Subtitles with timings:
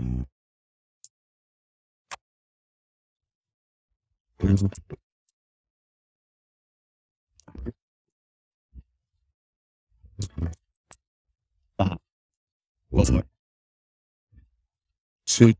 [0.00, 0.24] Mm.
[12.88, 13.26] What's up?
[15.26, 15.54] Two.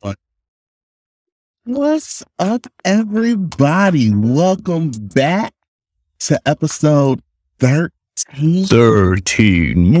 [0.00, 0.16] What?
[1.64, 4.14] What's up, everybody?
[4.14, 5.52] Welcome back
[6.20, 7.20] to episode
[7.58, 7.90] 13.
[8.16, 9.96] 13.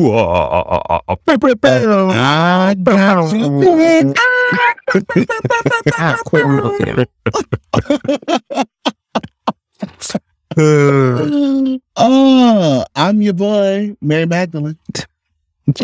[2.10, 4.14] I got you.
[6.24, 7.06] Quit looking.
[11.96, 14.78] Oh, I'm your boy, Mary Magdalene.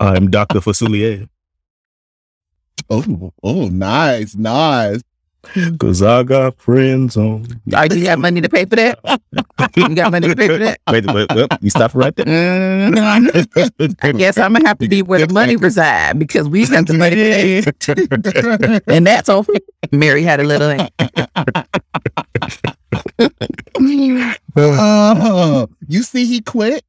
[0.00, 0.60] I'm Dr.
[0.60, 1.28] Facilier.
[2.88, 5.02] Oh, oh, nice, nice.
[5.78, 7.46] Cause I got friends on.
[7.74, 8.98] Are you got money to pay for that?
[9.76, 10.80] You got money to pay for that?
[10.90, 12.26] Wait, wait, wait, you stop right there.
[12.26, 16.86] Mm, I guess I'm gonna have to be where the money reside because we got
[16.86, 18.80] the money to pay.
[18.94, 19.44] and that's all.
[19.90, 20.88] Mary had a little.
[24.56, 26.84] Oh, you see, he quit.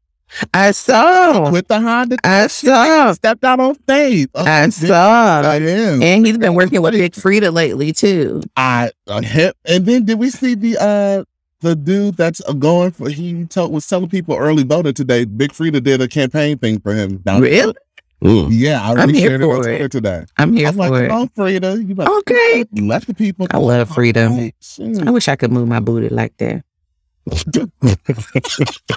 [0.54, 1.52] I saw.
[1.52, 2.18] With the Honda.
[2.24, 3.12] I saw.
[3.14, 4.30] Stepped out on stage.
[4.36, 5.42] Oh, I saw.
[5.42, 6.02] I am.
[6.02, 8.42] And he's been working with Big Freedia lately too.
[8.58, 9.56] I uh, hip.
[9.66, 11.24] And then did we see the uh
[11.62, 13.10] the dude that's uh, going for?
[13.10, 15.26] He told, was telling people early voter today.
[15.26, 17.18] Big Freedia did a campaign thing for him.
[17.18, 17.74] down- Really?
[18.24, 18.48] Mm.
[18.52, 19.92] Yeah, I I'm here shared it for it.
[19.92, 20.24] Today.
[20.38, 21.12] I'm here I'm like, for it.
[21.12, 22.64] oh, Freedia, you better Okay.
[22.72, 23.48] let the people.
[23.52, 24.30] I love Freedia.
[24.30, 25.06] Right, shoot.
[25.06, 26.64] I wish I could move my booty like that.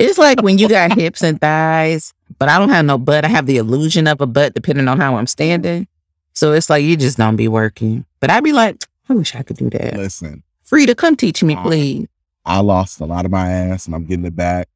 [0.00, 3.24] It's like when you got hips and thighs, but I don't have no butt.
[3.24, 5.86] I have the illusion of a butt depending on how I'm standing.
[6.32, 8.06] So it's like you just don't be working.
[8.18, 9.96] But I'd be like, I wish I could do that.
[9.96, 12.08] Listen, Freedia, come teach me, please.
[12.46, 14.68] I lost a lot of my ass, and I'm getting it back.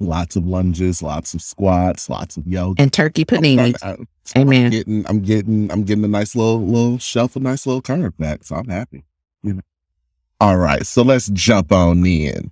[0.00, 2.80] Lots of lunges, lots of squats, lots of yoga.
[2.80, 3.74] And turkey panini.
[3.82, 4.06] I'm
[4.36, 4.70] Amen.
[4.70, 8.44] getting, I'm getting, I'm getting a nice little, little shelf, a nice little curve back.
[8.44, 9.04] So I'm happy.
[9.42, 9.62] You know.
[10.40, 12.50] All right, so let's jump on in.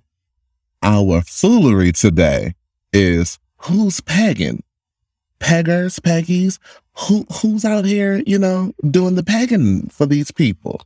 [0.87, 2.55] Our foolery today
[2.93, 4.63] is who's pegging?
[5.37, 6.59] Peggers, peggies.
[6.99, 10.81] Who who's out here, you know, doing the pegging for these people?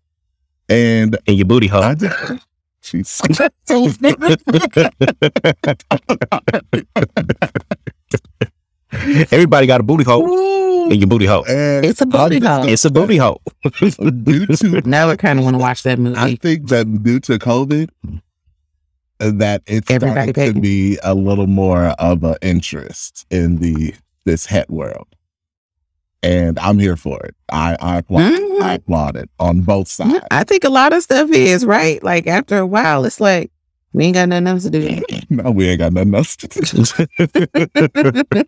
[0.68, 1.84] And In your booty hole.
[1.84, 2.12] I did.
[2.82, 3.22] She's
[9.32, 11.46] Everybody got a booty hole in your booty hole.
[11.48, 12.68] And It's a booty hole.
[12.68, 13.40] It's a booty hole.
[13.62, 16.18] due to Now I kind of want to watch that movie.
[16.18, 17.92] I think that due to COVID,
[19.22, 23.94] that it's Everybody starting to be a little more of an interest in the
[24.26, 25.08] this het world,
[26.24, 27.36] and I'm here for it.
[27.52, 28.62] I I applaud, Mhm.
[28.62, 30.26] I applaud it on both sides.
[30.32, 32.04] I think a lot of stuff is right.
[32.04, 33.52] Like after a while, it's like
[33.94, 35.02] we ain't got nothing else to do.
[35.30, 36.62] no, we ain't got nothing else to do.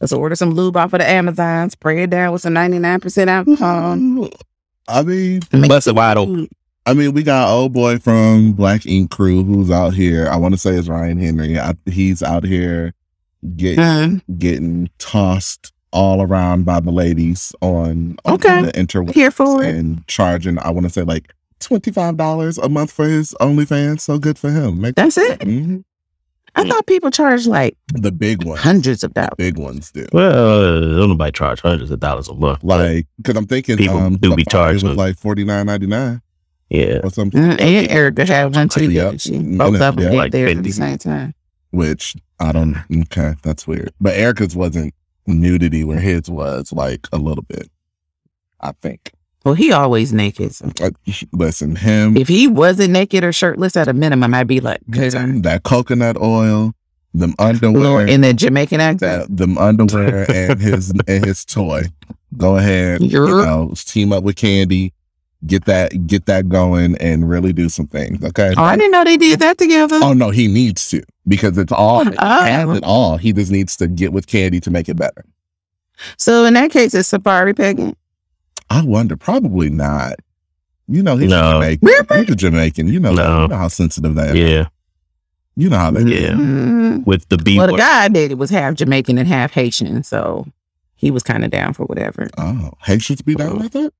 [0.00, 4.28] Let's order some lube off of the Amazon, spray it down with some 99% alcohol.
[4.88, 6.48] I mean, Make Bust it wide open.
[6.86, 10.28] I mean, we got old boy from Black Ink Crew who's out here.
[10.28, 11.58] I want to say it's Ryan Henry.
[11.58, 12.92] I, he's out here
[13.56, 14.38] getting Mhm.
[14.38, 18.62] getting tossed all around by the ladies on, on Okay.
[18.62, 19.74] the interwebs Here for it.
[19.74, 20.58] and charging.
[20.58, 24.00] I want to say like twenty five dollars a month for his OnlyFans.
[24.00, 24.80] So good for him.
[24.80, 25.38] Make, That's it.
[25.40, 25.84] Mhm.
[26.56, 29.30] I thought people charge like The big ones, hundreds of dollars.
[29.38, 30.06] big ones do.
[30.12, 32.62] Well, don't nobody charge hundreds of dollars a month.
[32.62, 34.88] Like, because I'm thinking People um, do be Safaree charging.
[34.90, 36.20] was like forty nine ninety nine
[36.70, 37.00] yeah.
[37.04, 37.40] or something.
[37.40, 37.60] Mhm.
[37.60, 38.90] And Erica had one too.
[38.90, 39.20] Yep.
[39.20, 39.32] she?
[39.32, 39.58] Mhm.
[39.58, 40.10] Both of them Yeah.
[40.10, 41.34] did Like theirs at the same time.
[41.70, 42.76] Which I don't.
[43.02, 43.90] Okay, that's weird.
[44.00, 44.94] But Erica's wasn't
[45.26, 47.68] nudity where his was like a little bit.
[48.60, 49.12] I think.
[49.44, 50.54] Well, he always naked.
[50.54, 50.90] So Uh,
[51.32, 55.12] listen, him if he wasn't naked or shirtless at a minimum, I'd be like, "Good."
[55.42, 56.72] that coconut oil,
[57.12, 59.28] them underwear, Lord, in the Jamaican accent.
[59.28, 61.82] that them underwear, and his and his toy.
[62.36, 64.92] Go ahead, you You're- know, team up with Kandi,
[65.46, 68.22] get that get that going, and really do some things.
[68.24, 68.52] Okay.
[68.56, 69.98] Oh, I didn't know they did that together.
[70.02, 72.44] Oh no, he needs to because it's all Oh.
[72.44, 73.16] he has it all.
[73.16, 75.24] He just needs to get with Kandi to make it better.
[76.16, 77.96] So in that case, it's Safaree pegging.
[78.70, 80.14] I wonder, probably not.
[80.88, 81.52] You know, he's No.
[81.54, 81.86] Jamaican.
[81.86, 82.24] Really?
[82.24, 82.88] He's a Jamaican.
[82.88, 83.42] You know, No.
[83.42, 84.34] you know how sensitive that.
[84.36, 84.66] Yeah.
[85.56, 86.06] You know how that.
[86.06, 86.30] Yeah.
[86.32, 87.06] Mhm.
[87.06, 90.46] With the B Well, the guy I dated was half Jamaican and half Haitian, so
[90.96, 92.28] he was kind of down for whatever.
[92.38, 93.94] Oh, Haitians be down with it.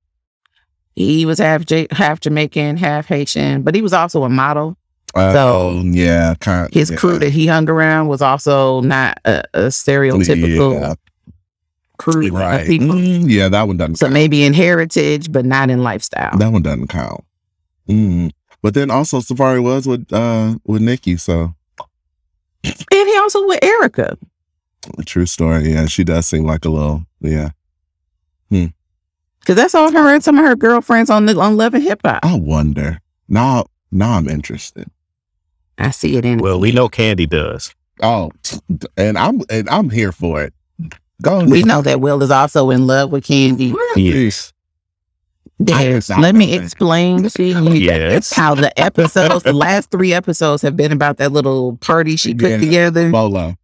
[0.95, 4.77] He was half J- half Jamaican, half Haitian, but he was also a model.
[5.13, 6.73] Uh, So, yeah, kind.
[6.73, 6.97] His yeah.
[6.97, 10.93] crew that he hung around was also not a, a stereotypical Yeah,
[11.97, 12.61] crew right.
[12.61, 12.95] of people.
[12.95, 13.95] Mm, yeah, that one doesn't.
[13.95, 14.13] So count.
[14.13, 16.37] maybe in heritage, but not in lifestyle.
[16.37, 17.23] that one doesn't count.
[17.89, 18.31] Mm.
[18.61, 21.53] But then also Safaree was with uh with Nicki, so
[22.63, 24.17] And he also with Erica.
[25.05, 25.71] True story.
[25.73, 27.05] Yeah, she does seem like a little.
[27.21, 27.49] Yeah,
[29.45, 32.01] Because that's all her and some of her girlfriends on the on Love and Hip
[32.03, 32.25] Hop.
[32.25, 32.99] I wonder
[33.29, 33.65] now.
[33.91, 34.87] Now I'm interested.
[35.77, 36.39] I see it in.
[36.39, 37.73] Well, we know Kandi does.
[38.01, 38.31] Oh,
[38.97, 40.53] and I'm and I'm here for it.
[41.21, 41.45] Go.
[41.45, 43.75] we know that Will is also in love with Kandi.
[43.95, 44.51] Yes.
[45.59, 48.33] There's- let me explain to you Yes.
[48.35, 52.49] how the episodes, the last three episodes, have been about that little party she put
[52.49, 52.57] Yeah.
[52.57, 53.11] together.
[53.11, 53.55] Bolo.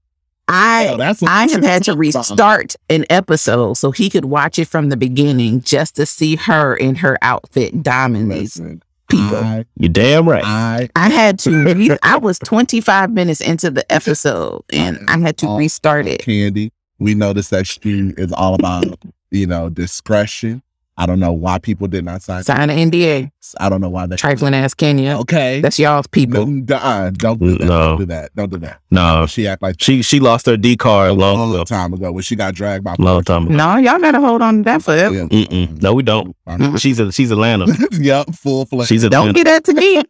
[0.52, 4.68] I Oh, that's I have had to restart an episode so he could watch it
[4.68, 9.38] from the beginning just to see her in her outfit diamond these Listen, people.
[9.38, 10.44] I, You're damn right.
[10.44, 11.64] I I had to.
[11.76, 16.22] re- I was 25 minutes into the episode and I had to restart it.
[16.22, 16.72] Kandi.
[17.00, 19.00] We noticed that she is all about,
[19.32, 20.62] you know, discretion.
[20.98, 22.44] I don't know why people did not sign.
[22.44, 23.32] Sign an NDA.
[23.60, 24.18] I don't know why they.
[24.18, 25.18] Trifling ass Kenya.
[25.20, 25.60] Okay.
[25.62, 26.46] That's y'all's people.
[26.46, 27.66] No, uh, don't do that.
[27.66, 27.68] No.
[27.68, 28.36] Don't do that.
[28.36, 28.80] Don't do that.
[28.92, 31.64] No, She act like she she lost her D card a long long ago.
[31.64, 32.96] time ago when she got dragged by.
[33.00, 33.56] Long time ago.
[33.56, 35.16] No, y'all gotta hold on to that forever.
[35.16, 35.24] Yeah.
[35.24, 35.82] Mm-mm.
[35.82, 36.36] No, we don't.
[36.78, 37.66] She's a, she's Atlanta.
[37.94, 38.90] yep, full fledged.
[38.90, 39.34] She's Don't Atlanta.
[39.34, 40.04] get that to me.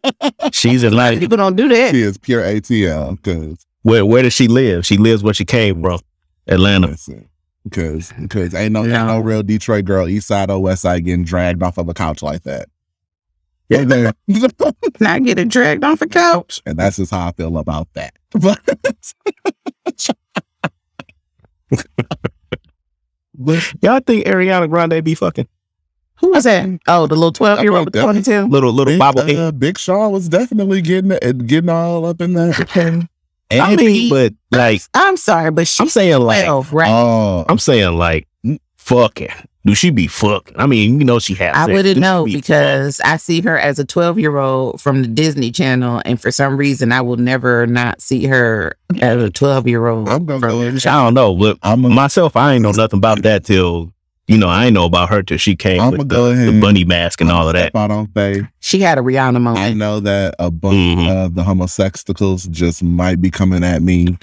[0.52, 1.20] She's Atlanta.
[1.20, 1.92] People don't do that.
[1.94, 4.84] She is pure ATL because Where where does she live?
[4.84, 6.00] She lives where she came from.
[6.48, 6.88] Atlanta.
[6.88, 7.28] listen,
[7.64, 9.18] because because ain't no, ain't No.
[9.20, 12.42] real Detroit girl, East Side or West Side, getting dragged off of a couch like
[12.42, 12.68] that.
[13.68, 14.12] Yeah, there.
[15.00, 16.60] Not getting dragged off a couch.
[16.66, 18.14] and that's just how I feel about that.
[23.34, 25.48] But Y'all think Ariana Grande be fucking
[26.16, 26.68] Who was that?
[26.86, 28.50] Oh, the little 12 year old with the ponytail.
[28.50, 31.08] little little Big, bobble uh, Big Sean was definitely getting
[31.46, 32.52] getting all up in there.
[33.60, 36.90] I mean, but like I'm sorry, but uh, I'm saying like 12, right?
[36.90, 38.28] oh, I'm saying like
[38.76, 39.28] fucking.
[39.64, 40.56] Do she be fucking?
[40.58, 41.54] I mean, you know she has.
[41.54, 41.72] I sex.
[41.72, 45.52] wouldn't know be because I see her as a 12 year old from the Disney
[45.52, 49.86] Channel, and for some reason, I will never not see her as a 12 year
[49.86, 50.08] old.
[50.08, 50.78] I'm gonna go in.
[50.78, 50.90] fucking?
[50.90, 53.92] I don't know, but I'm gonna, myself, I ain't know nothing about that till
[54.32, 56.26] you know I ain't know about her till she came I'm with gonna the, go
[56.32, 57.70] ahead the and bunny mask and all of that.
[57.70, 58.44] step out on faith.
[58.60, 59.58] She had a Rihanna moment.
[59.58, 61.08] I know that a bunch Mhm.
[61.26, 64.16] of the homosexuals just might be coming at me.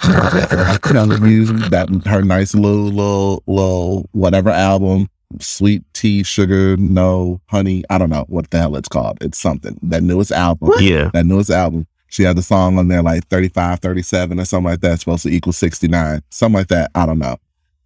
[0.00, 5.08] telling you that her nice little little little whatever album,
[5.40, 7.84] sweet tea, sugar, no honey.
[7.90, 9.18] I don't know what the hell it's called.
[9.20, 9.78] It's something.
[9.82, 10.70] That newest album.
[10.78, 11.86] Yeah, That newest album.
[12.08, 15.00] She had the song on there like 35, 37 or something like that.
[15.00, 16.20] supposed to equal 69.
[16.30, 16.90] Something like that.
[16.94, 17.36] I don't know.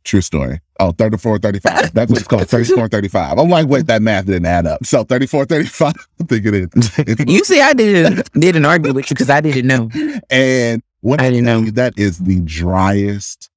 [0.08, 0.58] True story.
[0.80, 1.92] Oh, 34, 35.
[1.92, 2.48] That's what it's called.
[2.48, 3.38] 34, 35.
[3.38, 4.86] I'm like, wait, that math didn't add up.
[4.86, 5.92] So 34, 35.
[6.20, 7.28] I think it is.
[7.28, 9.90] You see, I didn't didn't argue with you because I didn't know.
[10.30, 11.60] and what I didn't know.
[11.60, 13.50] you, that is the driest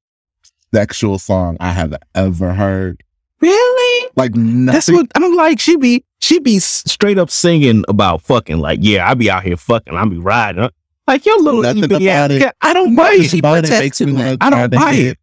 [0.74, 3.02] sexual song I have ever heard.
[3.40, 4.10] Really?
[4.18, 4.96] Like that's nothing.
[4.96, 5.58] what I'm like.
[5.62, 8.60] She be she be straight up singing about fucking.
[8.60, 9.96] Like, yeah, I be out here fucking.
[9.96, 10.70] I be riding.
[11.08, 12.56] Like your little Nothing about ass it.
[12.62, 13.30] I don't buy it.
[13.30, 14.38] She protests too much.
[14.42, 15.18] I don't buy it.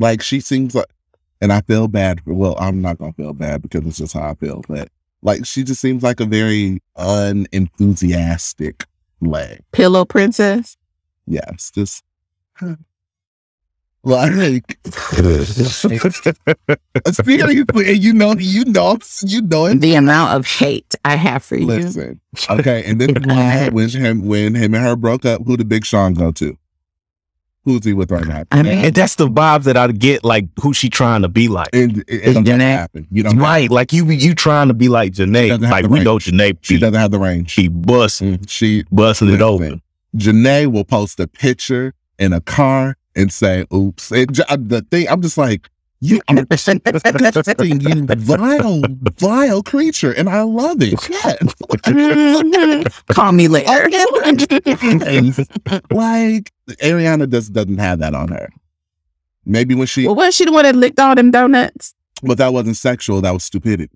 [0.00, 0.86] Like she seems like,
[1.42, 2.22] and I feel bad.
[2.22, 4.64] For, well, I'm not gonna feel bad because it's just how I feel.
[4.66, 4.88] But
[5.22, 8.86] like, she just seems like a very unenthusiastic
[9.20, 9.60] leg.
[9.72, 10.76] Pillow Princess?
[11.26, 12.02] Yes, just.
[14.02, 16.00] Like, seriously,
[17.04, 19.80] and you know, you know, you know it.
[19.82, 21.66] The amount of hate I have for you.
[21.66, 22.18] Listen,
[22.48, 23.12] okay, and then
[23.74, 26.56] when him when him and her broke up, who did Big Sean go to?
[27.64, 28.44] Who's he with right now?
[28.50, 30.24] I mean, and that's the vibes that I get.
[30.24, 31.68] Like who she trying to be like.
[31.74, 32.60] and it, it Jhené?
[32.60, 33.06] happen.
[33.10, 35.60] You don't Right, like you you trying to be like Jhené.
[35.60, 36.04] Like we range.
[36.06, 36.56] know Jhené.
[36.62, 37.50] She She doesn't have the range.
[37.50, 39.42] she bust Mm, She busting it Listen.
[39.44, 39.82] open.
[40.16, 45.06] Jhené will post a picture in a car and say, "Oops." It, j- the thing
[45.08, 45.68] I'm just like,
[46.00, 48.82] you are disgusting, you vile,
[49.18, 50.98] vile creature, and I love it.
[53.12, 53.68] Call me later.
[55.90, 58.48] like Ariana just doesn't have that on her.
[59.44, 61.94] Maybe when she, well, wasn't she the one that licked all them donuts?
[62.22, 63.20] but that wasn't sexual.
[63.20, 63.90] That was stupidity.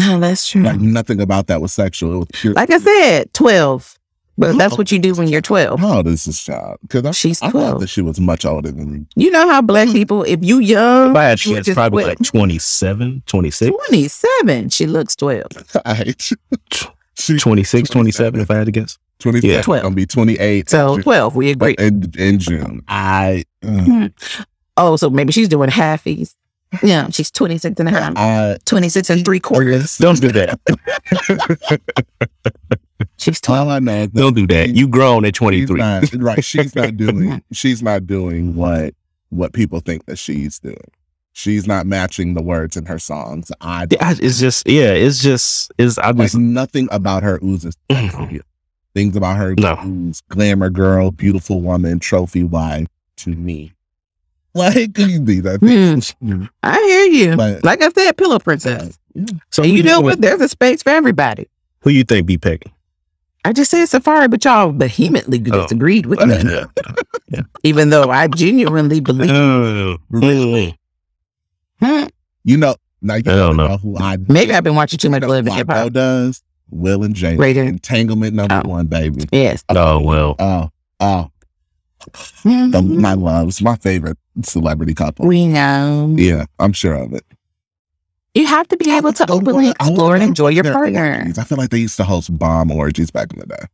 [0.00, 0.62] Oh, that's true.
[0.62, 2.14] Like nothing about that was sexual.
[2.14, 2.54] It was pure.
[2.54, 3.98] Like I said, 12.
[4.38, 5.78] But that's what you do when you're 12.
[5.80, 6.78] How old is this child?
[6.82, 7.80] Because I, She's I thought 12.
[7.80, 9.06] that she was much older than me.
[9.14, 12.18] You know how black people, if you young, Bad you shit's just probably wait.
[12.18, 15.42] like 27, 26, 27, she looks 12.
[15.84, 16.20] Right.
[17.18, 18.98] she 26, 27, if I had to guess.
[19.18, 19.50] 27.
[19.50, 19.82] Yeah.
[19.82, 20.68] Gonna be 28.
[20.70, 21.76] So 12, we agree.
[21.78, 22.82] in, in June.
[22.88, 24.08] I, uh,
[24.78, 26.34] Oh, so maybe she's doing halfies.
[26.82, 28.14] Yeah, she's 26 and a half.
[28.16, 29.98] I, 26 and three quarters.
[29.98, 30.58] Don't do that.
[33.18, 33.66] She's 12.
[33.68, 34.70] all I know that Don't do that.
[34.70, 35.78] You grown at she's 23.
[35.78, 36.44] not, right.
[36.44, 38.94] She's not doing, she's not doing what,
[39.30, 40.76] what people think that she's doing.
[41.34, 43.50] She's not matching the words in her songs.
[43.62, 47.74] I, Yeah, I- It's just, yeah, it's just, it's, I like nothing about her oozes.
[48.94, 49.78] Things about her No.
[49.86, 52.86] ooze glamour girl, beautiful woman, trophy wife
[53.18, 53.72] to me.
[54.54, 55.60] like you be that.
[56.20, 56.44] Hmm.
[56.62, 57.36] I hear you.
[57.36, 58.98] But- like I said, pillow princess.
[59.50, 60.20] So And you know what?
[60.20, 61.46] There's a space for everybody.
[61.80, 62.72] Who you think be picking?
[63.44, 65.62] I just said Safaree, but y'all vehemently Oh.
[65.62, 67.40] disagreed with me.
[67.64, 69.30] Even though I genuinely believe.
[69.30, 69.96] Oh.
[71.80, 72.04] Hmm.
[72.44, 73.76] You know, now you I don't know know.
[73.78, 75.92] who I Maybe I've been watching too much Love and Hip Hop.
[75.92, 76.42] does.
[76.70, 77.38] Will and Jada.
[77.38, 77.56] Right.
[77.56, 78.68] Entanglement number Oh.
[78.68, 79.24] one, baby.
[79.32, 79.64] Yes.
[79.68, 80.36] Oh well.
[80.38, 80.70] Oh,
[81.00, 81.28] oh,
[82.42, 82.70] Hmm.
[82.70, 85.26] the, my loves, my favorite celebrity couple.
[85.26, 86.14] We know.
[86.18, 87.24] Yeah, I'm sure of it.
[88.34, 91.18] You have to be able to openly wanna- explore and enjoy your their partner.
[91.18, 91.38] orgies.
[91.38, 93.64] I feel like they used to host bomb orgies back in the day.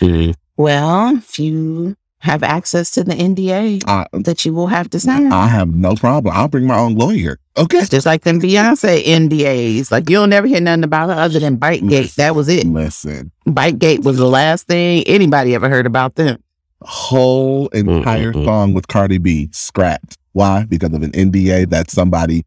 [0.00, 0.34] Mm.
[0.56, 5.32] Well, if you have access to the NDA I, that you will have to sign.
[5.32, 6.34] I have no problem.
[6.36, 7.38] I'll bring my own lawyer.
[7.58, 7.78] Okay.
[7.78, 9.90] It's just like them Beyonce NDAs.
[9.90, 12.12] Like you'll never hear nothing about her other than Bite Gate.
[12.16, 12.64] That was it.
[12.66, 16.38] Listen, Bite Gate was the last thing anybody ever heard about them.
[16.82, 18.44] whole entire Mm-mm-mm.
[18.44, 20.16] song with Cardi B scrapped.
[20.32, 20.64] Why?
[20.64, 22.44] Because of an NDA that somebody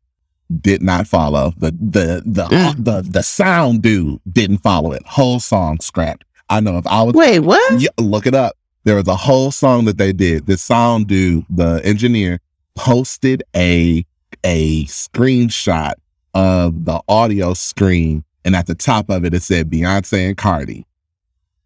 [0.61, 1.53] did not follow.
[1.57, 2.83] The the the Mm.
[2.85, 5.03] the, the sound dude didn't follow it.
[5.05, 6.23] Whole song scrapped.
[6.49, 7.79] I know if I was Wait, what?
[7.81, 8.55] yeah, look it up.
[8.83, 10.45] There was a whole song that they did.
[10.45, 12.39] The sound dude, the engineer,
[12.75, 14.05] posted a
[14.43, 15.93] a screenshot
[16.35, 20.85] of the audio screen, and at the top of it, it said Beyonce and Cardi,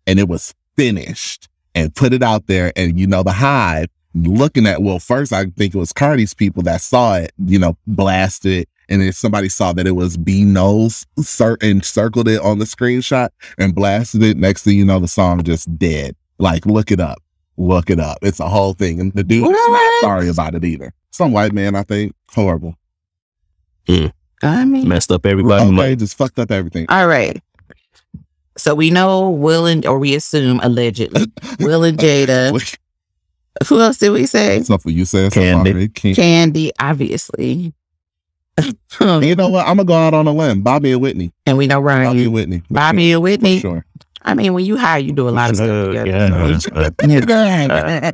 [0.08, 2.72] and it was finished and put it out there.
[2.78, 6.64] And you know, the hive looking at well, first I think it was Cardi's people
[6.64, 8.68] that saw it, you know, blasted.
[8.92, 12.66] And then somebody saw that it was B Knowles cir- and circled it on the
[12.66, 14.36] screenshot and blasted it.
[14.38, 16.16] Next thing you know, the song just dead.
[16.40, 17.20] Like, look it up.
[17.58, 18.18] Look it up.
[18.24, 19.00] It's a whole thing.
[19.00, 20.92] And the dude's not sorry about it either.
[21.12, 22.16] Some white man, I think.
[22.32, 22.74] Horrible.
[23.88, 24.12] Mm.
[24.42, 25.64] I mean, Messed up everybody.
[25.66, 25.96] Okay, money.
[25.96, 26.86] just fucked up everything.
[26.90, 27.40] all right.
[28.58, 31.28] So we know Will and, or we assume allegedly,
[31.60, 32.78] Will and Jada.
[33.68, 34.58] Who else did we say?
[34.58, 35.90] It's not for you said Kandi.
[35.90, 35.94] Kandi.
[35.94, 36.16] Kandi.
[36.16, 37.74] Kandi, obviously.
[39.00, 39.66] You know what?
[39.66, 40.62] I'm gonna go out on a limb.
[40.62, 41.32] Bobby and Whitney.
[41.46, 42.08] and we know Ryan.
[42.08, 42.60] Bobby and Whitney.
[42.60, 43.22] For Bobby and.
[43.24, 43.58] Whitney.
[43.58, 43.86] For sure.
[44.24, 46.10] I mean, when you hire, you do a lot of stuff Uh, together.
[46.10, 46.92] yeah.
[47.08, 48.12] Yeah.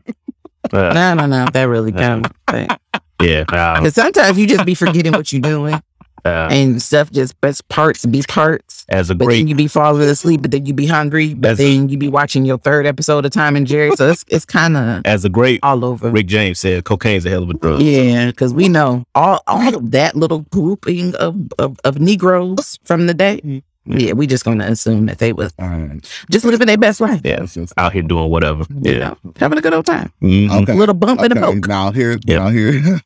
[0.74, 2.30] Uh, I don't know if that really counts.
[2.48, 2.78] Because
[3.22, 3.44] yeah.
[3.50, 5.82] Uh, sometimes you just be forgetting what you're doing
[6.26, 8.86] uh, and stuff just best parts be parts.
[8.90, 11.42] as a But then great, you be falling asleep, but then you be hungry, but
[11.56, 13.92] That's- then you be watching your third episode of Tom and Jerry.
[13.96, 16.10] So it's it's kind of as a great all over.
[16.10, 17.82] Rick James said, cocaine's a hell of a drug.
[17.82, 23.06] Yeah, because we know all all of that little grouping of, of, of Negroes from
[23.08, 23.62] the day.
[23.88, 26.02] Yeah, we just gonna assume that they was All right.
[26.32, 27.22] just living their best life.
[27.24, 27.46] Yeah.
[27.46, 28.66] Just- Out here doing whatever.
[28.82, 29.00] You Yeah.
[29.10, 30.12] know, having a good old time.
[30.24, 30.64] Mhm.
[30.64, 30.72] Okay.
[30.74, 31.68] A little bump in the Okay, poke.
[31.68, 32.40] now here, Yeah.
[32.40, 33.00] now here.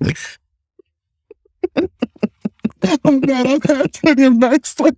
[1.76, 1.88] oh
[3.04, 4.96] I'm gonna tell you next one.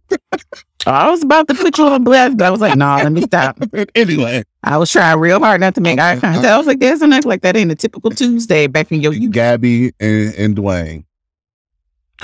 [0.87, 3.23] I was about to put you on blast, but I was like, no, let me
[3.23, 3.59] stop.
[3.95, 6.45] anyway, I was trying real hard not to make eye contact.
[6.45, 9.33] I was like, there's act like that ain't a typical Tuesday back in your youth.
[9.33, 11.05] Gabby and, and Dwyane.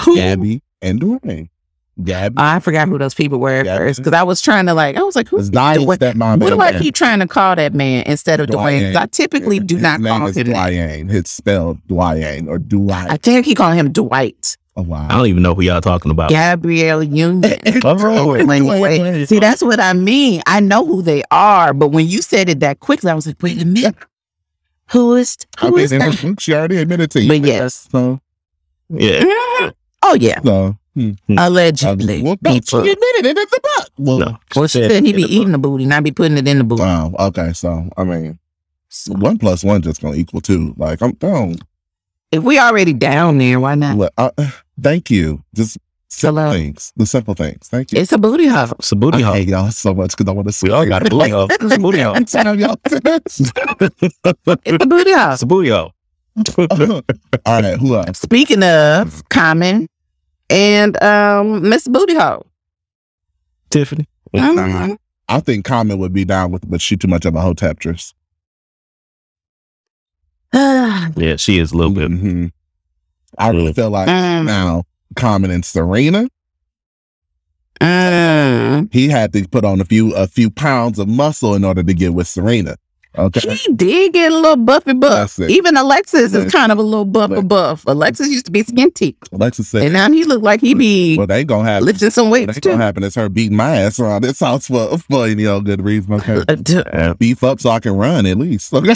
[0.01, 0.17] Who?
[0.17, 1.49] Gabby and Dwyane.
[2.03, 2.35] Gabby.
[2.39, 3.79] I forgot who those people were at Yeah.
[3.79, 5.99] first because I was trying to like, I was like, who's It's Diane's Dwyane?
[6.15, 6.41] stepmom.
[6.41, 8.97] What do and I keep trying to call that man instead of Dwyane?
[8.97, 10.73] I typically do His not name call is him that.
[10.73, 11.13] Dwyane.
[11.13, 13.23] It's spelled Dwyane or I Dwight.
[13.23, 14.57] think I keep calling him Dwight.
[14.77, 15.07] Oh wow.
[15.09, 16.31] I don't even know who y'all talking about.
[16.31, 17.45] Gabrielle Union.
[17.85, 18.45] Oh, wait.
[18.45, 20.43] When- wait, see, that's what I mean.
[20.47, 23.41] I know who they are, but when you said it that quickly, I was like,
[23.41, 23.95] wait a minute.
[24.91, 26.37] Who is I who mean, is that?
[26.41, 27.29] she already admitted to you.
[27.29, 27.89] But yes.
[27.93, 28.21] So,
[28.91, 29.71] Yeah.
[30.03, 30.41] Oh yeah.
[30.43, 31.13] so hmm.
[31.39, 32.23] Allegedly.
[32.23, 32.81] well, no, she people.
[32.81, 33.89] admitted it in the book.
[33.99, 34.39] Well, No.
[34.57, 36.83] Well, she said he be eating the booty, not be putting it in the booty.
[36.83, 37.15] Wow.
[37.19, 37.53] Okay.
[37.53, 38.39] So, I mean,
[39.09, 40.75] one plus one just gonna equal two.
[40.77, 41.57] Like, I'm down.
[42.33, 43.97] If we already down there, why not?
[43.97, 44.31] Look, uh,
[44.81, 45.43] thank you.
[45.55, 46.53] Just simple Hello.
[46.53, 46.93] things.
[46.97, 47.69] The simple things.
[47.69, 48.01] Thank you.
[48.01, 48.73] It's a booty hole.
[48.79, 49.35] It's a booty I hole.
[49.35, 50.53] hate y'all so much because I want to.
[50.53, 50.69] see.
[50.69, 51.49] We all got a booty hole.
[51.51, 52.15] It's a booty hole.
[52.15, 52.23] I'm.
[52.25, 52.35] It's
[54.85, 55.33] a booty hole.
[55.33, 55.93] It's a booty hole.
[57.47, 57.79] All right.
[57.79, 58.19] Who else?
[58.19, 59.89] Speaking of Common
[60.51, 62.47] and um Miss Booty Hole.
[63.71, 64.07] Tiffany.
[65.29, 68.15] I think Common would be down with, but she too much of a hoteptress.
[71.17, 72.11] Yeah, she is a little bit.
[72.11, 72.51] Mhm.
[73.39, 74.85] I really feel like Mm, now
[75.17, 76.29] Common and Serena,
[77.81, 78.93] mm.
[78.93, 81.95] he had to put on a few a few pounds of muscle in order to
[81.95, 82.77] get with Serena.
[83.17, 83.55] Okay.
[83.55, 85.39] He did get a little buffy buff.
[85.39, 87.49] Even Alexis That's- is kind of a little buffy Look.
[87.49, 87.85] buff.
[87.87, 89.15] Alexis used to be skinty.
[89.33, 92.11] Alexis said, And now he look like he be "Well, they ain't gonna have lifting
[92.11, 92.83] some what weights ain't gonna too.
[92.83, 96.15] happen is her beating my ass around this house for for any old good reason.
[96.15, 96.43] Okay,
[96.93, 98.73] Uh, beef up so I can run at least.
[98.85, 98.95] Okay,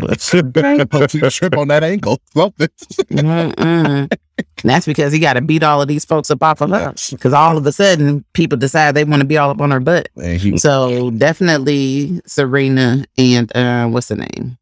[0.00, 2.20] Hopefully trip on that ankle.
[2.34, 4.08] Something.
[4.64, 7.32] That's because he got to beat all of these folks up off of us Because
[7.32, 10.08] all of a sudden, people decide they want to be all up on her butt.
[10.16, 14.58] He, So definitely Serena and uh, what's the name?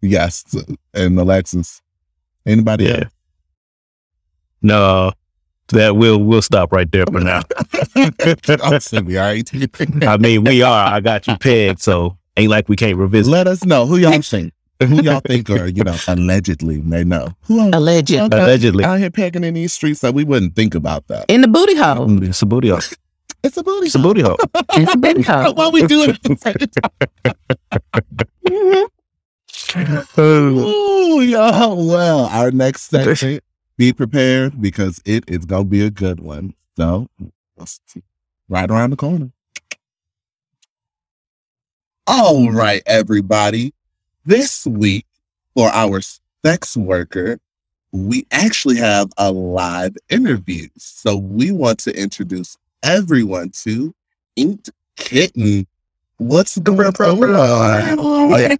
[0.00, 0.44] Yes,
[0.92, 1.80] and Alexis.
[2.46, 3.04] Anybody Yeah.
[4.60, 5.12] No,
[5.68, 7.42] that we'll we'll stop right there for now.
[7.96, 8.92] else?
[8.92, 9.50] I'm all right?
[10.06, 10.88] I mean, we are.
[10.88, 13.30] I got you pegged, so ain't like we can't revisit.
[13.30, 14.52] Let us know who y'all think.
[14.86, 17.34] Who y'all think are, you know, allegedly may know.
[17.44, 18.14] Who else Alleged.
[18.14, 18.36] Okay.
[18.42, 21.26] Allegedly, out here pegging in these streets that we wouldn't think about that?
[21.28, 22.06] In the booty hole.
[22.06, 22.80] Mm, it's a booty hole.
[23.42, 23.86] It's a booty.
[23.86, 24.38] It's a booty hole.
[24.76, 25.54] In the booty hole.
[25.54, 26.74] Why we doing it?
[30.18, 33.40] Ooh, yo, well, our next section,
[33.76, 36.54] be prepared because it is gonna be a good one.
[36.76, 37.08] So,
[37.56, 38.02] let's see.
[38.48, 39.30] right around the corner.
[42.06, 43.72] All right, everybody.
[44.26, 45.04] This week
[45.54, 46.00] for our
[46.42, 47.38] sex worker,
[47.92, 50.68] we actually have a live interview.
[50.78, 53.94] So we want to introduce everyone to
[54.36, 55.66] Inked Kitten.
[56.16, 57.98] What's going on?
[57.98, 58.56] Oh, yeah.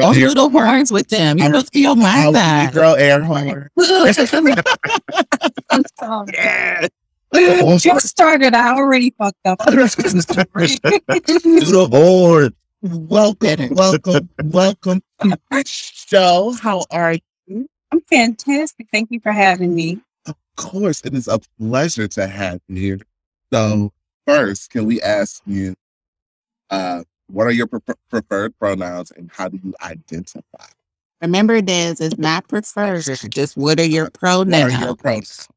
[0.00, 1.38] Don't do the horns with them.
[1.38, 2.72] You don't feel my side.
[2.72, 3.68] girl air horn.
[7.78, 8.54] Just started.
[8.54, 9.58] I already fucked up.
[9.66, 10.46] the
[11.90, 12.54] board.
[12.82, 16.54] Welcome, welcome, welcome to the show.
[16.60, 17.68] How are you?
[17.92, 18.88] I'm fantastic.
[18.90, 20.00] Thank you for having me.
[20.26, 22.98] Of course, it is a pleasure to have you here.
[23.52, 23.92] So,
[24.26, 25.74] first, can we ask you,
[26.70, 30.66] uh, what are your pre- preferred pronouns and how do you identify?
[31.20, 33.04] Remember, Des is not preferred.
[33.30, 35.48] Just what are your What are your pronouns?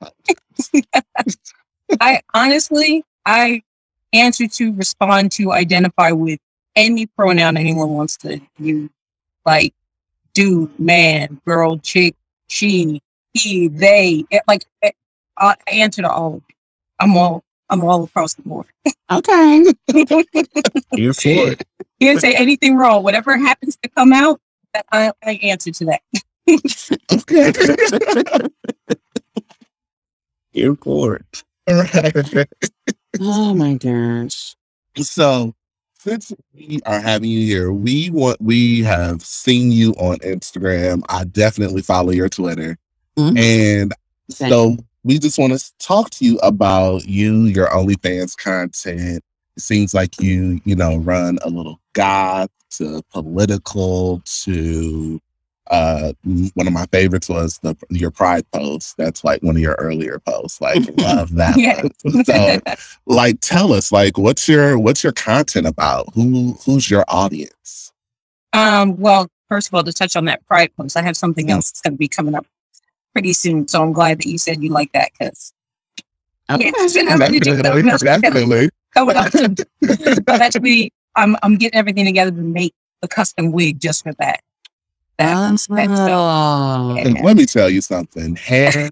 [0.00, 0.70] Pronouns?
[1.88, 3.62] Thank I honestly, I
[4.12, 6.40] answer to, respond to, identify with
[6.74, 8.90] any pronoun anyone wants to use.
[9.44, 9.72] Like
[10.36, 12.14] dude, man, girl, chick,
[12.46, 13.00] she,
[13.32, 14.24] he, they.
[14.30, 14.94] It, like eh, it,
[15.38, 16.42] I answer to all.
[17.00, 17.42] I'm all.
[17.68, 18.66] I'm all across the board.
[19.10, 19.64] Okay.
[20.92, 21.66] You're for it.
[21.98, 23.02] You didn't say anything wrong.
[23.02, 24.40] Whatever happens to come out,
[24.92, 26.02] I, I answer to that.
[27.12, 28.48] Okay.
[30.56, 31.44] You're for it.
[31.68, 32.48] All right.
[33.20, 34.56] oh my gosh.
[34.96, 35.54] So
[35.98, 41.02] since we are having you here, we want we have seen you on Instagram.
[41.10, 42.78] I definitely follow your Twitter.
[43.18, 43.38] Mhm.
[43.38, 43.94] And
[44.30, 44.48] Same.
[44.48, 49.22] so we just want to talk to you about you, your OnlyFans content.
[49.56, 55.20] It seems like you, you know, run a little goth to political to
[55.68, 56.12] uh
[56.54, 58.96] one of my favorites was the your pride post.
[58.96, 60.60] That's like one of your earlier posts.
[60.60, 61.56] Like love that.
[61.58, 61.82] Yeah.
[62.04, 62.24] one.
[62.24, 62.60] So
[63.06, 67.92] like tell us like what's your what's your content about who who's your audience
[68.52, 71.50] Um, well, first of all, to touch on that pride post, I have something Mm.
[71.52, 72.46] else that's going to be coming up
[73.12, 73.66] pretty soon.
[73.68, 75.52] So I'm glad that you said you like that because
[76.50, 76.70] Okay.
[78.02, 79.56] definitely coming up soon.
[79.80, 84.40] but actually, I'm I'm getting everything together to make a custom wig just for that.
[85.18, 86.96] That- that's so- Oh.
[86.98, 88.90] and let me tell you something hair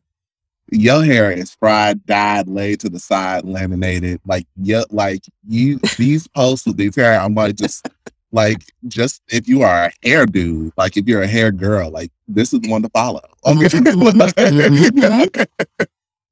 [0.73, 6.27] your hair is fried dyed laid to the side laminated like yeah like you these
[6.29, 7.87] posts with these hair i'm like just
[8.33, 12.11] like just if you are a hair dude like if you're a hair girl like
[12.27, 13.21] this is one to follow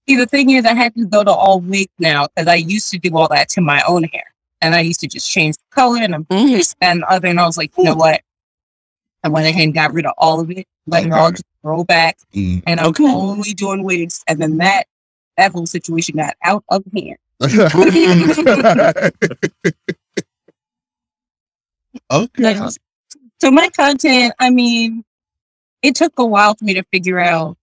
[0.08, 2.90] See, the thing is, I had to go to all wig now because I used
[2.90, 4.24] to do all that to my own hair,
[4.60, 6.74] and I used to just change the color and I'm Mhm.
[6.80, 7.28] and other.
[7.28, 8.20] And I was like, you know what?
[9.24, 11.84] I went ahead and got rid of all of it, letting it all just grow
[11.84, 12.18] back.
[12.34, 12.62] Mm.
[12.66, 13.04] and I'm Okay.
[13.06, 14.22] only doing wigs.
[14.26, 14.84] And then that
[15.36, 17.16] that whole situation got out of hand.
[22.10, 22.68] okay
[23.40, 25.04] So my content, I mean,
[25.82, 27.56] it took a while for me to figure out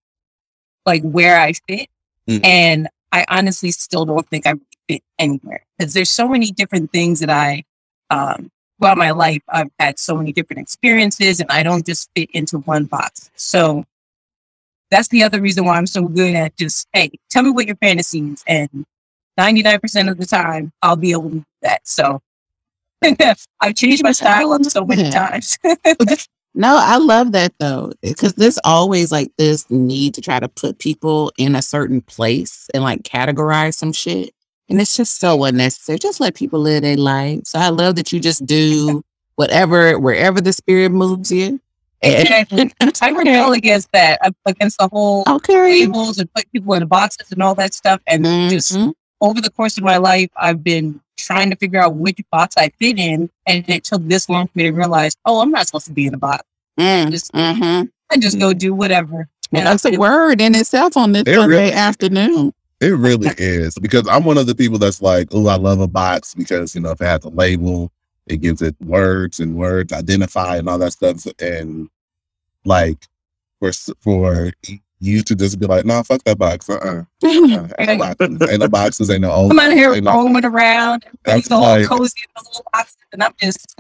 [0.86, 1.88] like where I fit.
[2.28, 2.46] Mm.
[2.46, 4.56] And I honestly still don't think I
[4.88, 5.66] fit anywhere.
[5.78, 7.64] Because there's so many different things that I
[8.10, 12.30] um throughout my life I've had so many different experiences and I don't just fit
[12.32, 13.30] into one box.
[13.36, 13.86] So
[14.90, 17.76] that's the other reason why I'm so good at just, hey, tell me what your
[17.76, 18.44] fantasy is.
[18.48, 18.86] And
[19.40, 21.88] 99% of the time I'll be able to do that.
[21.88, 22.22] So
[23.62, 25.58] I've changed my style up so many times.
[26.56, 30.80] No, I love that though, because there's always like this need to try to put
[30.80, 34.32] people in a certain place and like categorize some shit.
[34.70, 35.98] And it's just so unnecessary.
[36.00, 37.42] Just let people live their life.
[37.46, 39.04] So I love that you just do
[39.36, 41.60] whatever, wherever the spirit moves you.
[42.02, 42.72] Exactly.
[43.02, 45.82] I rebel against that, against the whole Okay.
[45.86, 48.00] labels and put people in boxes and all that stuff.
[48.08, 48.94] And just Mhm.
[49.22, 52.70] over the course of my life, I've been trying to figure out which box I
[52.80, 53.30] fit in.
[53.48, 56.06] And it took this long for me to realize, oh, I'm not supposed to be
[56.06, 56.44] in a box.
[56.80, 57.90] Mm, Just, mhm.
[58.12, 59.28] I just go do whatever.
[59.52, 62.54] Well, that's a word in itself on this Sunday really- afternoon.
[62.82, 65.88] It really is because I'm one of the people that's like, oh, I love a
[65.88, 67.92] box because you know if it has a label,
[68.28, 71.26] it gives it words and words identify and all that stuff.
[71.42, 71.90] And
[72.64, 73.06] like
[73.60, 74.52] for for
[75.02, 76.70] you to just be like, nah, fuck that box.
[76.70, 77.04] Uh-uh.
[77.24, 78.50] Uh, ain't, no boxes.
[78.50, 79.10] ain't no boxes.
[79.10, 79.52] Ain't no old.
[79.52, 81.06] I'm out here ain't no- roaming around.
[81.24, 83.76] That's It's all like- cozy in the little boxes, and I'm just,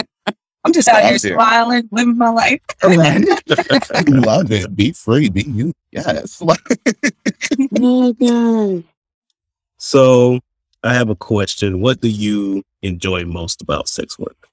[0.70, 2.62] I'm just out here smiling, living my life.
[2.84, 4.76] love it.
[4.76, 5.28] Be free.
[5.28, 5.74] Be you.
[5.90, 6.40] Yes.
[6.44, 6.60] Like,
[7.82, 8.84] Oh, God.
[9.78, 10.40] So
[10.84, 11.82] I have a question.
[11.82, 14.48] What do you enjoy most about sex work?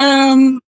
[0.00, 0.60] Um,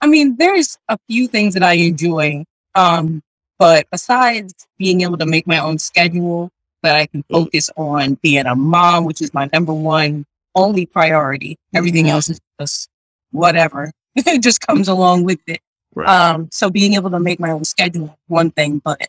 [0.00, 2.44] I mean, there's a few things that I enjoy.
[2.76, 3.24] Um,
[3.58, 6.48] but besides being able to make my own schedule,
[6.84, 11.58] that I can focus on being a mom, which is my number one only priority.
[11.74, 12.88] Everything else is just
[13.34, 13.90] whatever.
[14.16, 15.60] it just comes along with it.
[15.94, 16.08] Right.
[16.08, 19.06] Um, so being able to make my own schedule, one thing, but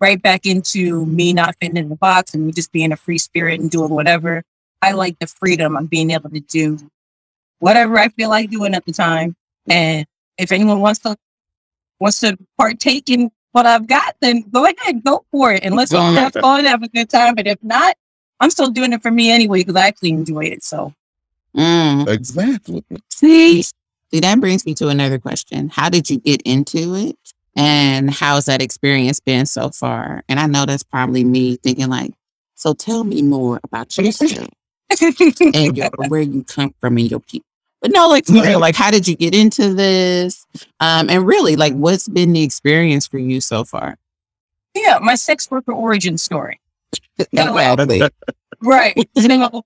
[0.00, 3.18] right back into me not fitting in the box and me just being a free
[3.18, 4.42] spirit and doing whatever.
[4.82, 6.78] I like the freedom of being able to do
[7.60, 9.36] whatever I feel like doing at the time.
[9.68, 10.04] And
[10.38, 11.16] if anyone wants to
[12.00, 15.62] wants to partake in what I've got, then go ahead, go for it.
[15.62, 17.36] And let's have fun, have a good time.
[17.36, 17.96] But if not,
[18.40, 20.64] I'm still doing it for me anyway because I actually enjoy it.
[20.64, 20.92] So
[21.56, 22.08] Mm.
[22.08, 22.84] exactly.
[23.10, 25.68] See, see, that brings me to another question.
[25.68, 27.16] How did you get into it?
[27.54, 30.22] And how's that experience been so far?
[30.28, 32.12] And I know that's probably me thinking like,
[32.54, 34.48] so tell me more about yourself
[35.00, 37.46] and your, where you come from and your people.
[37.82, 40.46] But no, like, for real, like, how did you get into this?
[40.78, 43.98] Um, and really, like, what's been the experience for you so far?
[44.74, 46.60] yeah, my sex worker origin story.
[47.18, 48.02] Exactly.
[48.60, 49.08] Right.
[49.16, 49.62] You know,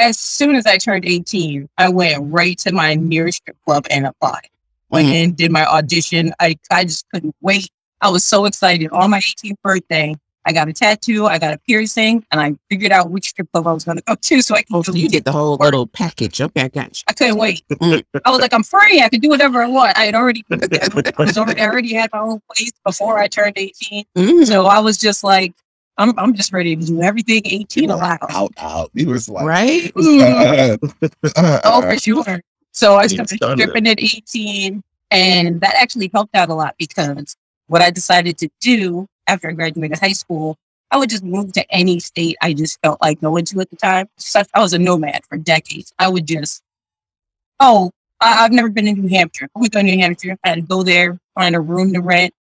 [0.00, 4.06] as soon as I turned 18, I went right to my nearest strip club and
[4.06, 4.48] applied.
[4.88, 5.14] Went Mhm.
[5.14, 6.32] in, did my audition.
[6.40, 7.70] I, I just couldn't wait.
[8.00, 8.90] I was so excited.
[8.92, 12.90] On my 18th birthday, I got a tattoo, I got a piercing, and I figured
[12.92, 14.40] out which strip club I was going to go to.
[14.42, 16.40] So I could Oh, so you did the whole little package.
[16.40, 17.04] Okay, I got you.
[17.08, 17.62] I couldn't wait.
[17.70, 18.02] Mm.
[18.24, 19.02] I was like, I'm free.
[19.02, 19.96] I could do whatever I want.
[19.98, 24.04] I had already, I already, I already had my own place before I turned 18.
[24.16, 24.46] Mhm.
[24.46, 25.52] So I was just like,
[26.00, 28.18] I'm, I'm just ready to do everything 18 allowed.
[28.30, 28.90] Out, out.
[28.94, 29.92] He was like, Right?
[29.96, 30.76] uh,
[31.36, 32.40] uh, Oh, for sure.
[32.72, 33.62] So I You started started it.
[33.64, 37.36] stripping at 18, and that actually helped out a lot because
[37.66, 40.56] what I decided to do after I graduated high school,
[40.90, 43.76] I would just move to any state I just felt like going to at the
[43.76, 44.08] time.
[44.16, 45.92] So I was a nomad for decades.
[45.98, 46.62] I would just,
[47.60, 49.48] oh, I- I've never been in New Hampshire.
[49.54, 50.36] I would go to New Hampshire.
[50.44, 52.32] I had to go there, find a room to rent,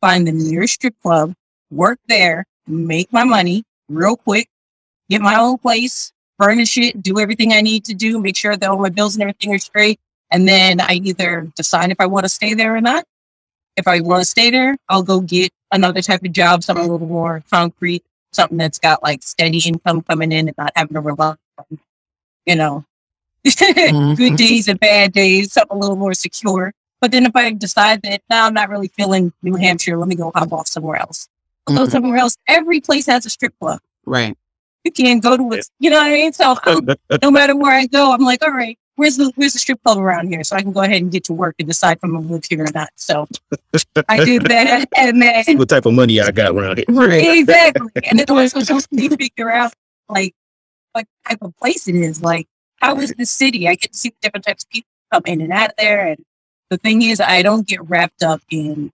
[0.00, 1.34] find the nearest strip club,
[1.70, 4.48] work there, make my money real quick,
[5.08, 8.70] get my own place, furnish it, do everything I need to do, make sure that
[8.70, 10.00] all my bills and everything are straight.
[10.30, 13.04] And then I either decide if I want to stay there or not.
[13.76, 16.90] If I want to stay there, I'll go get another type of job, something a
[16.90, 21.00] little more concrete, something that's got like steady income coming in and not having to
[21.00, 21.78] rely on,
[22.46, 22.84] you know,
[23.44, 24.36] good mm-hmm.
[24.36, 26.72] days and bad days, something a little more secure.
[27.00, 30.14] But then if I decide that now I'm not really feeling New Hampshire, let me
[30.14, 31.28] go hop off somewhere else.
[31.70, 31.90] I'll go Mhm.
[31.90, 32.36] somewhere else.
[32.48, 33.80] Every place has a strip club.
[34.06, 34.36] Right.
[34.84, 35.68] You can't go to it.
[35.78, 36.32] You know what I mean?
[36.32, 36.54] So
[37.22, 39.98] no matter where I go, I'm like, all right, where's the where's the strip club
[39.98, 40.42] around here?
[40.42, 42.44] So I can go ahead and get to work and decide if I'm gonna live
[42.48, 42.88] here or not.
[42.96, 43.26] So
[44.08, 46.86] I did that and then what type of money I got around here?
[46.88, 47.38] Right.
[47.38, 47.90] exactly.
[48.10, 49.74] And then I was supposed to figure out
[50.08, 50.34] like
[50.92, 52.22] what type of place it is.
[52.22, 53.68] Like, how is the city?
[53.68, 56.06] I get to see the different types of people come in and out of there.
[56.06, 56.24] And
[56.70, 58.90] the thing is, I don't get wrapped up in,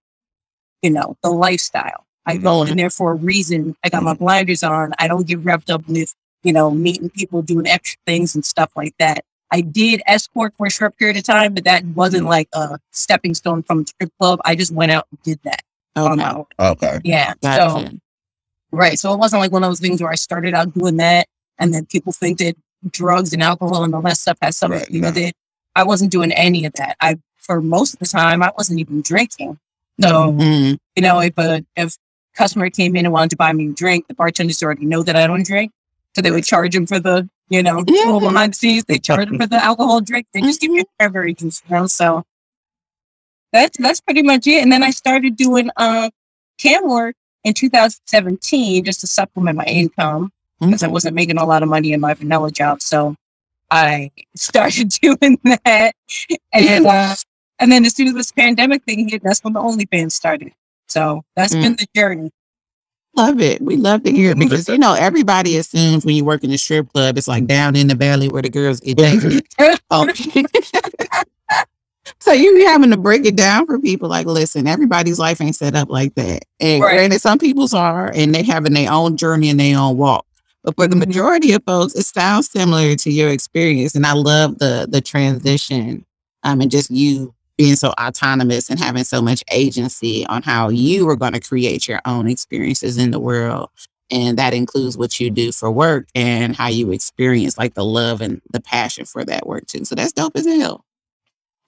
[0.82, 2.05] you know, the lifestyle.
[2.26, 2.42] I mm-hmm.
[2.42, 3.76] go in there for a reason.
[3.84, 4.24] I got my mm-hmm.
[4.24, 4.92] blinders on.
[4.98, 8.70] I don't get wrapped up with, you know, meeting people, doing extra things and stuff
[8.76, 9.24] like that.
[9.52, 12.30] I did escort for a short period of time, but that wasn't mm-hmm.
[12.30, 14.40] like a stepping stone from the strip club.
[14.44, 15.62] I just went out and did that
[15.94, 17.00] on my Okay.
[17.04, 17.34] Yeah.
[17.42, 17.88] So.
[18.72, 18.98] Right.
[18.98, 21.72] So it wasn't like one of those things where I started out doing that and
[21.72, 22.56] then people think that
[22.90, 25.34] drugs and alcohol and all that stuff has something Right, to do with it.
[25.74, 26.96] I wasn't doing any of that.
[27.00, 29.58] I, for most of the time, I wasn't even drinking.
[30.00, 30.78] So, Mm.
[30.94, 31.96] you know, if a, if
[32.36, 35.16] customer came in and wanted to buy me a drink, the bartenders already know that
[35.16, 35.72] I don't drink.
[36.14, 38.04] So they would charge him for the, you know, Yeah.
[38.04, 38.84] little behind the scenes.
[38.84, 40.26] They charge him for the alcohol drink.
[40.32, 41.86] They just give me a very you know?
[41.86, 42.24] So
[43.52, 44.62] that's, that's pretty much it.
[44.62, 46.10] And then I started doing, um,
[46.58, 51.62] cam work in 2017 just to supplement my income because I wasn't making a lot
[51.62, 52.80] of money in my vanilla job.
[52.80, 53.14] So
[53.70, 55.94] I started doing that.
[56.52, 57.14] And uh,
[57.58, 60.52] and then as soon as this pandemic thing hit, that's when the OnlyFans started.
[60.88, 61.62] So that's Mm.
[61.62, 62.30] been the journey.
[63.14, 63.62] Love it.
[63.62, 66.58] We love to hear it because you know everybody assumes when you work in a
[66.58, 69.46] strip club, it's like down in the valley where the girls get naked.
[69.90, 70.44] okay.
[72.20, 74.08] So you be having to break it down for people.
[74.08, 76.44] Like, listen, everybody's life ain't set up like that.
[76.60, 76.94] And Right.
[76.94, 80.24] granted, some people's are, and they having their own journey and their own walk.
[80.62, 81.00] But for the Mhm.
[81.06, 83.94] majority of folks, it sounds similar to your experience.
[83.94, 86.04] And I love the the transition,
[86.42, 91.08] um, and just you being so autonomous and having so much agency on how you
[91.08, 93.70] are going to create your own experiences in the world.
[94.10, 98.20] And that includes what you do for work and how you experience like the love
[98.20, 99.84] and the passion for that work too.
[99.84, 100.84] So that's dope as hell.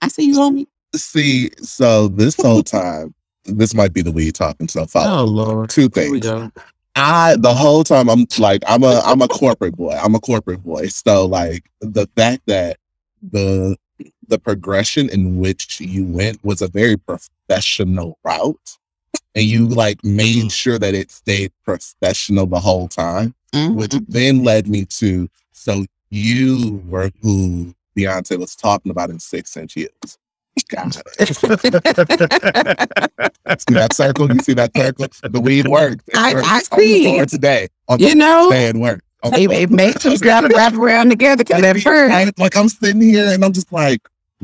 [0.01, 0.67] I see you, homie.
[0.95, 3.13] See, so this whole time,
[3.45, 5.19] this might be the weed talking so far.
[5.19, 5.69] Oh Lord.
[5.69, 6.21] Two Here we things.
[6.21, 6.51] go.
[6.95, 9.91] I the whole time I'm like I'm a I'm a corporate boy.
[9.91, 10.87] I'm a corporate boy.
[10.87, 12.77] So like the fact that
[13.31, 13.75] the
[14.29, 18.77] the progression in which you went was a very professional route.
[19.35, 24.05] And you like made sure that it stayed professional the whole time, which Mhm.
[24.07, 29.73] then led me to so you were who Beyonce was talking about in six inch
[29.73, 30.17] heels.
[30.69, 31.27] Got it.
[33.59, 34.31] See that circle?
[34.31, 35.07] You see that circle?
[35.23, 36.07] The weed worked.
[36.09, 36.47] It I- worked.
[36.47, 37.25] I see.
[37.25, 37.67] today.
[37.87, 39.01] On you know, stand work.
[39.23, 42.69] On it, it makes us gotta wrap around together because at first I- like I'm
[42.69, 44.01] sitting here and I'm just like,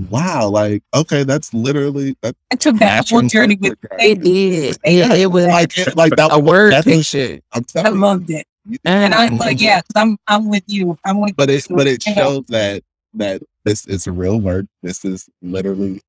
[0.09, 2.35] wow, like okay, that's literally that.
[2.51, 3.79] I took that whole journey with it.
[3.99, 4.77] it did.
[4.85, 6.31] Yeah, it was Like it, like that.
[6.33, 7.39] a word picture.
[7.53, 8.01] I'm I telling you.
[8.01, 8.45] loved it.
[8.67, 10.97] And And I'm like, yeah, 'cause I'm I'm with you.
[11.05, 11.75] I'm with But it you.
[11.75, 14.65] but it shows that that this is a real work.
[14.83, 16.01] This is literally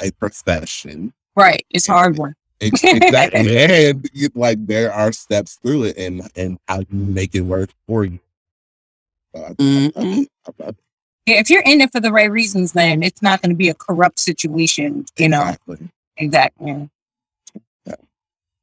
[0.00, 1.12] a profession.
[1.36, 1.64] right.
[1.70, 2.34] It's hard work.
[2.60, 3.56] Exactly.
[3.58, 7.70] and you- like there are steps through it and and how you make it work
[7.88, 8.18] for you.
[9.34, 10.26] So I- I- Mhm.
[10.46, 10.70] I- I- Yeah,
[11.26, 13.74] if you're in it for the right reasons, then it's not going to be a
[13.74, 15.04] corrupt situation.
[15.16, 15.90] You know, Exactly.
[16.16, 16.90] exactly.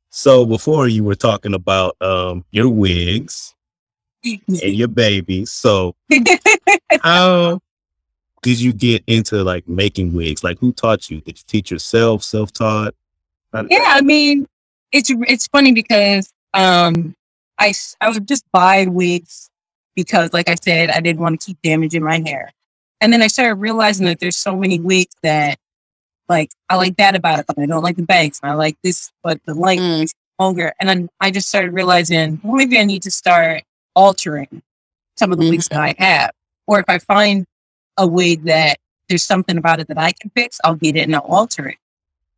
[0.10, 3.56] So before you were talking about um your wigs
[4.24, 5.52] and your babies.
[5.52, 5.96] So
[7.02, 7.60] how
[8.42, 10.44] did you get into like making wigs?
[10.44, 11.22] Like who taught you?
[11.22, 12.94] Did you teach yourself, self taught?
[13.70, 14.48] yeah, I mean,
[14.92, 17.16] it's it's funny because um,
[17.60, 19.51] I I would just buy wigs
[19.96, 22.52] because, like I said, I didn't want to keep damaging my hair,
[23.00, 25.58] and then I started realizing that there's so many wigs that,
[26.30, 28.40] like, I like that about it, but I don't like the bangs.
[28.44, 30.04] I like this, but the length Mm.
[30.04, 33.64] is longer, and then I just started realizing, well, maybe I need to start
[33.96, 34.62] altering
[35.18, 36.32] some of the wigs that I have,
[36.68, 37.46] or if I find
[37.98, 41.16] a wig that there's something about it that I can fix, I'll get it and
[41.16, 41.78] I'll alter it.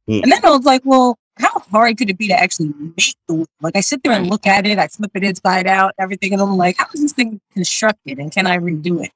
[0.10, 0.24] Mm.
[0.24, 3.34] And then I was like, well, how hard could it be to actually make the
[3.36, 3.48] wig?
[3.62, 6.42] Like I sit there and look at it, I flip it inside out, everything, and
[6.42, 8.20] I'm like, how is this thing constructed?
[8.20, 9.12] And can I redo it?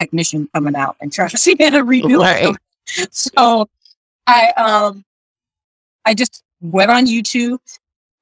[0.00, 2.48] Technician coming out and trying to see how to redo Right.
[2.48, 3.08] it.
[3.12, 3.68] So
[4.26, 5.04] I um
[6.04, 7.58] I just went on YouTube.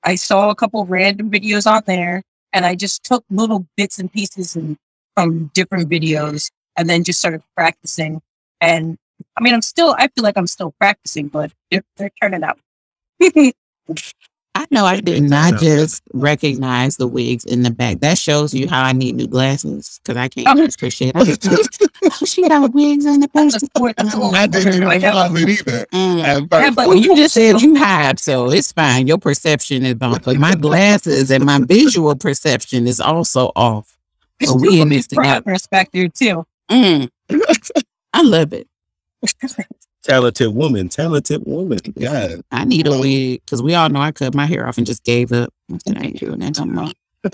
[0.05, 4.13] I saw a couple random videos on there and I just took little bits and
[4.13, 4.77] pieces and,
[5.17, 8.21] from different videos and then just started practicing.
[8.61, 8.97] And
[9.37, 12.59] I mean, I'm still, I feel like I'm still practicing, but they're, they're turning out.
[14.53, 18.01] I know I did not just recognize the wigs in the back.
[18.01, 20.65] That shows you how I need new glasses because I can't Oh.
[20.65, 21.49] appreciate it.
[22.05, 23.53] oh, she got wigs in the back.
[23.53, 25.87] That's what- that's what- I didn't even realize it either.
[25.93, 26.19] Mm.
[26.51, 29.07] Yeah, but Well, you just said you hide, so it's fine.
[29.07, 33.97] Your perception is off, but my glasses and my visual perception is also off.
[34.43, 35.43] So we in this together.
[35.43, 36.45] perspective too.
[36.71, 37.09] Mm.
[38.13, 38.67] I love it.
[40.03, 41.79] Talented woman, talented woman.
[41.97, 42.37] yeah.
[42.51, 45.05] I need a wig because we all know I cut my hair off and just
[45.05, 45.53] gave up.
[45.73, 46.91] I said, I ain't doing that no more.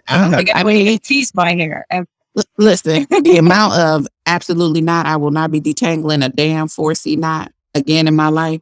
[0.09, 1.87] I, Like, I I mean- mean, tease my hair.
[1.91, 6.67] And L- Listen, the amount of absolutely not, I will not be detangling a damn
[6.67, 8.61] 4C knot again in my life.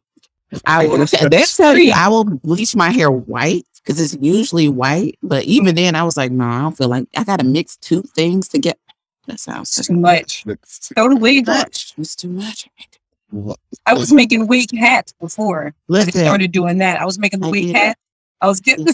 [0.66, 5.18] I will, they tell you, I will bleach my hair white because it's usually white.
[5.22, 7.76] But even then, I was like, no, I don't feel like I got to mix
[7.78, 8.78] two things to get.
[9.26, 10.44] That sounds It's too too much.
[10.94, 11.94] Throw the wig much.
[11.96, 12.68] It's too much.
[13.86, 15.74] I was making wig hats before.
[15.92, 17.00] I started doing that.
[17.00, 17.98] I was making the I wig get hat.
[18.40, 18.86] I was getting.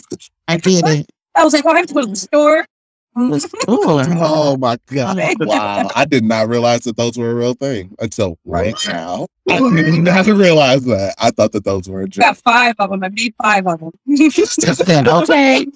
[0.49, 1.07] I did it.
[1.35, 2.67] I was like, well, I have to go to the store.
[3.17, 5.19] Oh my god!
[5.41, 9.27] Wow, I did not realize that those were a real thing until right now.
[9.51, 11.17] I did not realize that.
[11.19, 12.23] I thought that those were a joke.
[12.23, 13.03] Got five of them.
[13.03, 13.91] I made five of them.
[14.07, 15.67] Listen, okay.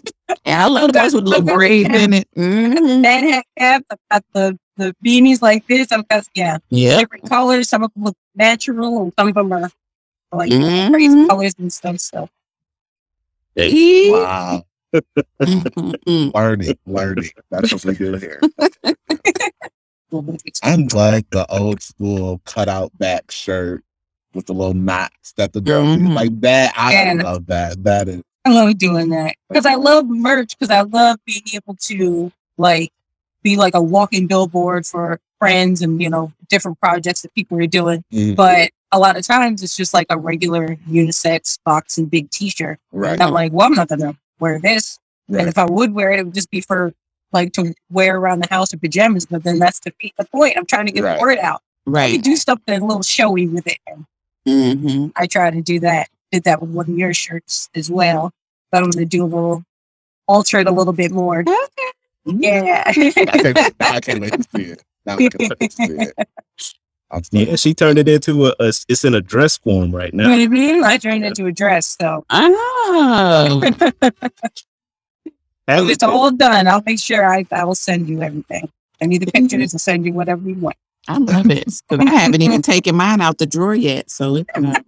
[0.44, 2.28] And I love those with little braids in it.
[2.36, 3.02] Mhm.
[3.02, 3.84] that hat cap.
[3.90, 5.90] I've got the the beanies like this.
[5.92, 7.00] I've got yeah Yep.
[7.00, 7.68] different colors.
[7.68, 9.70] Some of them look natural, and some of them are
[10.32, 10.90] like Mhm.
[10.90, 11.98] crazy colors and stuff.
[12.00, 12.28] So
[13.56, 14.10] Eee.
[14.10, 14.64] Wow,
[16.06, 17.30] learning, learning.
[17.50, 18.40] That's what we do here.
[18.82, 18.94] I
[20.62, 23.84] I'm glad the old school cutout back shirt
[24.34, 26.14] with the little knots that the girl Mhm.
[26.14, 26.72] like that.
[26.76, 27.12] I Yeah.
[27.22, 27.82] love that.
[27.84, 31.76] That is I love doing that because I love merch because I love being able
[31.76, 32.90] to like
[33.44, 37.66] be like a walking billboard for friends and you know different projects that people are
[37.66, 38.02] doing.
[38.12, 38.34] Mm.
[38.34, 42.78] But a lot of times it's just like a regular unisex box and big t-shirt.
[42.90, 43.20] Right.
[43.20, 44.98] I'm like, well, I'm not gonna wear this.
[45.28, 45.40] Right.
[45.40, 46.92] And if I would wear it, it would just be for
[47.32, 49.26] like to wear around the house in pajamas.
[49.26, 50.56] But then that's defeat the point.
[50.56, 51.16] I'm trying to get Right.
[51.18, 51.60] the word out.
[51.86, 52.22] You Right.
[52.22, 53.78] do something a little showy with it.
[53.86, 54.06] And
[54.46, 56.08] hmm I try to do that.
[56.32, 58.32] Did that with one of your shirts as well.
[58.72, 59.64] But I'm gonna do a little
[60.28, 61.42] alter it a little bit more.
[62.26, 62.84] Yeah.
[62.86, 64.82] I can't, I can't wait to see it.
[65.06, 66.14] Now I can't wait see it.
[67.30, 68.72] Yeah, she turned it into a, a.
[68.88, 70.28] It's in a dress form right now.
[70.28, 70.82] Mhm.
[70.82, 73.62] I turned it into a dress, so Oh,
[75.68, 76.66] Have it's all done.
[76.66, 78.68] I'll make sure I, I will send you everything.
[79.00, 80.76] I need the pictures and send you whatever you want.
[81.08, 81.64] I love it.
[81.88, 84.10] 'Cause I haven't even taken mine out the drawer yet.
[84.10, 84.84] So, it's not,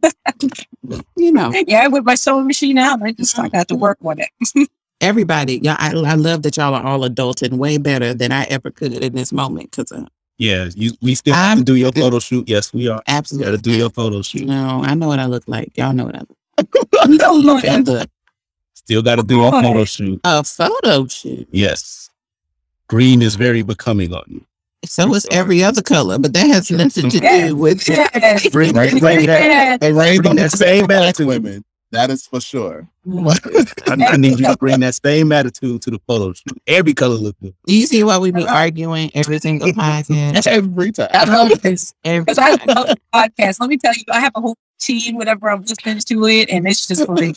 [1.17, 4.19] you know, Yeah, with my sewing machine out, I just I got to work on
[4.21, 4.69] it.
[5.01, 8.71] Everybody, y'all, I, I love that y'all are all adulting way better than I ever
[8.71, 9.73] could in this moment.
[9.73, 10.05] Cause uh,
[10.39, 10.93] Yeah, you.
[11.03, 12.49] We still have I'm- to do your photo shoot.
[12.49, 12.97] Yes, we are.
[12.97, 14.47] You got to absolutely, do your photo shoot.
[14.47, 15.77] no, I know what I look like.
[15.77, 16.79] Y'all know what I look
[17.09, 17.65] No, no, like.
[17.65, 18.09] And the-
[18.75, 20.21] Still got to do a photo shoot.
[20.25, 21.49] A photo shoot.
[21.51, 22.09] Yes,
[22.89, 24.45] green is very becoming on you.
[24.85, 28.39] So is every other color, but that has nothing to do with Yeah.
[28.53, 29.43] Bring, Right, bring that.
[29.43, 29.79] Yeah.
[29.81, 31.27] And Bring on that the same black attitude.
[31.27, 31.65] women.
[31.97, 32.87] That is for sure.
[33.11, 36.61] I, I need you to bring that same attitude to the photo shoot.
[36.67, 37.55] Every color look good.
[37.67, 40.47] Do you see why we be arguing every single podcast?
[40.47, 41.09] Every time.
[41.11, 41.95] I love this.
[42.05, 43.61] Every Because I love the podcast.
[43.61, 46.69] Let me tell you, I have a whole team whenever I'm listening to it, and
[46.69, 47.37] it's just like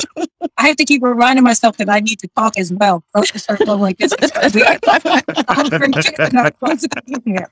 [0.58, 3.02] I have to keep reminding myself that I need to talk as well.
[3.16, 4.14] So it's just like this.
[4.20, 7.48] I'm forgetting I'm supposed to be here.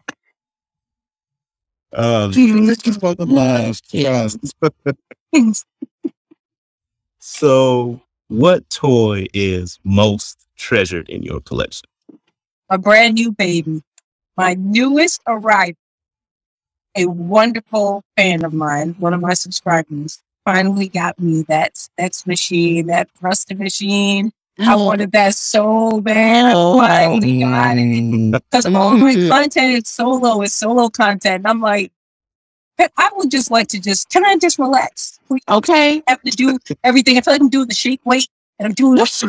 [1.94, 3.82] Um, This is for the love.
[3.84, 4.40] Trust.
[7.30, 11.88] So, what toy is most treasured in your collection?
[12.70, 13.82] a brand new baby,
[14.36, 15.76] my newest arrival.
[16.96, 22.88] A wonderful fan of mine, one of my subscribers, finally got me that sex machine,
[22.88, 24.32] that thruster machine.
[24.60, 24.86] I mm.
[24.86, 26.54] wanted that so bad.
[26.56, 27.82] Oh, I finally got it.
[27.82, 28.32] Mm.
[28.32, 31.46] Because all my content is solo, it's solo content.
[31.46, 31.92] I'm like,
[32.80, 35.20] I would just like to just, can I just relax?
[35.30, 36.02] We Okay.
[36.08, 37.18] have to do everything.
[37.18, 38.28] I feel like I'm doing the shake weight
[38.60, 39.28] and I'm doing It's a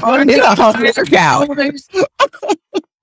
[0.00, 1.46] hard workout.
[1.46, 1.88] shoulders.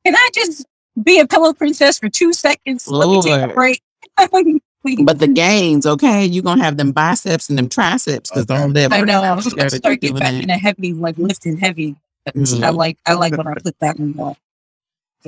[0.05, 0.65] Can I just
[1.03, 2.87] be a pillow princess for two seconds?
[2.87, 3.55] Let me take a Lord.
[3.55, 3.81] break.
[4.81, 4.99] Please.
[5.03, 8.91] But the gains, okay, you're gonna have them biceps and them triceps because all that.
[8.91, 9.21] I know.
[9.23, 10.41] I was You gonna start getting doing back that.
[10.41, 11.95] into heavy, like lifting heavy.
[12.29, 12.63] Mhm.
[12.63, 14.35] I like I like when I put that one on.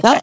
[0.01, 0.19] So,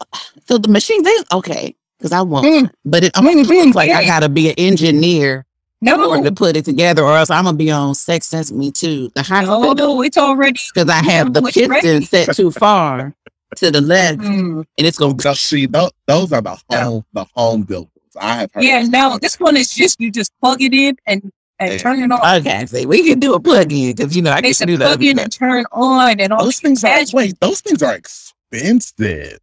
[0.47, 2.71] so the machine, they okay, because I want, Mm.
[2.83, 5.45] but it Mm, almost like I gotta be an engineer
[5.83, 8.51] in order No, to put it together, or else I'm gonna be on Sex Sense
[8.51, 9.11] Me too.
[9.13, 10.59] The high no, no, it's already.
[10.73, 11.81] because I have the it's ready.
[11.99, 13.13] piston set too far
[13.57, 14.65] to the left, Mm.
[14.77, 15.15] and it's gonna.
[15.21, 18.15] So see, those, those are the home, the home built ones.
[18.19, 18.63] I have heard.
[18.63, 21.77] Yeah, no, this one is just you just plug it in and, and Yeah.
[21.77, 22.37] turn it on.
[22.39, 24.67] Okay, see, we can do a plug in because you know I They can said
[24.69, 24.85] do that.
[24.85, 27.39] plug in and turn on and all Those things are wait.
[27.39, 29.39] Those things are expensive.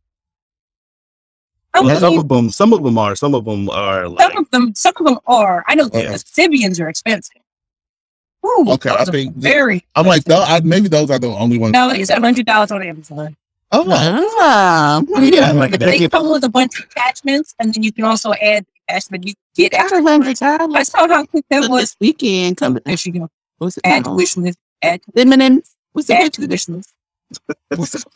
[1.85, 4.31] I Yeah, some of them, some of them are, some of them are like.
[4.33, 5.65] some of them, some of them are.
[5.67, 6.15] I know the Uh-uh.
[6.19, 7.37] Sybians are expensive.
[8.47, 9.85] Ooh, Okay, I think- very.
[9.97, 11.73] I'm like, though, I, maybe those are the only ones.
[11.73, 13.37] No, it's a hundred dollars on Amazon.
[13.73, 15.81] Oh, Ah, Yeah, like that.
[15.81, 19.27] They come with a bunch of attachments, and then you can also add the attachment.
[19.27, 20.11] You get that's a extra.
[20.11, 20.43] hundred
[20.77, 21.97] I saw how quick that This was.
[22.01, 22.83] weekend coming.
[22.87, 23.29] There you go.
[23.59, 24.59] What's it Add wish list.
[24.83, 25.63] Add to Feminine.
[25.93, 26.95] What's add the wish list.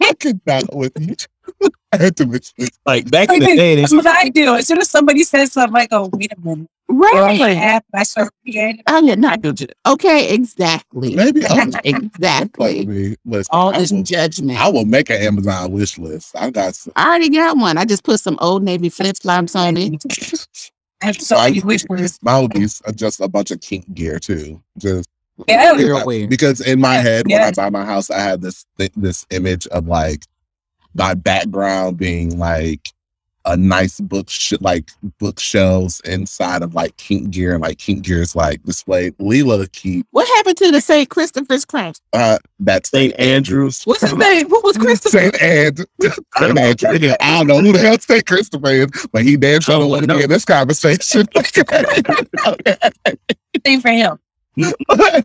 [0.01, 1.69] I could not with you.
[1.93, 2.71] I had to wish this.
[2.87, 4.55] Like back in the day, That's they, what I do.
[4.55, 7.57] As soon as somebody says something, I go, oh, "Wait a minute." Right.
[7.57, 8.83] have, I start reading.
[8.87, 9.75] I did not do it.
[9.87, 11.15] Okay, exactly.
[11.15, 12.87] Maybe I'll exactly.
[12.87, 13.17] me.
[13.25, 14.61] Listen, All this judgment.
[14.61, 16.37] I will make an Amazon wish list.
[16.37, 16.93] I got some.
[16.97, 17.79] I already got one.
[17.79, 20.05] I just put some old navy flip flops on it.
[21.03, 22.19] I have so many wish lists.
[22.23, 24.63] Mine would be uh, just a bunch of kink gear too.
[24.79, 25.09] Just
[25.49, 26.29] Yeah, Girl wear.
[26.29, 29.87] because in my head when I buy my house, I have this this image of
[29.87, 30.25] like
[30.95, 32.89] my background being like
[33.45, 38.23] a nice book sh- like bookshelves inside of like kink gear and like kink gear
[38.23, 39.17] is like displayed.
[39.19, 41.09] Leela keep What happened to the St.
[41.09, 42.01] Christopher's Cross?
[42.13, 43.19] uh that's St.
[43.19, 43.83] Andrews.
[43.85, 44.49] What's his name?
[44.49, 45.19] What was Christopher?
[45.19, 45.87] Saint Andrew.
[46.03, 47.13] Andrew.
[47.21, 50.09] I don't know who the hell Saint Christopher is, but he damn sure don't want
[50.09, 51.27] to be in this conversation.
[53.67, 54.19] same for him.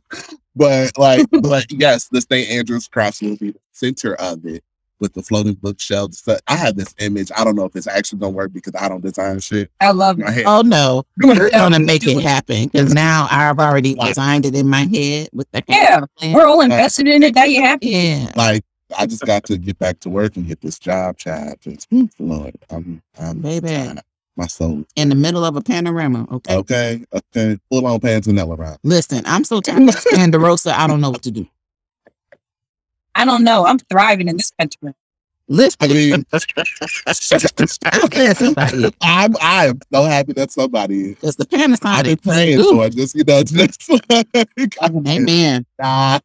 [0.55, 2.49] but like, but yes, the St.
[2.49, 4.63] Andrew's cross will be the center of it
[4.99, 6.19] with the floating bookshelves.
[6.23, 7.31] So I have this image.
[7.35, 9.71] I don't know if it's actually gonna work because I don't design shit.
[9.79, 10.33] I love My it.
[10.33, 10.43] head.
[10.47, 12.23] Oh no, we're gonna make it it.
[12.23, 16.33] happen because now I've already Like- designed it in my head with the Yeah, plan.
[16.33, 17.35] We're all invested in it.
[17.35, 17.87] Now you have it.
[17.87, 18.31] yeah.
[18.35, 18.63] Like
[18.97, 21.55] I just got to get back to work and get this job, child.
[21.59, 22.05] Just, hmm.
[22.19, 23.67] Lord, I'm, I'm Baby.
[23.67, 23.99] trying
[24.37, 24.85] My soul.
[24.95, 26.25] in the middle of a panorama.
[26.31, 26.55] Okay.
[26.55, 27.03] Okay.
[27.13, 27.57] Okay.
[27.69, 28.77] Full on panzanella round.
[28.83, 30.71] Listen, I'm so tired of Scandarosa.
[30.71, 31.45] I don't know what to do.
[33.18, 33.68] I don't know.
[33.68, 34.93] I'm thriving in this country.
[35.49, 36.41] Listen, I mean, I'm
[39.01, 41.15] I'm I am so happy that somebody is.
[41.15, 41.47] because the
[41.93, 42.95] I've Panasonic been is praying Ooh, for it.
[42.95, 44.28] Just you know, just like,
[45.07, 45.65] Amen.
[45.80, 46.20] nah.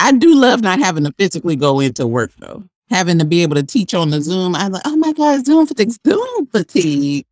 [0.00, 2.64] I do love not having to physically go into work though.
[2.90, 4.54] Having to be able to teach on the Zoom.
[4.56, 5.92] I'm like, oh my God, Zoom fatigue.
[6.06, 7.26] Zoom fatigue.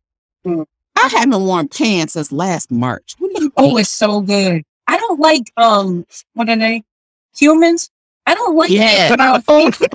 [0.45, 0.65] Mm.
[0.95, 3.15] I haven't worn pants since last March.
[3.19, 3.77] What do you Oh, think?
[3.77, 4.63] it's so good.
[4.87, 6.83] I don't like um what are they?
[7.37, 7.89] Humans?
[8.27, 9.15] I don't like Yeah.
[9.15, 9.41] that.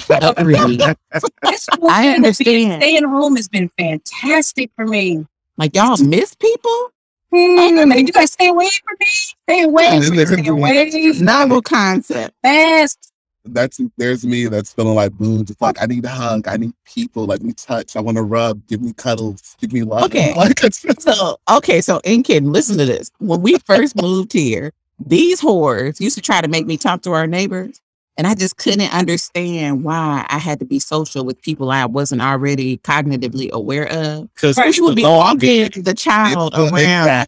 [0.09, 0.81] But I- Agreed.
[0.81, 2.83] this whole I thing of being- understand.
[2.83, 5.27] Staying home has been fantastic for me.
[5.59, 6.89] Like y'all miss people?
[7.33, 9.07] Mm, Man, you guys stay away from me.
[9.07, 9.85] Stay away.
[9.85, 11.13] Yeah, Stay listen away.
[11.21, 12.35] Novel concept.
[12.43, 13.13] Fast.
[13.45, 15.45] That's there's me that's feeling like boom.
[15.45, 16.47] Just like I need a hug.
[16.47, 17.25] I need people.
[17.27, 17.97] Let me touch.
[17.97, 18.67] I want to rub.
[18.69, 19.57] Give me cuddles.
[19.61, 20.05] Give me love.
[20.05, 20.33] Okay.
[20.35, 20.59] Like
[21.01, 23.11] So okay, so in kid, listen to this.
[23.19, 24.73] When we first moved here,
[25.05, 27.81] these whores used to try to make me talk to our neighbors.
[28.19, 32.21] And I just couldn't understand why I had to be social with people I wasn't
[32.21, 34.33] already cognitively aware of.
[34.35, 37.27] Because Right, it's You would the be walking the child It's the-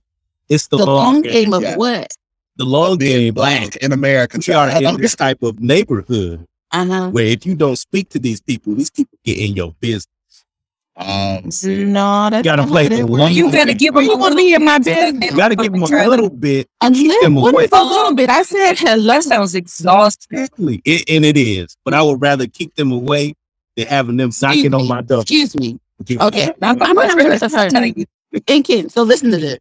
[0.50, 1.32] It's the, the long game.
[1.32, 1.76] game of yeah.
[1.76, 2.12] what?
[2.56, 3.18] The long game.
[3.18, 4.38] being black in America.
[4.46, 7.08] We are in this type of neighborhood Uh-huh.
[7.10, 10.06] where if you don't speak to these people, these people get in your business.
[10.96, 11.50] Um,
[11.92, 13.32] No, that's gotta play how the that.
[13.32, 14.84] You gotta give them You a wanna little be in my bit.
[14.94, 15.30] business?
[15.32, 16.68] You got to give them a little bit.
[16.82, 17.64] A little, them what away.
[17.64, 18.30] is a little bit?
[18.30, 19.14] I said hello.
[19.14, 20.38] That sounds exhausting.
[20.38, 20.82] Exactly.
[20.84, 21.76] It, and it is.
[21.84, 23.34] But I would rather keep them away
[23.76, 25.22] than having them knocking on my door.
[25.22, 25.80] Excuse me.
[26.08, 26.52] Okay.
[26.62, 28.06] I'm, I'm not really telling you.
[28.46, 29.58] And kid, so listen to this.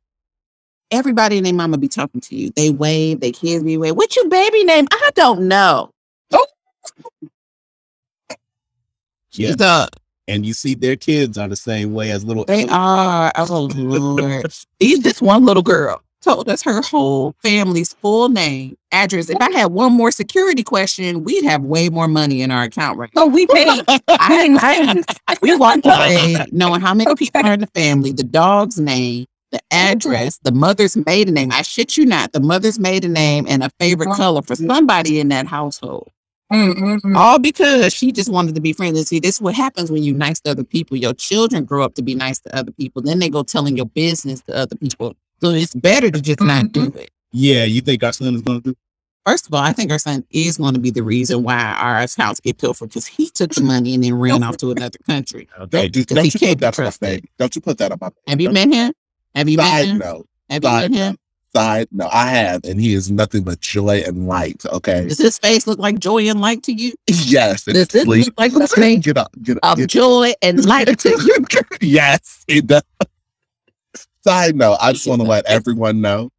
[0.91, 2.51] Everybody and their mama be talking to you.
[2.55, 3.95] They wave, they kids be wave.
[3.95, 4.85] What's your baby name?
[4.91, 5.89] I don't know.
[9.31, 9.55] Yeah.
[9.57, 9.87] So
[10.27, 12.45] And you see their kids are the same way as little.
[12.45, 13.31] they are.
[13.37, 14.45] Oh Lord.
[14.79, 19.29] These this one little girl told us her whole family's full name, address.
[19.29, 22.97] If I had one more security question, we'd have way more money in our account
[22.97, 23.25] right oh, now.
[23.25, 23.65] Oh, we pay.
[24.07, 28.79] I, I, we walked away knowing how many people are in the family, the dog's
[28.79, 29.91] name, the mm-hmm.
[29.91, 31.51] address, the mother's maiden name.
[31.51, 34.17] I shit you not, the mother's maiden name and a favorite uh-huh.
[34.17, 36.09] color for somebody in that household.
[36.53, 37.17] Mm, mm, mm.
[37.17, 38.97] All because she just wanted to be friends.
[38.97, 40.97] And see, this is what happens when you're nice to other people.
[40.97, 43.01] Your children grow up to be nice to other people.
[43.01, 45.15] Then they go telling your business to other people.
[45.41, 47.09] So it's better to just not do it.
[47.31, 48.75] Yeah, you think our son is going to do?
[49.25, 52.05] First of all, I think our son is going to be the reason why our
[52.17, 55.47] house get pilfered because he took the money and then ran off to another country.
[55.59, 55.89] Okay.
[55.89, 57.09] don't, do, Because don't he you can't put that be on my trusted.
[57.21, 57.31] face.
[57.39, 58.93] Don't you put that on my Have you met him?
[59.33, 59.97] Have you met side him?
[59.97, 60.27] note?
[60.49, 61.17] Have you Side met him?
[61.55, 64.65] Side no, I have, and he is nothing but joy and light.
[64.65, 65.07] Okay.
[65.07, 66.93] Does his face look like joy and light to you?
[67.07, 67.63] Yes.
[67.65, 69.31] Does this look like the thing Get up.
[69.43, 69.73] Get up.
[69.73, 71.45] of Get joy and light to you?
[71.81, 72.81] yes, it does.
[74.25, 76.29] Side note, I just want to let everyone know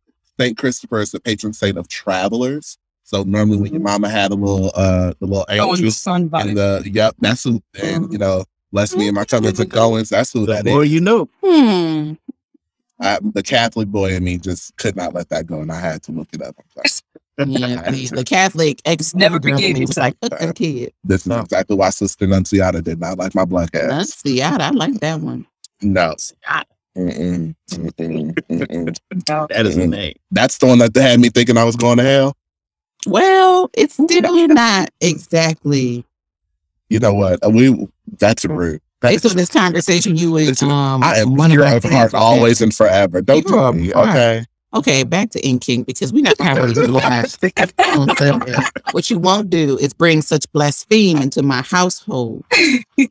[0.40, 0.56] St.
[0.56, 2.76] Christopher is the patron saint of travelers.
[3.04, 5.90] So normally when your mama had a little uh the little Oh, and the angel
[5.90, 9.64] sun and the yep, that's who and you know, bless me and my cousins are
[9.66, 10.92] going, that's who The that more is.
[10.92, 11.28] you know.
[11.44, 12.14] Hmm.
[13.00, 16.02] I, the Catholic boy in me just could not let that go and I had
[16.04, 16.54] to look it up.
[16.58, 17.00] I'm sorry.
[17.36, 20.92] Yeah, the, the Catholic ex Never girl forgave in me was like, fuck that kid.
[21.02, 23.90] This is exactly why Sister Nunciata did not like my black ass.
[23.90, 24.40] Let's see.
[24.40, 25.44] I, I like that one.
[25.82, 26.14] No.
[26.96, 29.48] Mm-mm, mm-mm, mm-mm.
[29.48, 30.14] That is a name.
[30.30, 32.36] That's the one that had me thinking I was going to hell.
[33.06, 36.04] Well, it's still not exactly.
[36.88, 37.40] You know what?
[37.52, 37.88] We
[38.18, 38.80] that's rude.
[39.10, 41.02] Based on this conversation, you would Listen, um.
[41.02, 43.20] I am one of pure of friends heart always and forever.
[43.22, 44.08] Don't You are do me, fine.
[44.08, 44.44] okay?
[44.74, 48.70] Okay, back to In King because we're not having to live.
[48.90, 52.44] What you won't do is bring such blaspheme into my household.
[52.98, 53.08] do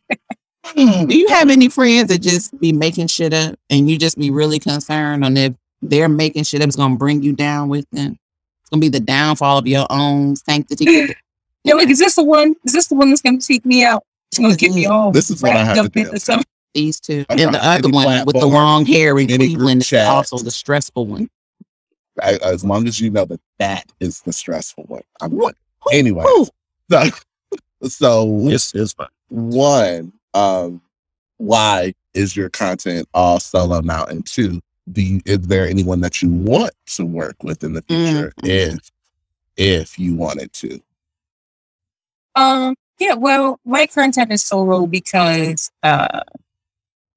[0.75, 4.59] you have any friends that just be making shit up and you just be really
[4.59, 8.17] concerned on if they're making shit up, it's gonna bring you down with them?
[8.61, 11.15] It's gonna be the downfall of your own sanctity.
[11.65, 12.55] Yeah, like, is this the one?
[12.65, 14.03] Is this the one that's going to take me out?
[14.33, 15.99] It's going to get me all This is what I wrapped have to up do.
[16.01, 16.41] into some-
[16.73, 17.23] These two.
[17.29, 19.81] I'm And the other any one with the platform, long hair in any group Cleveland
[19.81, 20.07] is chat.
[20.07, 21.29] also the stressful one.
[22.19, 25.03] I- As long as you know that that is the stressful one.
[25.21, 25.55] I'm What?
[25.91, 26.47] Anyway, Woo!
[26.89, 27.03] so,
[27.87, 29.07] so It's, it's fine.
[29.29, 30.81] one, um,
[31.37, 34.05] why is your content all solo now?
[34.05, 34.59] And two,
[34.91, 38.49] do you, is there anyone that you want to work with in the future Mhm.
[38.49, 38.91] if
[39.57, 40.81] if you wanted to?
[42.35, 46.21] Um, yeah, well, my content is solo because uh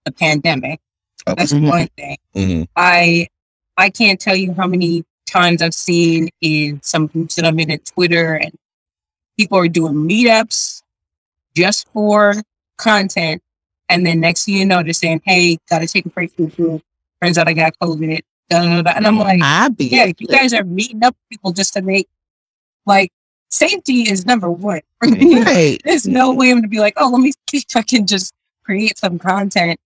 [0.04, 0.80] the pandemic.
[1.26, 1.34] Okay.
[1.36, 1.68] That's Mhm.
[1.70, 2.16] one thing.
[2.34, 2.68] Mhm.
[2.76, 3.28] I
[3.76, 7.70] I can't tell you how many times I've seen in some groups that I'm in
[7.70, 8.54] at Twitter and
[9.38, 10.82] people are doing meetups
[11.56, 12.34] just for
[12.78, 13.42] content
[13.88, 16.82] And then next thing you know, they're saying, "Hey, gotta take a break from food."
[17.22, 18.20] Turns out I got COVID.
[18.50, 18.92] Da, da, da.
[18.96, 19.40] And I'm like,
[19.76, 22.08] be yeah, you guys are meeting up people just to make
[22.86, 23.12] like
[23.56, 24.80] safety is number one.
[25.02, 25.80] right.
[25.84, 28.32] There's no way I'm gonna be like, oh, let me see if I can just
[28.64, 29.78] create some content,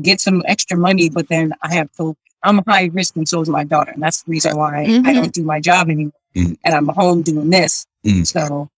[0.00, 2.16] get some extra money, but then I have to.
[2.44, 5.14] I'm high risk, and so is my daughter, and that's the reason why I Mhm.
[5.14, 6.56] don't do my job anymore, Mhm.
[6.64, 7.86] and I'm home doing this.
[8.04, 8.26] Mhm.
[8.26, 8.68] So,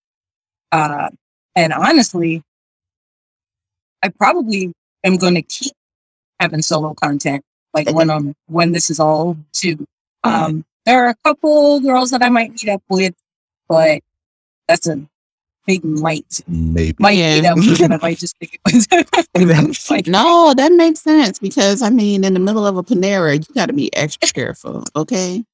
[0.70, 1.08] uh,
[1.56, 2.42] and honestly,
[4.02, 4.72] I probably
[5.02, 5.72] am going to keep
[6.40, 7.42] having solo content,
[7.72, 9.86] like when I'm when this is all too.
[10.24, 13.14] Um, there are a couple girls that I might meet up with,
[13.66, 14.02] but
[14.68, 15.00] that's a
[15.66, 16.40] big might.
[16.46, 16.96] Maybe.
[16.98, 17.40] Might Yeah.
[17.40, 18.60] meet up with, and I might just think it
[19.34, 23.34] was like, No, that makes sense because I mean, in the middle of a Panera,
[23.36, 25.44] you got to be extra careful, okay?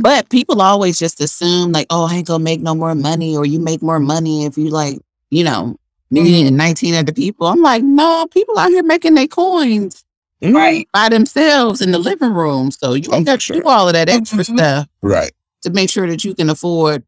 [0.00, 3.44] But people always just assume like, oh, I ain't gonna make no more money, or
[3.44, 4.98] you make more money if you like,
[5.30, 5.76] you know,
[6.10, 7.46] me and nineteen other people.
[7.46, 10.02] I'm like, no, people out here making their coins
[10.42, 10.88] right.
[10.94, 14.38] by themselves in the living room, so you got to do all of that extra
[14.44, 14.56] Mhm.
[14.56, 15.32] stuff Right.
[15.62, 17.04] to make sure that you can afford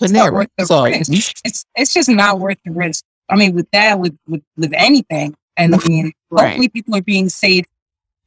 [0.00, 0.32] not Panera.
[0.34, 1.10] worth the So risk.
[1.44, 3.04] It's it's just not worth the risk.
[3.28, 6.48] I mean, with that, with with with anything, and I mean, Right.
[6.48, 7.64] hopefully people are being safe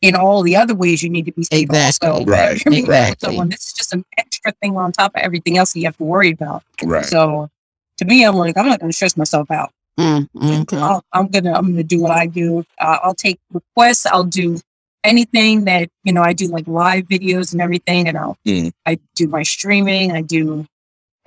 [0.02, 1.64] in all the other ways you need to be safe.
[1.70, 2.10] Exactly.
[2.10, 2.26] Also.
[2.32, 2.56] Right.
[2.56, 3.28] If you're Exactly.
[3.28, 5.98] Someone, this is just an extra thing on top of everything else that you have
[5.98, 6.64] to worry about.
[6.84, 7.06] Right.
[7.06, 7.50] So,
[7.98, 9.72] to me, I'm like, I'm not going to stress myself out.
[10.00, 10.30] Mm,
[10.62, 10.78] okay.
[10.78, 12.66] I'll, I'm gonna I'm gonna do what I do.
[12.80, 14.06] Uh, I'll take requests.
[14.06, 14.58] I'll do
[15.04, 16.22] anything that you know.
[16.22, 18.72] I do like live videos and everything, and I'll Mm.
[18.86, 20.14] I do my streaming.
[20.14, 20.66] I do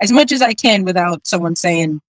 [0.03, 2.01] as much as I can without someone saying,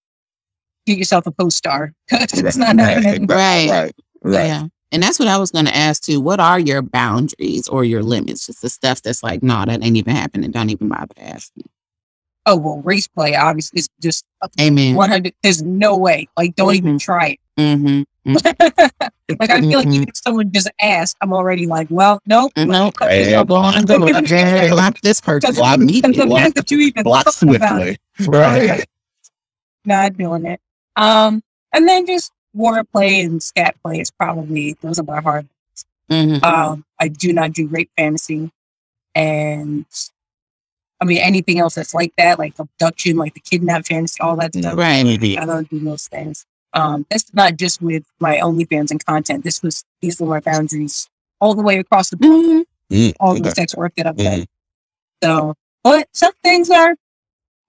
[0.86, 3.26] "Get yourself a post star." it's not happening.
[3.26, 3.70] Right.
[3.70, 3.94] Right.
[4.22, 4.46] Right.
[4.46, 4.66] Yeah.
[4.92, 6.20] And that's what I was going to ask too.
[6.20, 8.46] What are your boundaries or your limits?
[8.46, 10.50] Just the stuff that's like, no, that ain't even happening.
[10.52, 11.64] Don't even bother to ask me.
[12.46, 14.24] Oh well, race play obviously is just
[14.60, 14.94] Amen.
[14.94, 15.34] 100.
[15.42, 16.28] There's no way.
[16.36, 17.38] Like, don't even try it.
[17.58, 18.02] Mm-hmm.
[18.26, 22.52] like I feel like even if someone just asked, I'm already like, well, nope.
[22.56, 23.74] No, Cut Hey, this go off.
[23.74, 24.06] on and go.
[24.06, 25.54] Yeah, Block this person.
[25.54, 26.00] Block me.
[26.00, 28.38] Block- that you even Block thought about it, swiftly.
[28.38, 28.84] Right.
[29.84, 30.60] not doing it.
[30.96, 31.42] Um,
[31.74, 35.48] and then just wordplay and scat play is probably those are my hard.
[36.10, 36.42] Mhm.
[36.42, 38.50] Um, I do not do rape fantasy,
[39.14, 39.84] and
[41.00, 44.54] I mean anything else that's like that, like abduction, like the kidnap fantasy, all that
[44.54, 44.76] stuff.
[44.76, 45.04] Right.
[45.04, 46.46] I don't do those things.
[46.74, 49.44] Um, that's not just with my OnlyFans and content.
[49.44, 51.08] This was these were my boundaries
[51.40, 52.44] all the way across the board.
[52.44, 52.64] Mhm.
[52.90, 54.40] Mm, All the sex work that I've done.
[54.40, 54.46] Mhm.
[55.22, 56.96] So, but some things are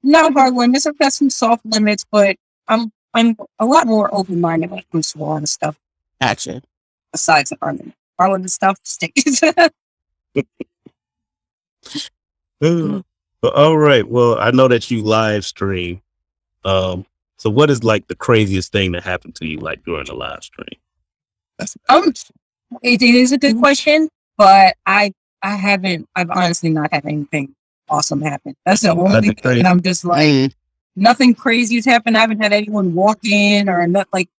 [0.03, 0.85] not hard limits.
[0.85, 2.35] I've got some soft limits, but
[2.67, 5.77] I'm I'm a lot more open minded when it comes to a lot of stuff
[6.19, 6.61] Gotcha.
[7.13, 7.93] besides the hard limit.
[8.19, 9.41] Hard limit stuff stays.
[12.61, 13.01] Uh,
[13.41, 14.07] but all right.
[14.07, 16.01] Well, I know that you live stream.
[16.63, 17.05] Um,
[17.37, 20.43] so what is like the craziest thing that happened to you like during the live
[20.43, 20.67] stream?
[21.57, 22.13] That's um,
[22.81, 26.07] it, it is a good question, but I I haven't.
[26.15, 27.55] I've honestly not had anything
[27.89, 28.55] awesome happen.
[28.65, 29.59] That's the only Nothing thing, crazy.
[29.59, 30.27] and I'm just like.
[30.27, 30.53] Mm.
[30.95, 32.17] nothing crazy has happened.
[32.17, 34.29] I haven't had anyone walk in or not like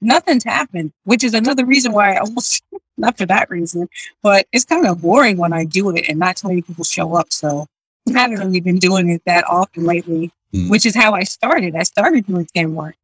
[0.00, 2.62] nothing's happened, which is another reason why I almost
[2.96, 3.88] not for that reason,
[4.22, 7.14] but it's kind of boring when I do it and not too many people show
[7.14, 7.32] up.
[7.32, 7.66] So I
[8.10, 10.68] haven't really been doing it that often lately, Mm.
[10.68, 11.74] which is how I started.
[11.76, 12.96] I started doing cam work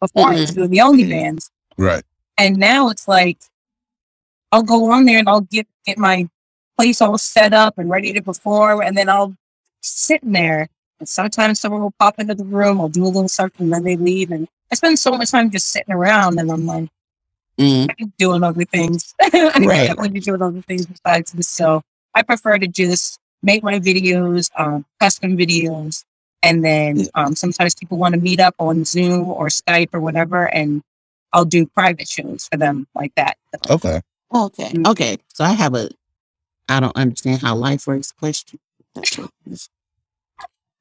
[0.00, 0.54] before I was Mhm.
[0.54, 1.50] doing the OnlyFans.
[1.76, 2.04] right.
[2.38, 3.38] And now it's like
[4.52, 6.28] I'll go on there and I'll get get my
[6.78, 9.36] place all set up and ready to perform, and then I'll
[9.80, 10.68] sit in there.
[10.98, 13.82] And sometimes someone will pop into the room, I'll do a little something, and then
[13.84, 14.30] they leave.
[14.30, 16.88] And I spend so much time just sitting around, and I'm like,
[17.58, 17.88] Mm.
[17.88, 19.14] I could doing other things.
[19.20, 19.30] I
[19.60, 19.86] Right.
[19.86, 21.48] definitely be doing other things besides this.
[21.48, 21.82] So
[22.14, 26.04] I prefer to just make my videos, um, custom videos,
[26.42, 30.52] and then um, sometimes people want to meet up on Zoom or Skype or whatever,
[30.52, 30.82] and
[31.32, 33.36] I'll do private shows for them like that.
[33.70, 34.00] Okay.
[34.34, 34.70] Okay.
[34.70, 34.88] Mm.
[34.88, 35.18] Okay.
[35.28, 35.90] So I have a
[36.68, 38.58] I don't understand how life works question.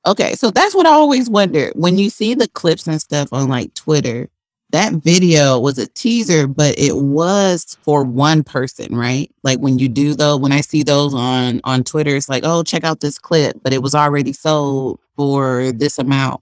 [0.05, 1.72] Okay, so that's what I always wonder.
[1.76, 4.30] When you see the clips and stuff on like Twitter,
[4.74, 9.32] that video was a teaser, but it was for one person, right?
[9.43, 12.63] Like when you do though, when I see those on on Twitter, it's like, oh,
[12.63, 16.41] check out this clip, but it was already sold for this amount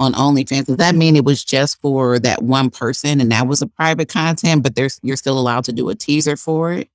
[0.00, 0.66] on OnlyFans.
[0.66, 4.08] Does that mean it was just for that one person and that was a private
[4.08, 6.88] content, but there's you're still allowed to do a teaser for it?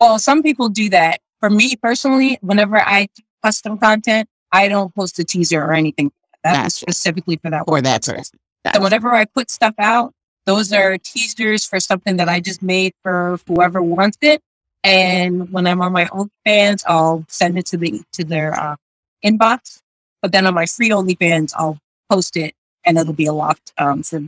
[0.00, 1.20] Well, some people do that.
[1.40, 6.12] For me personally, whenever I do custom content, I don't post a teaser or anything.
[6.44, 6.92] That's Gotcha.
[6.92, 8.16] specifically for that For that person.
[8.16, 8.38] person.
[8.70, 10.14] So whenever I put stuff out,
[10.46, 14.42] those are teasers for something that I just made for whoever wants it.
[14.84, 18.76] And when I'm on my OnlyFans, I'll send it to the to their uh,
[19.24, 19.80] inbox.
[20.20, 21.78] But then on my free OnlyFans, I'll
[22.10, 22.54] post it,
[22.84, 24.22] and it'll be a locked um, for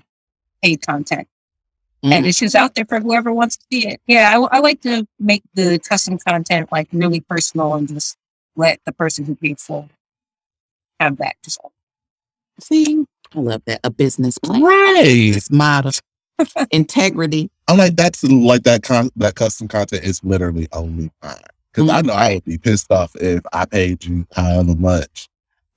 [0.62, 1.28] paid content.
[2.02, 4.00] and it's just out there for whoever wants to see it.
[4.06, 8.16] Yeah, I, I like to make the custom content like really personal and just
[8.56, 9.88] let the person who paid for
[11.00, 11.36] have that.
[11.42, 11.58] Just
[12.60, 13.04] See,
[13.34, 13.80] I love that.
[13.84, 15.02] A business plan, Right.
[15.04, 15.92] business model,
[16.70, 17.50] integrity.
[17.68, 21.36] I'm like, that's like that con- that custom content is literally only mine.
[21.72, 22.06] Because I Mhm.
[22.06, 25.28] know I would be pissed off if I paid you however much.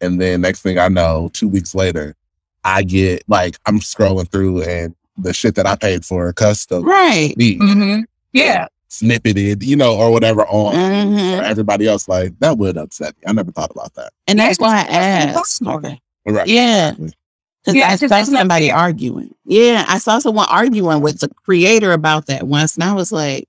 [0.01, 2.15] And then next thing I know, two weeks later,
[2.63, 6.83] I get like I'm scrolling through and the shit that I paid for a custom
[6.83, 7.33] Right.
[7.37, 8.01] be mm-hmm.
[8.33, 11.37] yeah, snippeted, you know, or whatever on Mhm.
[11.39, 12.07] for everybody else.
[12.07, 13.23] Like that would upset me.
[13.25, 14.11] I never thought about that.
[14.27, 15.61] And that's Yeah, why I just- asked.
[15.65, 15.99] Okay.
[16.27, 16.47] Right.
[16.47, 16.93] Yeah.
[17.67, 18.77] Because Yeah, I it's saw it's somebody fair.
[18.77, 19.35] arguing.
[19.45, 23.47] Yeah, I saw someone arguing with the creator about that once, and I was like,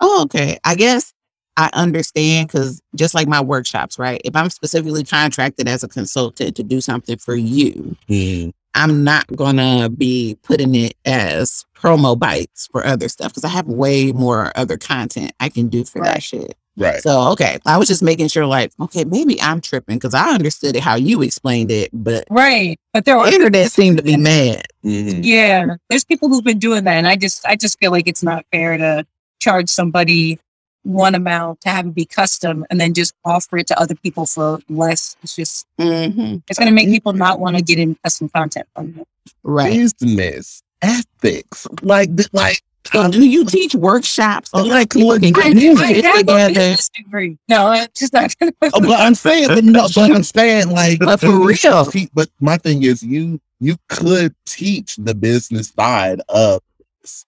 [0.00, 0.58] "Oh, okay.
[0.64, 1.12] I guess
[1.56, 4.20] I understand." Because just like my workshops, right?
[4.24, 8.52] If I'm specifically contracted as a consultant to do something for you, Mm.
[8.74, 13.66] I'm not gonna be putting it as promo bites for other stuff because I have
[13.66, 16.56] way more other content I can do for that shit.
[16.76, 17.02] Right.
[17.02, 20.76] So okay, I was just making sure, like, okay, maybe I'm tripping because I understood
[20.76, 22.78] it how you explained it, but right.
[22.92, 24.66] But there the are internet seemed to be mad.
[24.84, 25.20] Mhm.
[25.24, 28.22] Yeah, there's people who've been doing that, and I just I just feel like it's
[28.22, 29.06] not fair to
[29.40, 30.38] charge somebody
[30.82, 34.24] one amount to have it be custom and then just offer it to other people
[34.26, 35.16] for less.
[35.22, 38.66] It's just hmm it's going to make people not want to get in custom content
[38.74, 39.06] from you.
[39.42, 39.72] Right.
[39.72, 44.50] Business ethics, like, like, So uh, do you teach workshops?
[44.52, 45.18] Oh, like cool.
[45.18, 46.76] people can get I shit have together?
[47.48, 48.34] No, it's just not.
[48.42, 51.84] Oh, but I'm saying, but no, but I'm saying, like, But for real.
[51.86, 56.62] te- But my thing is, you you could teach the business side of
[57.02, 57.26] this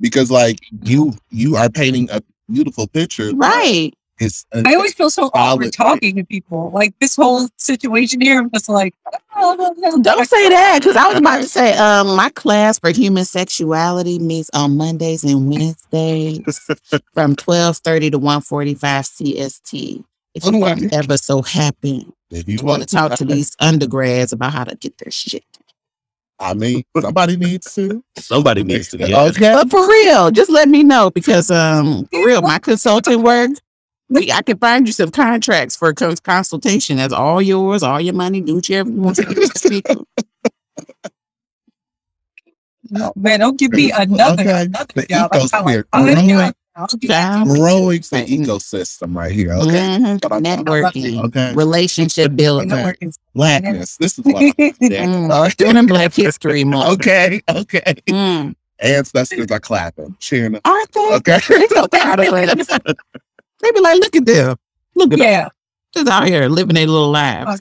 [0.00, 3.32] because, like, you you are painting a beautiful picture.
[3.34, 3.92] Right.
[4.20, 6.70] It's I always feel so awkward talking to people.
[6.74, 8.94] Like this whole situation here, I'm just like,
[9.34, 12.78] oh, no, no, Don't say that because I was about to say, um, my class
[12.78, 16.70] for human sexuality meets on Mondays and Wednesdays
[17.14, 20.04] from twelve thirty to one forty five CST.
[20.34, 20.88] If you Okay.
[20.92, 24.76] ever so happen if you you want to talk to these undergrads about how to
[24.76, 25.42] get their shit.
[26.38, 28.02] I mean, somebody needs to.
[28.16, 28.98] Somebody needs to.
[28.98, 29.24] Yeah.
[29.24, 29.52] Okay.
[29.52, 33.50] But for real, just let me know because um for real, my consulting work,
[34.10, 36.98] we, I can find you some contracts for cons- consultation.
[36.98, 38.40] That's all yours, all your money.
[38.42, 39.48] Do whatever you want to do.
[42.90, 44.62] no, man, don't give me another Okay.
[44.62, 45.30] another The job.
[45.32, 45.50] ecos
[45.92, 46.14] I'm Growing-
[46.76, 47.10] I'll do that.
[47.12, 47.48] Child.
[47.48, 49.52] Growing the ecosystem right here.
[49.52, 49.98] Okay.
[49.98, 50.18] Mhm.
[50.20, 51.52] Networking, Okay.
[51.54, 52.92] relationship building, know.
[53.34, 53.96] Blackness.
[53.98, 54.36] This is what.
[54.36, 55.56] I'm Mm.
[55.56, 56.92] Doing Black History Month.
[57.00, 57.42] Okay.
[57.48, 57.94] Okay.
[58.08, 58.54] Mm.
[58.78, 60.58] Ancestors are clapping, cheering.
[60.64, 61.14] Aren't they?
[61.16, 61.38] Okay.
[63.62, 63.74] They so proud of it.
[63.74, 64.56] They be like, look at them.
[64.94, 65.50] Look at them.
[65.92, 67.60] Just out here living their little lives.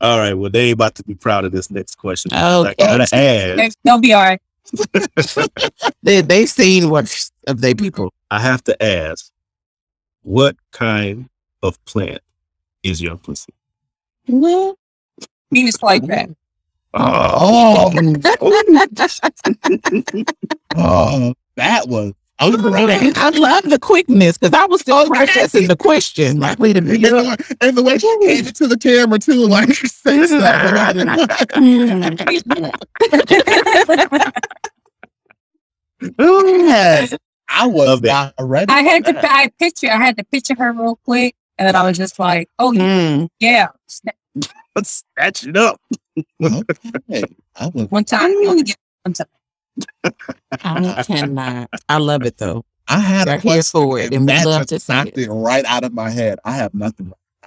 [0.00, 0.32] All right.
[0.34, 2.32] Well, they ain't about to be proud of this next question.
[2.32, 2.74] Okay.
[2.78, 3.78] I gotta ask.
[4.00, 4.40] Be all right.
[6.02, 8.12] They, they've seen worse of their people.
[8.30, 9.30] I have to ask,
[10.22, 11.28] what kind
[11.62, 12.22] of plant
[12.82, 13.52] is your pussy?
[14.28, 14.78] Well,
[15.52, 16.34] Venus flytrap.
[16.94, 17.92] Oh, oh,
[20.76, 22.14] oh that was.
[22.40, 23.12] I was ready.
[23.16, 26.40] I love the quickness because I was still processing the question.
[26.40, 27.12] Like, wait a You minute.
[27.12, 31.90] know, and the way she gave it to the camera too, like she said stuff.
[36.18, 37.14] Yes,
[37.48, 38.08] I was Love it.
[38.08, 38.72] not ready.
[38.72, 39.12] I had to.
[39.12, 39.24] that.
[39.24, 39.88] I picture.
[39.88, 43.28] I had to picture her real quick, and then I was just like, "Oh Mm.
[43.38, 43.68] yeah."
[44.74, 45.80] Let's snatch it up.
[46.42, 47.24] Okay.
[47.56, 47.90] I was.
[47.90, 50.12] One time, you only get one time.
[50.64, 51.70] I cannot.
[51.88, 52.64] I love it though.
[52.88, 55.16] I had They're a here question, for it, and we that love to see knocked
[55.18, 56.38] it right out of my head.
[56.44, 57.12] I have nothing.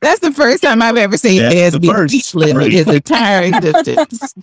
[0.00, 2.12] That's the first time I've ever seen That's Des the be first.
[2.14, 4.34] speechless in his entire existence.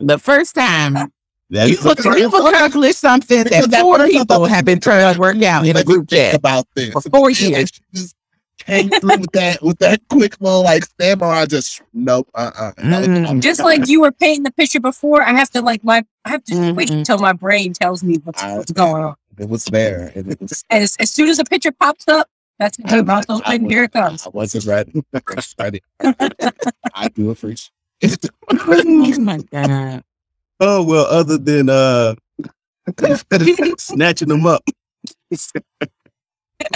[0.00, 1.12] the first time
[1.50, 1.84] That's you've,
[2.18, 5.76] you've accomplished something that Because that four people have been trying to work out in
[5.76, 6.34] a group chat.
[6.34, 7.70] about this for four years.
[7.72, 8.15] she just
[8.58, 11.26] came through with that with that quick little like stammer.
[11.26, 12.28] I just nope.
[12.34, 12.50] Uh.
[12.58, 13.40] uh Mm.
[13.42, 16.04] Just like you were painting the picture before, I have to like my.
[16.24, 16.98] I have to wait Mhm.
[16.98, 19.14] until my brain tells me what's, I- what's going on.
[19.38, 20.64] It was there, it was.
[20.70, 22.26] As, as soon as a picture pops up,
[22.58, 22.90] that's it.
[22.90, 24.26] I'm also like, here it comes.
[24.26, 25.04] I wasn't ready.
[25.14, 25.82] I was ready.
[26.94, 27.70] I do appreciate.
[28.50, 30.02] oh my god!
[30.58, 32.14] Oh well, other than uh
[33.76, 34.62] snatching them up.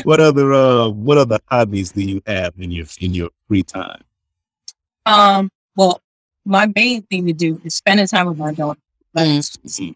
[0.05, 4.03] What other uh what other hobbies do you have in your in your free time?
[5.07, 5.51] Um.
[5.76, 6.01] Well,
[6.45, 8.81] my main thing to do is spending time with my daughter.
[9.16, 9.95] Mm.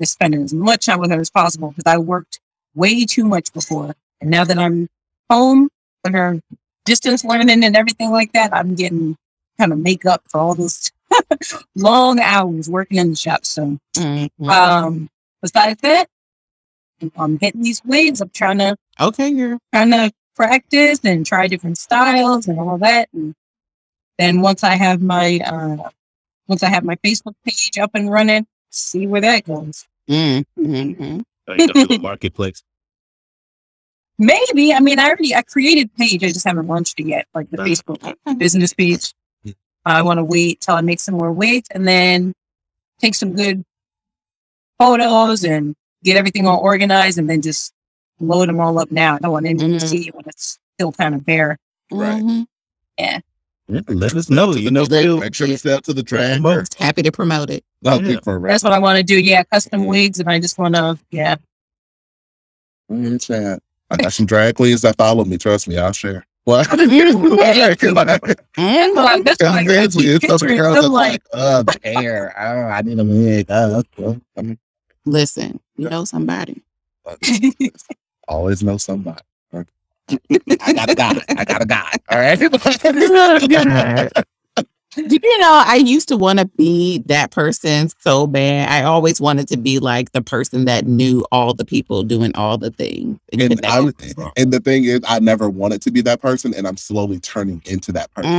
[0.00, 2.40] Just spending as much time with her as possible because I worked
[2.74, 4.88] way too much before, and now that I'm
[5.30, 5.68] home
[6.04, 6.40] with her
[6.84, 9.16] distance learning and everything like that, I'm getting
[9.58, 10.90] kind of make up for all those
[11.74, 13.44] long hours working in the shop.
[13.46, 14.30] So, Mhm.
[14.48, 15.08] um,
[15.40, 16.08] besides that,
[17.16, 18.20] I'm hitting these wigs.
[18.20, 23.08] I'm trying to okay, you're trying to practice and try different styles and all that.
[23.12, 23.34] And
[24.18, 25.90] then once I have my uh,
[26.46, 29.86] once I have my Facebook page up and running, see where that goes.
[30.08, 31.20] Mm-hmm.
[31.48, 32.62] Like marketplace.
[34.18, 36.24] Maybe I mean I already I created page.
[36.24, 39.12] I just haven't launched it yet, like the Facebook business page.
[39.84, 42.32] I want to wait till I make some more weight and then
[42.98, 43.64] take some good
[44.78, 45.76] photos and
[46.06, 47.72] get everything all organized and then just
[48.20, 49.16] load them all up now.
[49.16, 49.88] I don't want anyone to Mhm.
[49.88, 51.58] see it when it's still kind of bare.
[51.90, 52.22] Right.
[52.22, 52.46] Mhm.
[52.98, 53.20] Yeah,
[53.88, 54.54] let us know.
[54.54, 55.18] You know, Let- Phil.
[55.18, 56.40] Make sure you step to the track.
[56.40, 56.72] Promote.
[56.74, 57.64] Happy to promote it.
[57.82, 58.20] No, Yeah.
[58.22, 59.18] for That's what I want to do.
[59.20, 59.86] Yeah, custom Mhm.
[59.88, 61.34] wigs, and I just want to, yeah.
[62.90, 63.60] Mm, chat.
[63.90, 65.36] I got some drag queens that follow me.
[65.38, 66.24] Trust me, I'll share.
[66.44, 66.68] What?
[68.58, 72.34] And Well, I'm just like, It's those picturing girls them like, like, uh, the hair.
[72.38, 73.50] Oh, I need a wig.
[73.50, 74.56] Uh, okay.
[75.06, 76.62] Listen, you know somebody.
[78.28, 79.22] always know somebody.
[80.60, 81.20] I got a guy.
[81.36, 81.90] I got a guy.
[82.10, 82.38] All right.
[82.38, 82.48] Do
[85.22, 88.68] you know I used to want to be that person so bad.
[88.70, 92.56] I always wanted to be like the person that knew all the people doing all
[92.58, 93.18] the things.
[93.32, 94.52] and and.
[94.52, 97.92] The thing is, I never wanted to be that person, and I'm slowly turning into
[97.92, 98.30] that person.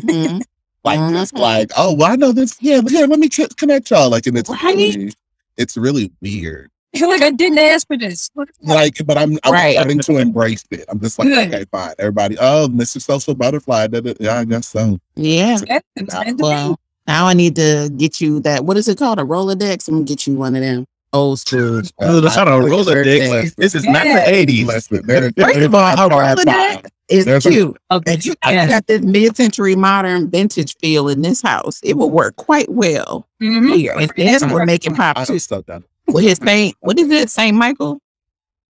[0.00, 0.42] Mhm.
[0.84, 1.40] Like, just Mhm.
[1.40, 2.56] like, oh, well, I know this.
[2.60, 3.06] Yeah, yeah.
[3.06, 4.08] Let me connect y'all.
[4.08, 5.12] Like, and it's Right.
[5.58, 6.70] Really, it's really weird.
[7.00, 8.30] like I didn't ask for this.
[8.62, 9.74] Like, but I'm, I'm Right.
[9.74, 10.84] starting to embrace it.
[10.88, 11.48] I'm just like, Good.
[11.48, 11.94] okay, fine.
[11.98, 13.00] Everybody, oh, Mr.
[13.02, 13.88] Social Butterfly.
[13.88, 14.98] da- da- Yeah, I guess so.
[15.14, 15.58] Yeah.
[15.68, 18.64] That's the Well, now I need to get you that.
[18.64, 19.18] What is it called?
[19.18, 19.88] A Rolodex?
[19.88, 21.82] I'm gonna get you one of them old school.
[22.00, 23.54] Oh, that's not a Rolodex.
[23.56, 24.66] This is not the eighties.
[24.66, 27.74] Listen, there- First of all, a Rolodex is There's cute.
[27.74, 27.80] be.
[27.96, 28.12] Okay.
[28.14, 28.66] And you Yeah.
[28.68, 31.80] got this mid-century modern vintage feel in this house.
[31.82, 33.76] It will work quite well Mhm.
[33.76, 33.94] here.
[33.96, 35.34] And this will make it pop I too.
[35.34, 35.64] just stuck.
[36.08, 37.30] With his Saint, what is it?
[37.30, 38.00] Saint Michael?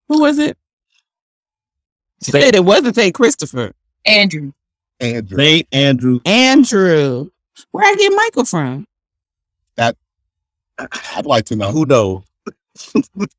[0.09, 0.57] Who was it?
[2.22, 3.72] She said it wasn't Saint Christopher.
[4.05, 4.53] Andrew.
[5.01, 5.37] Andrew.
[5.39, 6.20] Saint Andrew.
[6.24, 7.28] Andrew.
[7.72, 8.87] Where I get Michael from?
[10.79, 11.70] I'd like to know.
[11.70, 12.22] Who knows?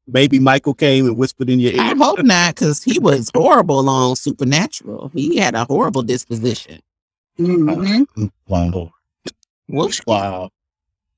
[0.08, 1.82] Maybe Michael came and whispered in your ear.
[1.82, 1.96] I ear.
[1.98, 5.12] hope not, because he was horrible on Supernatural.
[5.14, 6.82] He had a horrible disposition.
[7.40, 8.08] Mhm.
[8.48, 8.92] Wow.
[9.68, 10.02] Whoops.
[10.08, 10.50] Wow.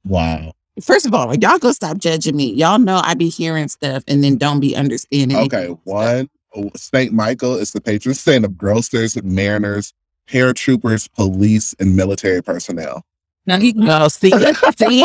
[0.03, 0.53] Wow.
[0.83, 2.53] First of all, y'all go stop judging me.
[2.53, 5.37] Y'all know I be hearing stuff and then don't be understanding.
[5.37, 6.29] Okay, one,
[6.75, 7.13] St.
[7.13, 9.93] Michael is the patron saint of grocers, mariners,
[10.27, 13.03] paratroopers, police, and military personnel.
[13.49, 14.29] Now he No, see,
[14.77, 15.03] see,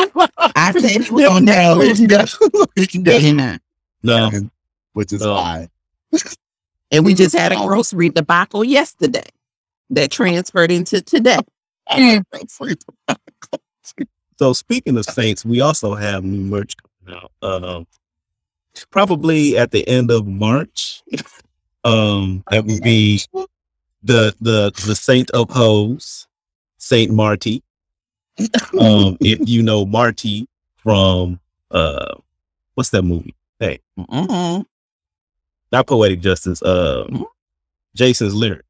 [0.54, 2.06] I said he was on that list.
[2.74, 3.62] Didn't
[4.02, 4.30] No.
[4.92, 5.32] Which is No.
[5.32, 5.68] why.
[6.90, 9.24] And we just had a grocery debacle yesterday
[9.90, 11.38] that transferred into today.
[11.90, 12.24] Mm.
[14.36, 16.74] So speaking of saints, we also have new merch
[17.06, 17.30] coming out.
[17.40, 17.86] Um,
[18.90, 21.02] probably at the end of March.
[21.84, 23.20] Um, that would be
[24.02, 26.26] the the the Saint of Hose,
[26.78, 27.62] Saint Marty.
[28.78, 32.14] Um, if you know Marty from uh,
[32.74, 33.34] what's that movie?
[33.58, 34.64] Hey, Mhm.
[35.72, 36.62] not poetic justice.
[36.62, 37.06] Uh,
[37.94, 38.64] Jason's lyric.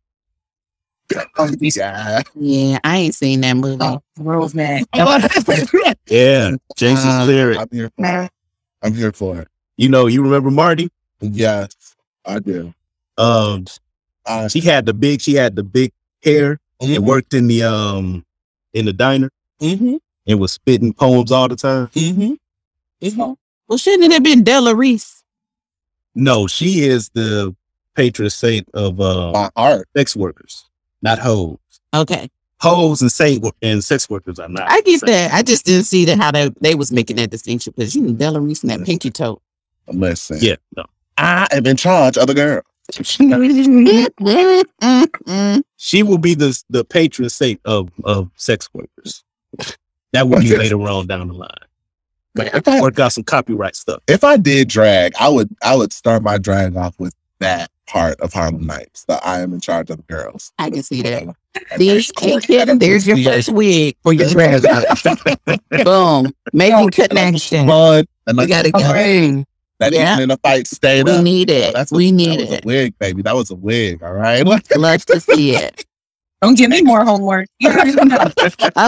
[1.61, 2.23] yeah.
[2.35, 3.79] Yeah, I ain't seen that movie.
[3.81, 4.85] oh, Roseman.
[6.09, 7.59] Yeah, Jason's Uh, lyric.
[7.59, 8.31] I'm here for it.
[8.83, 9.49] I'm here for it.
[9.77, 10.91] You know, you remember Marty?
[11.21, 11.75] Yes,
[12.25, 12.73] I do.
[13.19, 13.65] Um,
[14.27, 15.93] Uh, she had the big, she had the big
[16.23, 18.25] hair and worked in the um
[18.73, 19.31] in the diner
[19.61, 19.97] Mm-hmm.
[20.27, 21.89] and was spitting poems all the time.
[21.89, 22.35] Mm-hmm.
[23.69, 25.23] Well, shouldn't it have been Della Reese?
[26.15, 27.55] No, she is the
[27.95, 29.89] patron saint of uh, My art.
[29.97, 30.65] sex workers,
[31.03, 31.59] not hoes.
[31.95, 32.29] Okay,
[32.61, 34.71] Hoes and saint and sex workers are not.
[34.71, 35.33] I get that.
[35.35, 38.13] I just didn't see that how they, they was making that distinction because you know
[38.15, 39.41] Della Reese and that pinky toe.
[39.89, 40.39] Listen.
[40.41, 40.85] Yeah, no.
[41.19, 42.63] I am in charge of the girl.
[45.77, 49.25] She will be the the patron saint of of sex workers.
[50.13, 51.51] That would be later on down the line.
[52.37, 54.01] If I, Work out some copyright stuff.
[54.09, 58.19] if I did drag, I would I would start my drag off with that part
[58.21, 59.05] of Harlem Nights.
[59.05, 60.53] That I am in charge of the girls.
[60.59, 61.35] I can see that.
[61.79, 64.65] There's, hey, kid, there's your first wig for your dress.
[65.85, 66.33] Boom.
[66.53, 67.69] Making connection.
[67.69, 68.05] Fun.
[68.27, 68.81] And We like, gotta go.
[69.79, 70.15] that Yeah.
[70.15, 71.23] even in a fight stayed We up.
[71.23, 71.75] need So it.
[71.75, 72.65] that's we what- need that was it.
[72.65, 73.23] a wig, baby.
[73.23, 74.03] That was a wig.
[74.03, 74.45] All right.
[74.45, 75.85] Love to see it.
[76.45, 77.49] Don't give me more homework.
[77.59, 78.19] You already know.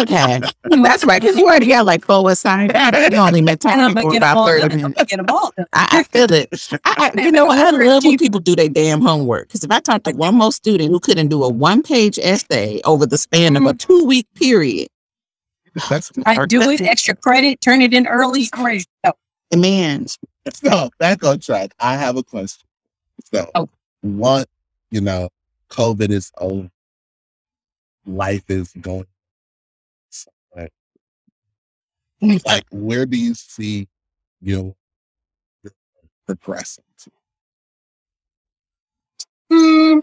[0.02, 0.40] Okay.
[0.82, 1.22] That's right.
[1.22, 3.10] Because you already got like four assignments.
[3.10, 4.62] You only met time gonna for about 30.
[4.62, 5.04] I'm minutes.
[5.04, 5.54] get them all.
[5.72, 6.50] I, I feel it.
[6.84, 9.48] I, I, you know, I love when people do their damn homework.
[9.48, 12.82] Because if I talk to one more student who couldn't do a one page essay
[12.84, 13.76] over the span of a mm-hmm.
[13.78, 14.88] two week period,
[15.88, 18.50] That's I do it, extra credit, turn it in early.
[18.52, 19.58] I'm ready to go.
[19.58, 20.08] Man,
[20.52, 21.72] so back on track.
[21.80, 22.66] I have a question.
[23.32, 23.70] So Oh.
[24.02, 24.46] what
[24.90, 25.30] you know,
[25.70, 26.70] COVID is over.
[28.06, 29.06] Life is going
[30.10, 30.70] somewhere.
[32.46, 33.88] like where do you see
[34.40, 34.74] you
[36.26, 37.10] progressing to?
[39.50, 39.98] Hmm.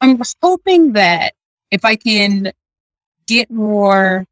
[0.00, 1.34] I'm hoping that
[1.70, 2.52] if I can
[3.26, 4.24] get more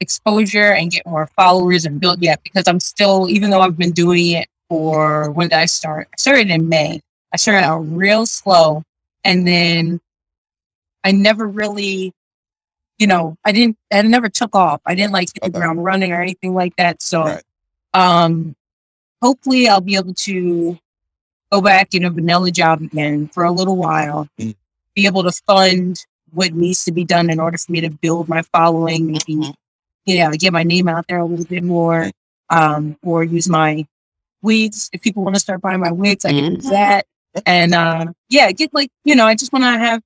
[0.00, 3.92] exposure and get more followers and build yeah, because I'm still, even though I've been
[3.92, 6.08] doing it for when did I start?
[6.12, 7.00] I started in May.
[7.32, 8.82] I started out real slow
[9.24, 10.00] and then
[11.06, 12.12] I never really,
[12.98, 14.80] you know, I didn't, I never took off.
[14.84, 17.00] I didn't like hit the ground running or anything like that.
[17.00, 17.42] So, Right.
[17.94, 18.56] um,
[19.22, 20.76] hopefully I'll be able to
[21.52, 24.56] go back, in a vanilla job again for a little while, Mm.
[24.96, 28.28] be able to fund what needs to be done in order for me to build
[28.28, 29.54] my following, maybe, Mhm.
[30.06, 32.10] you know, get my name out there a little bit more,
[32.50, 33.86] um, or use my
[34.42, 34.90] wigs.
[34.92, 36.70] If people want to start buying my wigs, I can do Mhm.
[36.70, 37.06] that.
[37.46, 40.02] And, uh, yeah, get like, you know, I just want to have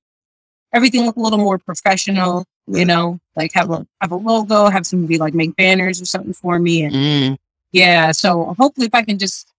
[0.73, 4.85] everything look a little more professional, you know, like have a, have a logo, have
[4.85, 6.83] somebody like make banners or something for me.
[6.83, 7.37] And mm,
[7.71, 9.51] yeah, so hopefully if I can just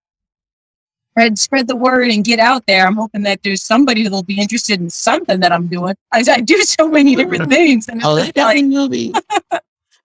[1.13, 4.41] spread spread the word and get out there, I'm hoping that there's somebody that'll be
[4.41, 5.95] interested in something that I'm doing.
[6.13, 9.15] I, I do so many different things, and oh, just that like, definitely will be.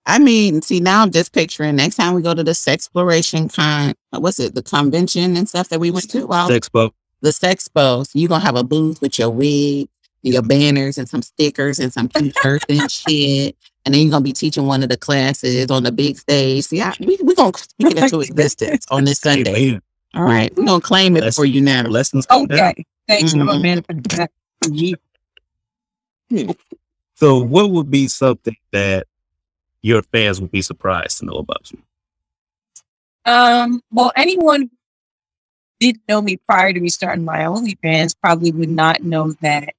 [0.09, 3.93] I mean, see, now I'm just picturing next time we go to the exploration Con,
[4.11, 6.25] what's it, the convention and stuff that we went to?
[6.25, 6.91] Well, Expo.
[7.19, 8.07] the Sexpo.
[8.07, 9.89] So you're going to have a booth with your wig,
[10.23, 13.55] your banners, and some stickers and some t shirts and shit.
[13.85, 16.65] And then you're going to be teaching one of the classes on the big stage.
[16.65, 19.55] See, I, we, we're going to speak it into existence on this Sunday.
[19.69, 19.81] Amen.
[20.13, 20.53] All right.
[20.57, 21.83] We're going to claim it Let's- for you now.
[21.83, 22.25] Lessons.
[22.25, 22.71] come down.
[22.71, 23.47] okay, thanks, Mhm.
[23.49, 24.27] mm man.
[26.29, 26.51] Yeah.
[27.15, 29.07] So, what would be something that
[29.81, 31.79] your fans would be surprised to know about you?
[33.25, 34.69] Um, well, anyone who
[35.79, 39.73] didn't know me prior to me starting my OnlyFans probably would not know that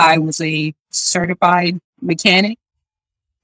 [0.00, 2.58] I was a certified mechanic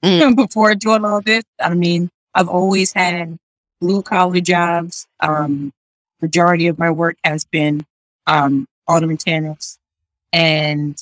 [0.02, 0.36] Mm.
[0.36, 1.44] before doing all this.
[1.60, 3.38] I mean, I've always had
[3.80, 5.06] blue collar jobs.
[5.20, 5.72] Um,
[6.20, 7.84] majority of my work has been
[8.26, 9.78] um, auto mechanics,
[10.32, 10.96] and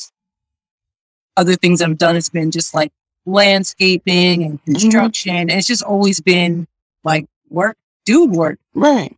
[1.36, 2.92] other things I've done has been just like
[3.26, 5.36] landscaping and construction.
[5.36, 6.66] And it's just always been
[7.02, 8.58] like work, dude work.
[8.74, 9.16] Right.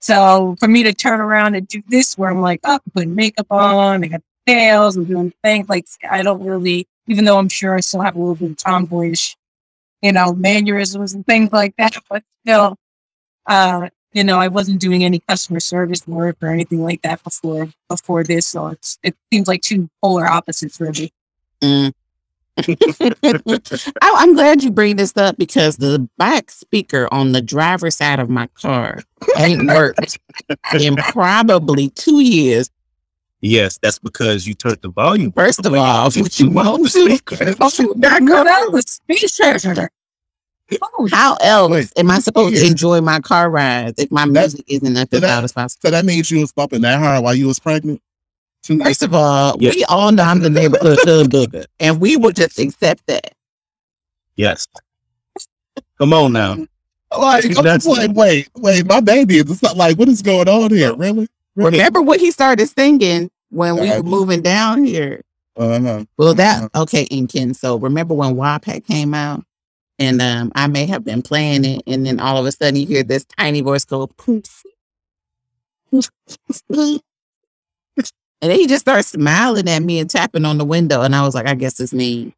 [0.00, 3.46] So for me to turn around and do this, where I'm like, oh, putting makeup
[3.50, 7.74] on, I got nails, and doing things like I don't really, even though I'm sure
[7.74, 9.36] I still have a little bit of tomboyish,
[10.02, 12.76] you know, mannerisms and things like that, but still,
[13.46, 17.68] uh, you know, I wasn't doing any customer service work or anything like that before
[17.88, 18.46] before this.
[18.46, 21.12] So it's it seems like two polar opposites, really.
[21.60, 21.92] Mm.
[22.58, 22.76] I,
[24.02, 28.30] I'm glad you bring this up because the back speaker on the driver's side of
[28.30, 29.02] my car
[29.36, 30.18] ain't worked
[30.72, 32.70] in probably two years.
[33.40, 35.30] Yes, that's because you turned the volume.
[35.32, 39.90] First of all, what you want to Go down the speaker.
[40.82, 41.92] Oh, How else Wait.
[41.96, 45.44] am I supposed to enjoy my car rides if my music isn't up as loud
[45.44, 45.80] as possible?
[45.84, 48.00] So that means you was bumping that hard while you was pregnant?
[48.82, 49.70] First of all, Yeah.
[49.70, 53.32] we all know I'm the neighborhood hood booger, and we will just accept that.
[54.34, 54.66] Yes.
[55.98, 56.56] Come on now.
[57.16, 60.94] Like, like, wait, wait, my baby is not like, what is going on here?
[60.96, 61.28] Really?
[61.56, 65.22] Remember what he started singing when we were moving down here?
[65.56, 66.04] Uh-huh.
[66.18, 67.56] Well, that okay, Inkin.
[67.56, 69.42] So remember when WAP came out,
[69.98, 72.86] and um, I may have been playing it, and then all of a sudden you
[72.86, 74.62] hear this tiny voice go, "Poops."
[75.92, 77.00] and
[78.40, 81.34] then he just starts smiling at me and tapping on the window, and I was
[81.34, 82.34] like, I guess it's me.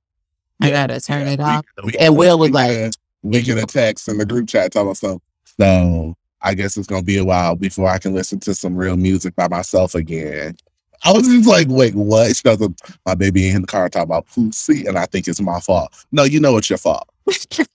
[0.60, 1.64] I gotta turn it off.
[1.82, 2.92] We- And Will was we like,
[3.22, 5.20] we get a text in the group chat talking us something.
[5.58, 8.96] So I guess it's gonna be a while before I can listen to some real
[8.96, 10.56] music by myself again.
[11.04, 12.34] I was just like, wait, what?
[12.34, 12.60] She does
[13.06, 15.92] my baby in the car talking about pussy, and I think it's my fault.
[16.10, 17.08] No, you know it's your fault.
[17.26, 17.68] it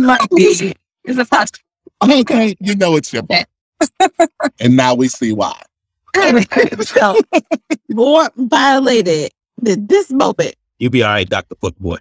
[0.00, 0.74] might be.
[1.04, 1.62] It's a fact.
[2.02, 3.46] Okay, you know it's your fault.
[4.60, 5.60] and now we see why.
[6.82, 7.16] so,
[7.88, 9.30] boy violated
[9.62, 10.54] the, this moment.
[10.78, 11.54] You'll be all right, Dr.
[11.56, 11.98] Footboy.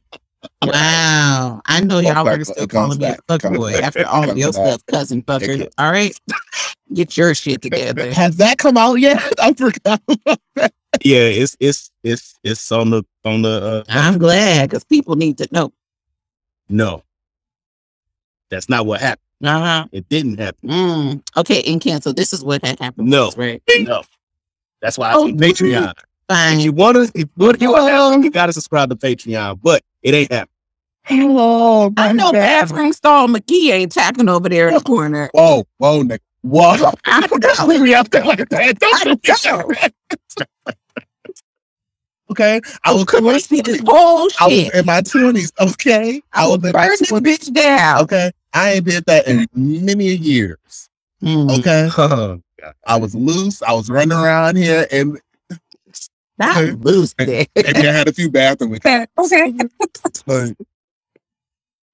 [0.63, 1.61] Wow.
[1.65, 3.83] I know y'all back, are still it comes calling me a back, fuck boy back,
[3.83, 4.65] after all of your back.
[4.65, 5.67] stuff, cousin fucker.
[5.77, 6.17] All right.
[6.93, 8.11] Get your shit together.
[8.13, 9.21] Has that come out yet?
[9.41, 10.01] I forgot.
[11.03, 15.37] Yeah, it's it's it's it's on the on the uh I'm glad because people need
[15.39, 15.71] to know.
[16.69, 17.03] no.
[18.49, 19.21] That's not what happened.
[19.43, 19.85] Uh-huh.
[19.91, 20.69] It didn't happen.
[20.69, 21.21] Mm.
[21.37, 22.13] Okay, and cancel.
[22.13, 23.07] This is what had happened.
[23.09, 23.31] No.
[23.37, 23.61] Right.
[23.81, 24.01] No.
[24.81, 25.93] That's why I Oh, do Patreon.
[26.29, 30.31] If you wanna if you want to, you gotta subscribe to Patreon, but it ain't
[30.31, 30.53] happening.
[31.11, 35.29] Oh, I know bathroom stall McGee ain't tapping over there in the corner.
[35.33, 36.21] Whoa, whoa, Nick.
[36.41, 36.91] Whoa.
[37.05, 38.79] I forgot leave me up there like that.
[38.79, 39.93] Don't
[42.31, 42.61] Okay.
[42.83, 44.75] I was Let's see this whole I was shit.
[44.75, 45.51] in my twenties.
[45.59, 46.21] Okay.
[46.33, 47.21] I was in my Burn this 20s.
[47.21, 48.01] bitch down.
[48.03, 48.31] Okay.
[48.53, 50.89] I ain't did that in many years.
[51.23, 51.57] Mm.
[51.59, 51.89] Okay.
[51.97, 52.39] Oh,
[52.85, 53.63] I was loose.
[53.63, 55.19] I was running around here and,
[56.39, 57.45] Not loose there.
[57.55, 58.77] and I had a few bathrooms.
[58.77, 59.05] Okay.
[59.17, 59.51] okay.
[60.25, 60.53] But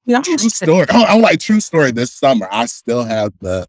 [0.05, 0.85] You know, true story.
[0.89, 1.91] Oh, I'm like true story.
[1.91, 3.67] This summer, I still have the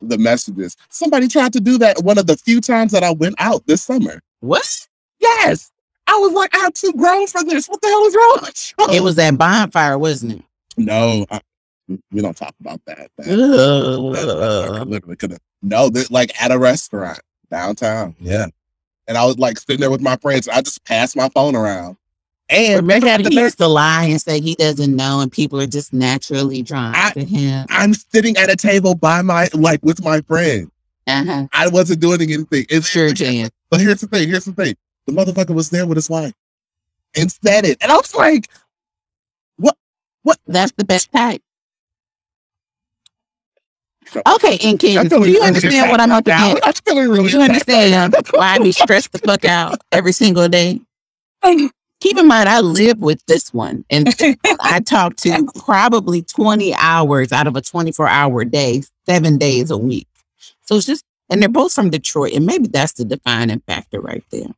[0.00, 0.76] the messages.
[0.88, 3.82] Somebody tried to do that one of the few times that I went out this
[3.82, 4.20] summer.
[4.40, 4.88] What?
[5.20, 5.70] Yes.
[6.08, 7.68] I was like, I'm too grown for this.
[7.68, 8.96] What the hell is wrong with you?
[8.96, 10.42] It was that bonfire, wasn't it?
[10.78, 11.40] no, I,
[12.10, 13.10] we don't talk about that.
[13.18, 14.28] That- that-
[14.74, 14.88] I Ugh.
[14.88, 15.40] literally could have.
[15.62, 17.20] No, they're like at a restaurant
[17.50, 18.16] downtown.
[18.18, 18.46] Yeah.
[19.08, 20.48] And I was like sitting there with my friends.
[20.48, 21.96] I just passed my phone around.
[22.48, 25.66] And Remember how he used to lie and say he doesn't know, and people are
[25.66, 27.66] just naturally drawn I- to him.
[27.70, 30.70] I'm sitting at a table by my like with my friend.
[31.06, 31.46] Uh-huh.
[31.52, 32.66] I wasn't doing anything.
[32.68, 33.50] It's Sure, Jan.
[33.70, 34.28] But here's the thing.
[34.28, 34.76] Here's the thing.
[35.06, 36.34] The motherfucker was there with his wife
[37.16, 38.48] and said it, and I was like,
[39.56, 39.76] "What?
[40.22, 40.38] What?
[40.46, 41.42] That's the best type.
[44.12, 46.50] So- Okay, and Ken, do you understand what I'm up now.
[46.52, 46.66] against?
[46.66, 47.30] I'm feeling really.
[47.32, 50.80] You understand why I be stressed the fuck out every single day?
[52.00, 54.08] Keep in mind, I live with this one, and
[54.60, 59.78] I talk to probably 20 hours out of a 24 hour day, seven days a
[59.78, 60.08] week.
[60.62, 64.24] So it's just, and they're both from Detroit, and maybe that's the defining factor right
[64.30, 64.48] there.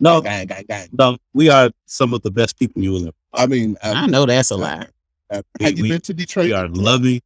[0.00, 0.88] no, Gang, gang, gang.
[0.92, 3.12] no, we are some of the best people you will ever.
[3.34, 4.86] I mean, uh, I know that's a lie.
[5.30, 6.46] have you We- been to Detroit?
[6.46, 7.20] We are loving.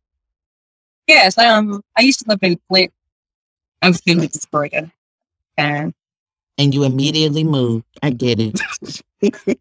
[1.07, 1.39] Yes.
[1.39, 2.93] Um, I used to live in Flint.
[3.83, 4.91] I was in Georgia,
[5.57, 5.95] and
[6.59, 7.85] And you immediately moved.
[8.03, 8.61] I get it.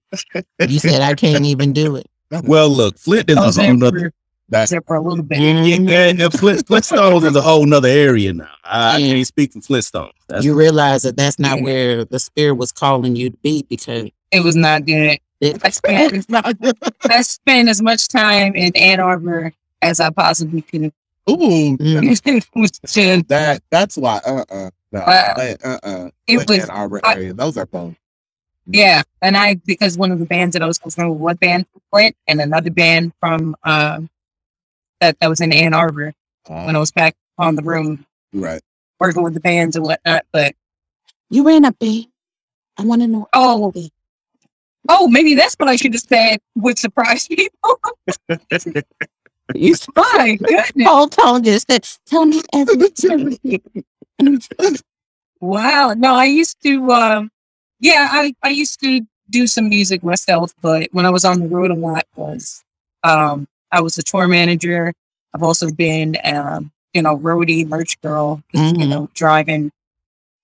[0.67, 2.07] You said I can't even do it.
[2.43, 3.99] Well, look, Flint is I a was whole there nother.
[3.99, 4.11] for, I was
[4.49, 5.39] That's there for a little bit.
[5.39, 8.49] Yeah, yeah, Flint, Flintstones is a whole nother area now.
[8.63, 9.13] I, I Yeah.
[9.13, 10.11] can't speak for Flintstones.
[10.27, 14.09] That's, You realize that that's not where the spirit was calling you to be because
[14.31, 15.19] It was not good.
[15.41, 16.25] it, I spent
[17.09, 20.91] I spent as much time in Ann Arbor as I possibly could.
[21.29, 22.03] Ooh, Mm.
[22.25, 24.19] it was just that that's why.
[24.25, 25.33] Uh, uh no, Wow.
[25.37, 26.09] uh, uh.
[26.27, 27.95] it was Ann Arbor I- Those are both.
[28.67, 31.67] Yeah, and I because one of the bands that I was from was one band
[31.71, 34.09] from Flint and another band from um
[35.01, 36.13] that that was in Ann Arbor
[36.47, 38.61] when I was back on the room, right.
[38.99, 40.25] working with the bands and whatnot.
[40.31, 40.55] But
[41.29, 42.03] you ran up there.
[42.77, 43.27] I want to know.
[43.33, 43.71] oh,
[44.89, 47.79] oh, maybe that's what I should have said would surprise people.
[49.53, 50.87] You My goodness.
[50.87, 53.61] whole tone just said, "Tell me everything."
[55.39, 55.93] Wow.
[55.95, 57.31] No, I used to um
[57.79, 61.47] yeah, I, I used to do some music myself, but when I was on the
[61.47, 62.63] road a lot was
[63.03, 64.93] um I was a tour manager.
[65.33, 68.89] I've also been um, you know, roadie, merch girl, you Mhm.
[68.89, 69.71] know, driving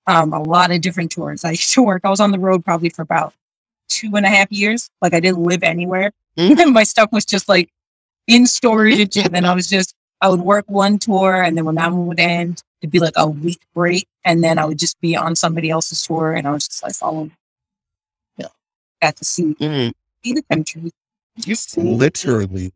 [0.07, 1.43] um a lot of different tours.
[1.45, 3.33] I used to work, I was on the road probably for about
[3.89, 4.89] two and a half years.
[5.01, 6.11] Like I didn't live anywhere.
[6.37, 6.73] Mhm.
[6.73, 7.69] My stuff was just like
[8.27, 11.75] in storage and then I was just I would work one tour and then when
[11.75, 14.99] that one would end, it'd be like a week break and then I would just
[15.01, 17.31] be on somebody else's tour and I was just like following.
[18.37, 18.47] Yeah.
[19.01, 19.93] Got to see, Mm.
[20.23, 20.91] see the country.
[21.45, 22.71] You literally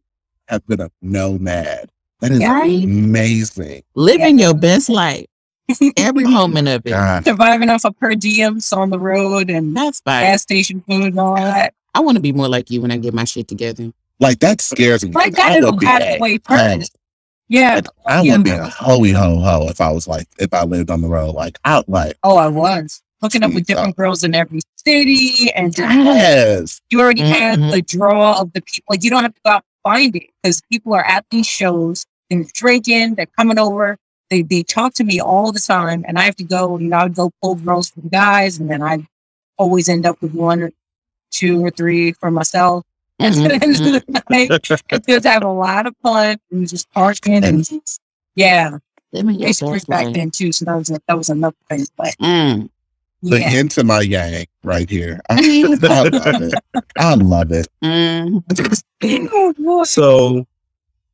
[0.48, 1.89] have been a nomad.
[2.22, 2.84] That is Right?
[2.84, 3.84] amazing.
[3.93, 5.26] Living your best life,
[5.98, 6.89] every moment of it.
[6.89, 7.26] God.
[7.26, 10.24] Surviving off of per diems on the road and That's fine.
[10.24, 11.74] gas station food and all that.
[11.93, 13.91] I want to be more like you when I get my shit together.
[14.20, 15.11] Like that scares me.
[15.11, 16.95] Like that I is would be, halfway first.
[17.47, 17.82] Yeah.
[18.05, 18.38] I Yeah.
[18.38, 21.07] would be a hoey ho ho if I was like if I lived on the
[21.07, 21.36] road.
[21.36, 23.01] Like out like Oh, I was.
[23.22, 26.82] Hooking up with different girls in every city and just yes.
[26.89, 27.72] you already had Mhm.
[27.72, 28.86] the draw of the people.
[28.91, 31.47] Like you don't have to go out and find it because people are at these
[31.47, 33.97] shows, they're drinking, they're coming over.
[34.30, 36.78] They they talk to me all the time, and I have to go.
[36.80, 39.05] You know, I go pull girls from guys, and then I
[39.57, 40.72] always end up with one or
[41.32, 42.84] two or three for myself.
[43.20, 46.91] At the end of the night, I just have a lot of fun and just
[46.91, 48.01] partying and just,
[48.36, 48.78] yeah,
[49.13, 50.51] Living your it's free best back then too.
[50.51, 51.86] So that was a, that was another thing.
[51.95, 52.70] But Mm.
[53.24, 55.20] The yeah, hint to my yang right here.
[55.30, 55.36] I,
[55.74, 56.53] I love it.
[56.97, 57.68] I love it.
[57.82, 59.86] Mm.
[59.88, 60.45] So,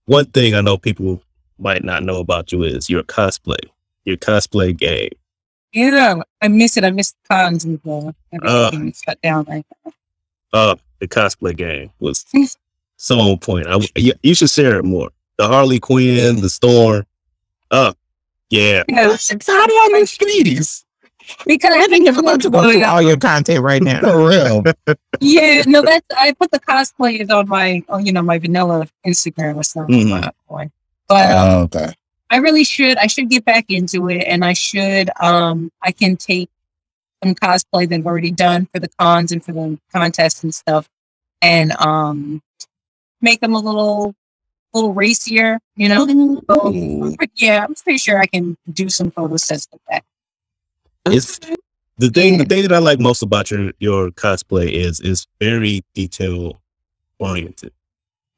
[0.06, 1.22] one thing I know people
[1.60, 3.60] might not know about you is your cosplay,
[4.06, 5.10] your cosplay game.
[5.74, 6.84] You know, I miss it.
[6.84, 8.12] I miss the cons and uh,
[8.44, 8.72] Uh.
[9.06, 9.46] shut down.
[9.48, 9.66] Like
[10.52, 12.26] Uh, the cosplay game was
[12.98, 13.68] so on point.
[13.68, 15.10] I, you, you should share it more.
[15.38, 17.06] The Harley Quinn, the Storm.
[17.70, 17.94] Uh,
[18.50, 18.84] yeah.
[18.88, 20.86] Yeah, how do I miss ladies?
[21.46, 24.00] because I think you're about to go through all your content right now.
[24.02, 24.64] For real.
[25.20, 29.64] yeah, no, that's I put the cosplays on my, you know, my vanilla Instagram or
[29.64, 30.08] something.
[30.08, 30.32] Mhm.
[30.50, 31.94] But um, Oh, okay.
[32.30, 32.98] I really should.
[32.98, 35.10] I should get back into it, and I should.
[35.20, 36.50] Um, I can take
[37.24, 40.90] some cosplay that I've already done for the cons and for the contests and stuff,
[41.42, 42.42] and um,
[43.22, 44.14] make them a little,
[44.74, 45.60] little racier.
[45.76, 46.06] You know.
[46.50, 50.04] So, yeah, I'm pretty sure I can do some photo sets with that.
[51.06, 51.40] It's
[51.98, 52.38] the thing.
[52.38, 56.62] The thing that I like most about your your cosplay is is very detail
[57.20, 57.74] oriented.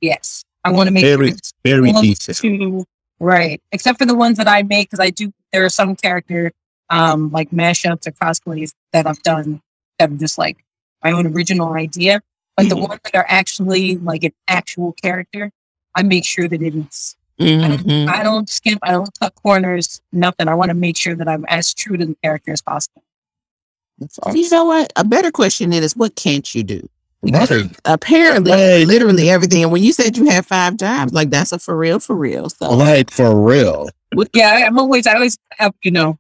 [0.02, 2.38] Yes, I want to make Very sure very close detailed.
[2.38, 2.86] to-
[3.20, 3.62] right.
[3.72, 5.32] Except for the ones that I make, because I do.
[5.54, 6.52] There are some character,
[6.90, 9.62] um, like mashups or cosplays that I've done
[10.00, 10.58] that are just like
[11.04, 12.22] my own original idea.
[12.58, 15.52] But the ones that are actually like an actual character,
[15.96, 17.16] I make sure that it is.
[17.40, 18.08] Mhm.
[18.08, 18.78] I don't skip.
[18.84, 20.02] I don't cut corners.
[20.12, 20.48] Nothing.
[20.48, 23.04] I want to make sure that I'm as true to the character as possible.
[24.22, 24.36] Awesome.
[24.38, 24.94] You know what?
[24.96, 26.88] A better question is, what can't you do?
[27.32, 27.72] Right.
[27.86, 29.64] Apparently, literally everything.
[29.64, 32.50] And when you said you had five jobs, like that's a for real, for real.
[32.50, 33.88] So Like for real.
[34.34, 35.08] Yeah, I- I'm always.
[35.08, 36.20] I always have you know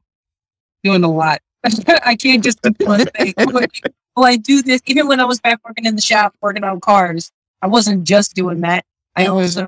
[0.83, 1.41] doing a lot.
[2.05, 3.33] I can't just do one thing.
[4.15, 6.79] Well, I do this even when I was back working in the shop, working on
[6.79, 7.31] cars.
[7.61, 8.85] I wasn't just doing that.
[9.15, 9.67] I also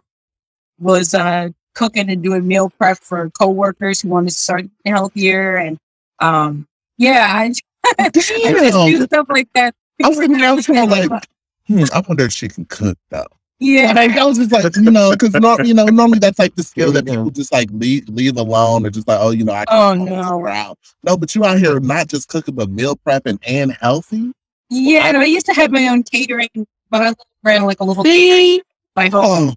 [0.80, 5.78] was uh, cooking and doing meal prep for coworkers who wanted to start healthier, and
[6.20, 6.68] um,
[6.98, 7.54] yeah, I,
[8.00, 9.74] I just do stuff like that.
[10.04, 11.28] I was thinking, I was like,
[11.68, 13.28] hmm, I wonder if she can cook though.
[13.60, 15.34] Yeah, And I, I was just like, you know, because
[15.66, 18.90] you know, normally that's like the skill that people just like leave leave alone or
[18.90, 20.40] just like, oh, you know, I Oh, no.
[20.40, 20.76] around.
[21.04, 24.32] No, but you out here not just cooking but meal prepping and healthy.
[24.70, 25.08] yeah.
[25.08, 26.50] And I used to have my own catering,
[26.90, 28.62] but I ran like a little see,
[28.96, 29.50] my home.
[29.50, 29.54] Oh,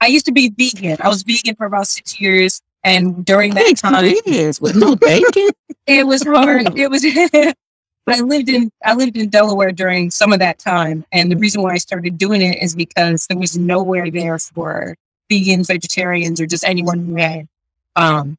[0.00, 0.96] I used to be vegan.
[1.00, 4.94] I was vegan for about six years, and during that six time, years with no
[4.96, 5.48] bacon.
[5.86, 6.78] it was hard.
[6.78, 7.04] It was.
[7.34, 7.52] Oh.
[8.08, 11.62] I lived in I lived in Delaware during some of that time, and the reason
[11.62, 14.96] why I started doing it is because there was nowhere there for
[15.30, 17.48] vegans, vegetarians, or just anyone who had,
[17.96, 18.38] um,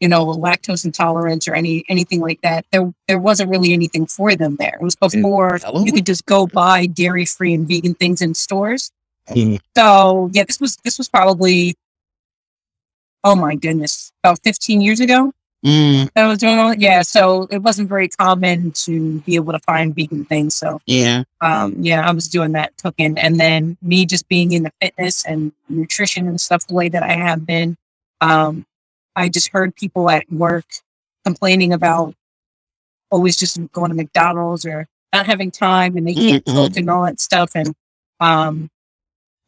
[0.00, 2.64] you know, lactose intolerance or any anything like that.
[2.72, 4.78] There there wasn't really anything for them there.
[4.80, 8.90] It was before you could just go buy dairy free and vegan things in stores.
[9.28, 9.60] Mhm.
[9.76, 11.76] So yeah, this was this was probably
[13.24, 15.32] oh my goodness, about 15 years ago.
[15.64, 19.58] Mm, that was doing all yeah, so it wasn't very common to be able to
[19.60, 20.54] find vegan things.
[20.54, 21.24] So yeah.
[21.40, 25.24] um yeah, I was doing that cooking and then me just being in the fitness
[25.24, 27.76] and nutrition and stuff the way that I have been.
[28.20, 28.64] Um
[29.16, 30.66] I just heard people at work
[31.24, 32.14] complaining about
[33.10, 36.54] always just going to McDonald's or not having time and they can't Mhm.
[36.54, 37.74] cook and all that stuff and
[38.20, 38.70] um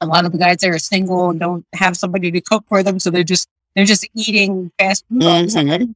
[0.01, 2.83] a lot of the guys that are single and don't have somebody to cook for
[2.83, 3.49] them so they're just
[3.79, 5.95] they're just eating fast food Mhm.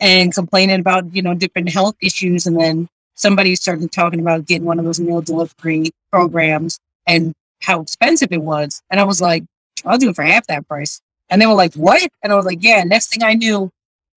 [0.00, 4.64] and complaining about you know different health issues and then somebody started talking about getting
[4.66, 9.42] one of those meal delivery programs and how expensive it was and i was like
[9.86, 12.44] i'll do it for half that price and they were like what and i was
[12.44, 13.70] like yeah next thing i knew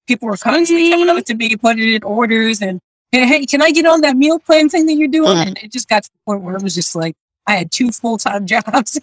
[0.07, 2.79] people were constantly coming up to me putting in orders and
[3.11, 5.47] hey, can i get on that meal plan thing that you're doing Mhm.
[5.47, 7.15] and it just got to the point where it was just like
[7.47, 8.99] i had two full-time jobs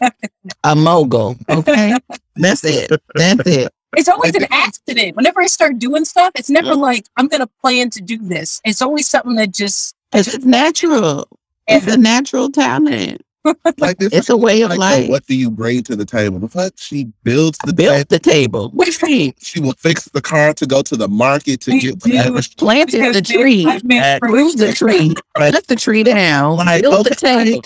[0.64, 1.36] A mogul.
[1.48, 1.96] Okay.
[2.36, 2.90] That's it.
[3.14, 3.72] That's it.
[3.96, 5.16] It's always an accident.
[5.16, 8.60] Whenever I start doing stuff, it's never like I'm gonna plan to do this.
[8.64, 11.28] It's always something that just It's just natural.
[11.68, 13.22] It's a natural talent.
[13.78, 14.12] like this.
[14.12, 15.08] It's a way of like, life.
[15.10, 16.38] what do you bring to the table?
[16.38, 18.06] The fuck she builds the Built table.
[18.08, 18.70] the table.
[18.70, 19.34] What do you mean?
[19.40, 22.40] She will fix the car to go to the market to We get whatever.
[22.40, 23.66] she- Planted the tree.
[23.66, 25.14] I've been Grew the tree.
[25.34, 26.56] Put the tree down.
[26.58, 27.62] Like, Built the table.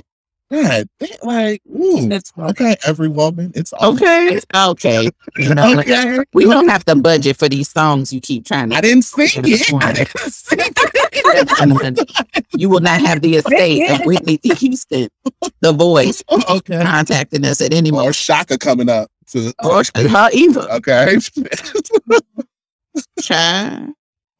[0.53, 0.89] God,
[1.25, 2.09] like, ooh.
[2.09, 4.39] That's Okay, every woman, it's all Okay.
[4.55, 5.11] Okay.
[5.39, 6.19] You know, Okay.
[6.35, 8.83] we don't have the budget for these songs you keep trying I to.
[8.89, 9.73] didn't sing it.
[9.83, 12.39] I didn't sing it.
[12.57, 15.09] You will not have the estate of Whitney Houston,
[15.63, 16.81] the voice, oh, okay.
[16.83, 18.15] contacting us at any Or moment.
[18.15, 20.71] Chaka coming up to oh, Or her either.
[20.75, 21.17] okay.
[23.21, 23.93] Child.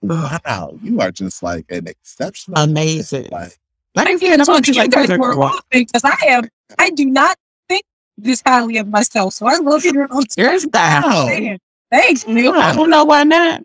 [0.03, 2.59] wow, you are just like an exceptional.
[2.63, 3.29] Amazing.
[3.33, 3.59] Like,
[3.97, 5.19] Like I I said, can't I'm talk to just you like guys that.
[5.19, 6.45] more often because I am.
[6.79, 7.37] I do not
[7.69, 7.83] think
[8.19, 11.03] this highly of myself, so I love your Your style.
[11.07, 11.57] oh,
[11.91, 12.53] Thanks, Neil.
[12.53, 13.63] I don't know why not.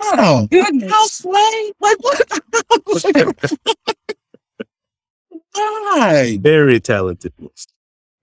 [0.00, 0.90] oh, Goodness.
[0.90, 1.72] how slay?
[1.80, 2.22] Like what?
[5.56, 7.32] My, Very talented.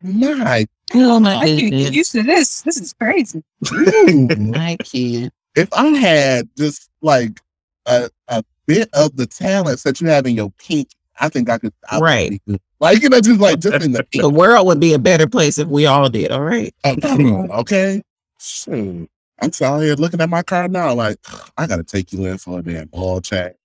[0.04, 0.66] my.
[0.94, 2.62] Oh my I can't get used to this.
[2.64, 3.44] This is crazy.
[3.72, 5.34] I can't.
[5.56, 7.40] if I had just like
[7.86, 10.90] a, a bit of the talents that you have in your pink,
[11.20, 11.74] I think I could.
[11.90, 12.42] I Right.
[12.80, 15.60] Like you know, just like just in the The world would be a better place
[15.60, 16.32] if we all did.
[16.32, 16.74] All right.
[16.84, 18.02] Oh, okay.
[18.40, 19.10] Shoot.
[19.42, 21.18] I'm sorry, looking at my car now, like
[21.58, 23.56] I gotta take you in for a damn ball check.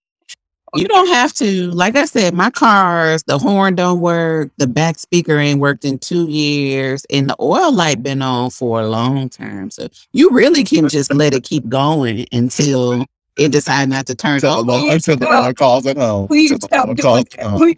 [0.74, 1.70] You don't have to.
[1.70, 5.98] Like I said, my cars, the horn don't work, the back speaker ain't worked in
[5.98, 9.70] two years, and the oil light been on for a long time.
[9.70, 13.06] So you really can just let it keep going until
[13.37, 14.67] it decide not to turn Until on.
[14.67, 16.29] the, until the alarm calls at home.
[16.29, 17.75] Please Until the stop doing calls at home.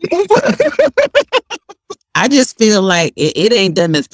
[2.14, 4.08] I just feel like it, it ain't done this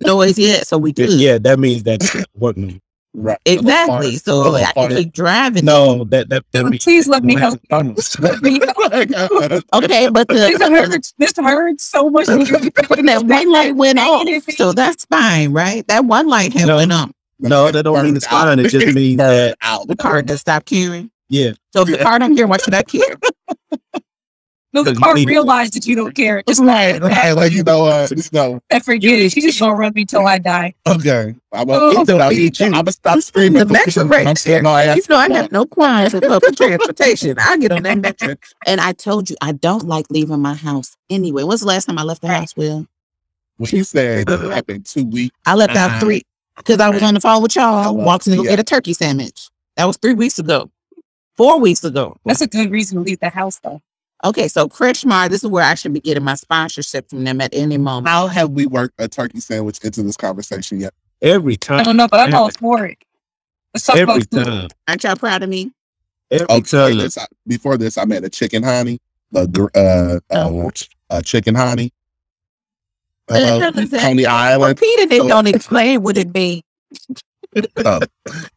[0.00, 1.10] noise yet, so we good.
[1.12, 2.80] Yeah, that means that's working.
[3.18, 3.38] Right.
[3.46, 4.16] Exactly.
[4.16, 5.64] So Little I can keep driving.
[5.64, 7.58] No, that that that means Please let me help.
[7.70, 9.64] Let me help.
[9.72, 11.14] Okay, but This the hurts.
[11.16, 12.26] This hurts so much.
[12.26, 15.86] that one light went off, so that's fine, right?
[15.88, 16.76] That one light had No.
[16.76, 17.10] went off.
[17.38, 18.58] No, that don't mean it's fine.
[18.58, 19.86] It just means that out.
[19.88, 21.10] The car just stopped carrying.
[21.28, 21.52] yeah.
[21.72, 23.16] So if the car don't care, why should I care?
[24.72, 26.42] No, the car you realized that you don't care.
[26.46, 27.32] It's right, right.
[27.32, 28.60] Like you know, uh, you know.
[28.70, 29.32] I forget it.
[29.32, 30.74] She's just gonna run me till I die.
[30.86, 32.04] Okay, I'm Oh.
[32.04, 32.66] gonna eat you.
[32.66, 33.60] I'm gonna stop screaming.
[33.66, 36.56] The metro right I'm saying, no, I You know, I have no qualms with public
[36.58, 37.38] transportation.
[37.38, 38.34] I get on that metro.
[38.66, 41.44] And I told you, I don't like leaving my house anyway.
[41.44, 42.86] When's the last time I left the house, Will?
[43.56, 46.22] When she said it happened two weeks, I left out three
[46.56, 48.50] because I was on the phone with y'all, well, walking to go yeah.
[48.50, 49.48] get a turkey sandwich.
[49.76, 50.70] That was three weeks ago,
[51.36, 52.16] four weeks ago.
[52.24, 53.80] That's a good reason to leave the house, though.
[54.24, 57.54] Okay, so Kretschmar, this is where I should be getting my sponsorship from them at
[57.54, 58.08] any moment.
[58.08, 60.94] how have we worked a turkey sandwich into this conversation yet?
[61.22, 61.80] Every time.
[61.80, 62.98] I time, don't know, but I'm all for it.
[63.74, 65.72] Let's every time, Aren't y'all proud of me?
[66.30, 66.98] every Okay, time.
[66.98, 69.00] this, before this, I made a chicken honey,
[69.34, 70.70] a, gr- uh, uh, Oh.
[71.10, 71.95] uh chicken honey, What the
[73.28, 74.00] uh, hell is that?
[74.02, 74.80] Coney Island.
[74.80, 76.62] Repeated it, don't explain what it be.
[77.86, 78.00] Uh,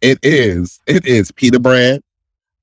[0.01, 2.01] it is, it is pita bread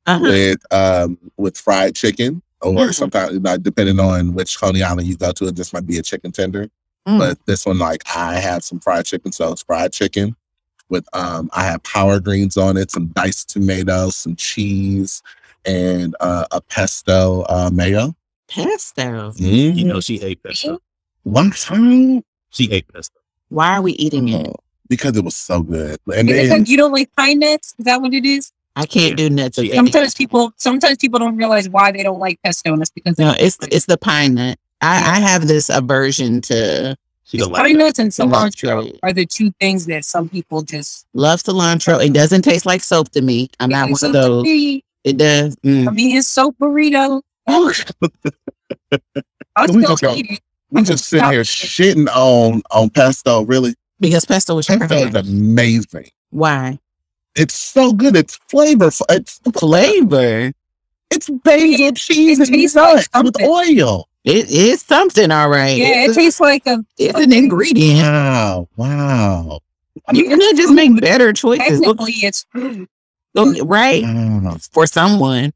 [0.06, 0.20] Uh-huh.
[0.22, 2.94] with um with fried chicken, or Mhm.
[2.94, 6.02] sometimes not depending on which Coney Island you go to, it just might be a
[6.02, 6.68] chicken tender.
[7.08, 7.18] Mm.
[7.18, 10.36] But this one, like I have some fried chicken, so it's fried chicken
[10.90, 15.22] with um I have power greens on it, some diced tomatoes, some cheese,
[15.64, 18.14] and uh, a pesto uh, mayo.
[18.48, 19.32] Pesto.
[19.36, 20.80] You know, she ate pesto.
[21.26, 23.18] One time, She ate pesto.
[23.48, 24.54] Why are we eating it?
[24.88, 27.74] because it was so good, and then that you don't like pine nuts?
[27.76, 28.52] Is that what it is?
[28.76, 29.58] I can't do nuts.
[29.58, 29.64] Yeah.
[29.64, 29.76] again.
[29.86, 33.32] Sometimes people, sometimes people don't realize why they don't like pesto, and it's because No,
[33.32, 34.56] they- it's it's the pine nut.
[34.80, 37.84] I, I have this aversion to She don't like pine that.
[37.86, 38.96] nuts and cilantro Cilantro.
[39.02, 41.04] are the two things that some people just.
[41.14, 42.00] love cilantro.
[42.04, 43.48] It doesn't taste like soap to me.
[43.58, 44.44] I'm not one of those.
[44.46, 45.54] It does.
[45.54, 45.92] For Mm.
[45.94, 47.22] me, it's soap burrito.
[47.48, 47.72] I'll
[49.68, 50.40] still eat it.
[50.70, 53.43] We just sitting here shitting on on pesto.
[53.44, 56.10] Really, Because pesto is pesto is amazing.
[56.30, 56.78] Why?
[57.34, 58.16] It's so good.
[58.16, 59.05] It's flavorful.
[59.10, 60.52] It's Flavor.
[61.10, 64.09] it's basil cheese and tastes nuts like with oil.
[64.24, 65.76] It is something, all right.
[65.76, 66.84] Yeah, it it's, tastes like a.
[66.98, 68.01] it's an ingredient.
[68.01, 68.68] Wow!
[68.76, 69.60] Wow!
[70.12, 71.80] You can just make better choices.
[71.80, 72.44] Technically, it's
[73.34, 74.56] right wow.
[74.72, 75.52] for someone.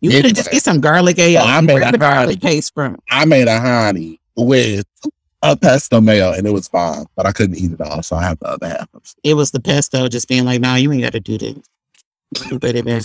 [0.00, 1.42] You could just get some garlic ale.
[1.42, 2.40] Oh, I made a garlic garlic.
[2.40, 2.98] paste from.
[3.10, 4.84] I made a honey with
[5.42, 8.22] a pesto mayo, and it was fine, but I couldn't eat it all, so I
[8.24, 8.88] have the other half.
[9.22, 11.56] It was the pesto just being like, "No, you ain't got to do this."
[12.50, 13.00] You better be-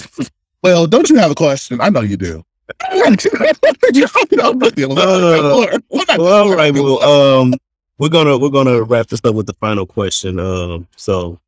[0.63, 1.79] Well, don't you have a question?
[1.81, 2.43] I know you do.
[6.17, 6.73] Well, all right.
[6.73, 7.53] Well, um,
[7.97, 10.39] we're gonna we're gonna wrap this up with the final question.
[10.39, 11.39] Um, so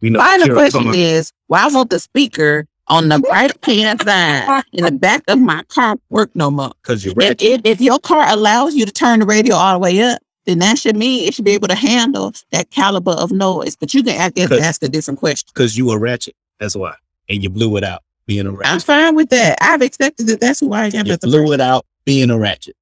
[0.00, 4.84] we know Final question is, why won't the speaker on the right hand side in
[4.84, 6.72] the back of my car work no more?
[6.82, 7.42] Cause you're If, ratchet.
[7.42, 10.58] if, if your car allows you to turn the radio all the way up, then
[10.58, 13.76] that should mean it should be able to handle that caliber of noise.
[13.76, 15.48] But you can I guess ask a different question.
[15.54, 16.34] Cause you a ratchet.
[16.58, 16.94] That's why.
[17.28, 18.72] And you blew it out being a ratchet.
[18.72, 19.58] I'm fine with that.
[19.60, 20.40] I've accepted that.
[20.40, 21.06] That's who I am.
[21.06, 21.52] You blew first.
[21.54, 22.76] it out being a ratchet.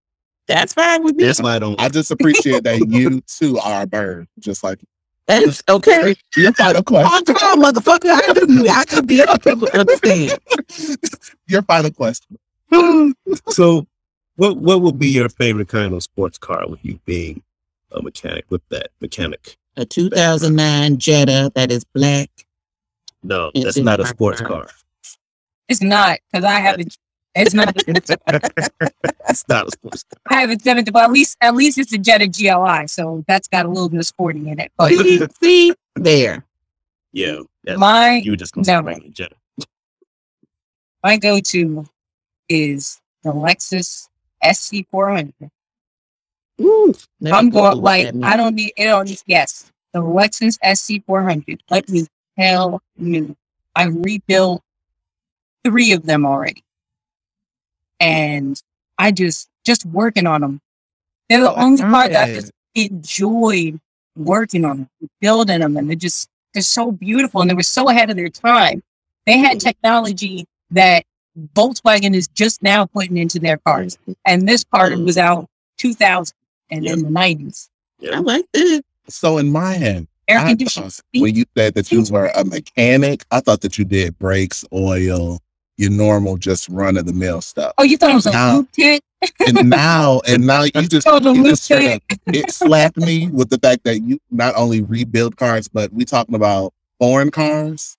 [0.47, 1.25] That's fine with me.
[1.25, 1.81] That's why I don't.
[1.81, 4.81] I just appreciate that you too are a bird, just like
[5.27, 6.17] That's okay.
[6.37, 7.37] your final question.
[7.41, 8.69] Oh, motherfucker, I do.
[8.69, 10.39] I could be other people understand.
[11.47, 12.39] Your final question.
[13.49, 13.87] so,
[14.37, 17.43] what what would be your favorite kind of sports car with you being
[17.93, 19.57] a mechanic with that mechanic?
[19.77, 22.29] A 2009 Jetta that is black.
[23.23, 24.49] No, It's that's not a sports car.
[24.65, 24.69] car.
[25.69, 26.97] It's not because I haven't.
[27.35, 27.75] It's not.
[27.87, 30.37] That's not a sports car.
[30.39, 33.47] I haven't done it, but at least at least it's a Jetta GLI, so that's
[33.49, 34.73] got a little bit of sporting in it.
[34.77, 36.45] But See, see there.
[37.13, 37.41] Yeah,
[37.77, 38.63] my you were just No.
[38.63, 39.37] say Jetta.
[41.05, 41.87] my go to
[42.49, 44.09] is the Lexus
[44.45, 45.51] SC400.
[46.61, 46.93] Ooh,
[47.27, 48.09] I'm going like.
[48.23, 49.05] I don't need it.
[49.07, 49.71] Need yes.
[49.93, 51.61] The Lexus SC400.
[51.71, 52.07] Let me
[52.39, 53.37] tell you,
[53.77, 54.63] I rebuilt
[55.65, 56.63] three of them already,
[58.01, 58.61] and
[58.99, 60.61] I just just working on them.
[61.29, 63.79] They're the only part that I just enjoyed
[64.17, 64.89] working on them,
[65.21, 68.29] building them, and they're just they're so beautiful and they were so ahead of their
[68.29, 68.83] time.
[69.27, 71.05] They had technology that
[71.55, 73.99] Volkswagen is just now putting into their cars.
[74.27, 75.47] And this part was out
[75.79, 76.35] 2000
[76.71, 77.69] and in the 90s.
[78.13, 78.85] I like it.
[79.09, 80.91] So in my head, Air I conditioning.
[80.91, 84.65] thought when you said that you were a mechanic, I thought that you did brakes,
[84.73, 85.41] oil,
[85.81, 87.73] your normal, just run of the mill stuff.
[87.79, 89.01] Oh, you thought it was a Now- lube tech?
[89.47, 92.19] And now, and now you just, Oh, the you just straight tech.
[92.27, 96.05] up, it slapped me with the fact that you not only rebuild cars, but we
[96.05, 97.97] talking about foreign cars.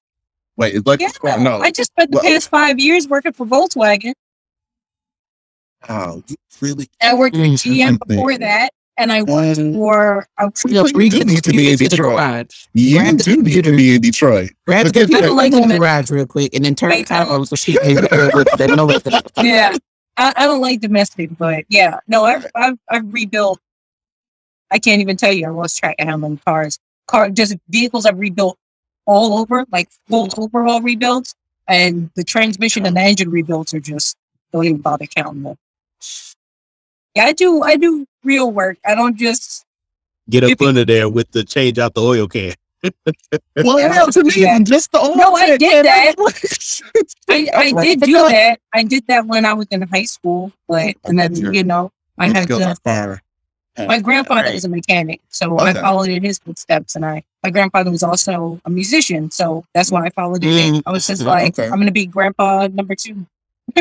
[0.58, 1.60] Wait, it's like Yeah, no?
[1.60, 4.14] I just spent the Well- past five years working for Volkswagen.
[5.90, 6.88] Wow, you really?
[7.02, 7.42] I worked for.
[7.42, 9.58] GM before that, and I worked What?
[9.58, 12.54] for a You you do need to be in Detroit.
[12.74, 14.52] You Grab do need to be in Detroit.
[14.68, 16.98] Grab the Because- computer, like like in the garage real quick, and then turn the
[16.98, 18.48] Wait, car over so she can hear with
[19.38, 19.78] yeah.
[20.18, 23.60] I, I don't like domestic, but yeah, no, I've, I've I've rebuilt.
[24.70, 25.48] I can't even tell you.
[25.48, 28.58] I lost track of how many cars, car just vehicles I've rebuilt
[29.06, 31.34] all over, like full overhaul rebuilds,
[31.68, 34.18] and the transmission and the engine rebuilds are just
[34.52, 35.58] don't even bother counting them.
[37.16, 37.62] Yeah, I do.
[37.64, 38.78] I do real work.
[38.86, 39.66] I don't just.
[40.30, 42.54] Get up If it- under there with the change out the oil can.
[43.56, 44.58] Well, Yeah, no, to me, yeah.
[44.60, 45.16] just the oil.
[45.16, 46.16] No, I did that.
[47.30, 48.60] I, I did do that.
[48.74, 52.28] I did that when I was in high school, but and then you know I
[52.30, 52.76] had to.
[52.84, 53.22] far.
[53.78, 54.54] My grandfather Right.
[54.56, 56.96] was a mechanic, so I followed in his footsteps.
[56.96, 60.76] And I, my grandfather was also a musician, so that's why I followed in.
[60.76, 61.70] Mm, I was just like, okay.
[61.72, 63.26] I'm gonna be grandpa number two,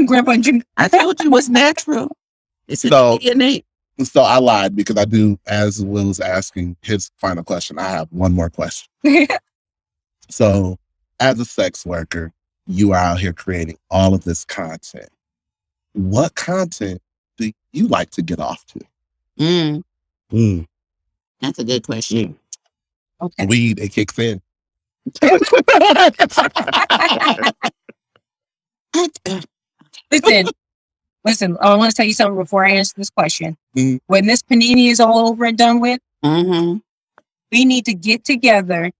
[0.06, 0.62] grandpa Junior.
[0.76, 2.14] I told you what's natural.
[2.70, 3.64] It's So- DNA.
[4.04, 8.08] So I lied because I do, as Will was asking his final question, I have
[8.10, 8.88] one more question.
[10.32, 10.78] So,
[11.18, 12.30] as a sex worker,
[12.68, 15.08] you are out here creating all of this content.
[15.94, 17.02] What content
[17.36, 18.80] do you like to get off to?
[19.40, 19.82] Mm,
[20.32, 20.66] Mm.
[21.40, 22.38] that's a good question.
[23.20, 23.46] okay.
[23.46, 24.40] Weed, it kicks in.
[30.12, 30.46] listen,
[31.24, 31.56] listen.
[31.60, 33.56] I want to tell you something before I answer this question.
[33.76, 34.00] Mhm.
[34.06, 36.78] When this panini is all over and done with, Mm-hmm.
[37.52, 38.90] we need to get together.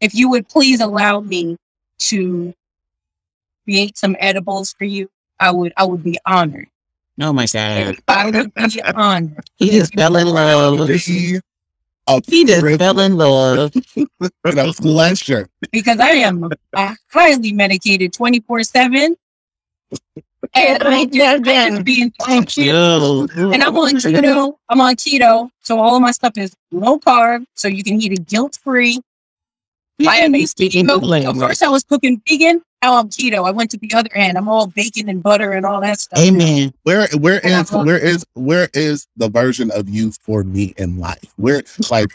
[0.00, 1.56] If you would please allow me
[2.00, 2.54] to
[3.64, 5.08] create some edibles for you,
[5.40, 5.72] I would.
[5.76, 6.68] I would be honored.
[7.20, 7.96] Oh my God.
[8.08, 9.50] I would be honored.
[9.56, 10.86] He just fell in love.
[10.88, 11.40] Be
[12.06, 13.72] a He just privilege fell in love.
[14.44, 15.48] and a pleasure.
[15.72, 19.16] because I am uh, highly medicated 24 7.
[20.54, 22.72] And I just, I just be in Thank you.
[22.72, 24.54] And I'm on keto.
[24.68, 25.50] I'm on keto.
[25.60, 27.44] So all of my stuff is low carb.
[27.54, 29.00] So you can eat it guilt free.
[30.06, 31.38] I am a speaking the So, language.
[31.38, 32.62] first I was cooking vegan.
[32.82, 33.44] Now I'm keto.
[33.44, 34.38] I went to the other end.
[34.38, 36.20] I'm all bacon and butter and all that stuff.
[36.20, 36.72] Amen.
[36.84, 41.32] Where where is where is where is the version of you for me in life?
[41.36, 42.06] Where like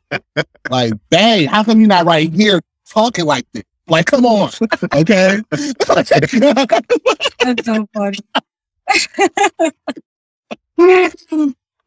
[0.70, 3.64] like dang, how come you're not right here talking like this?
[3.90, 4.50] Like, come on,
[4.94, 5.40] okay?
[5.50, 5.84] That's
[7.66, 8.18] so funny.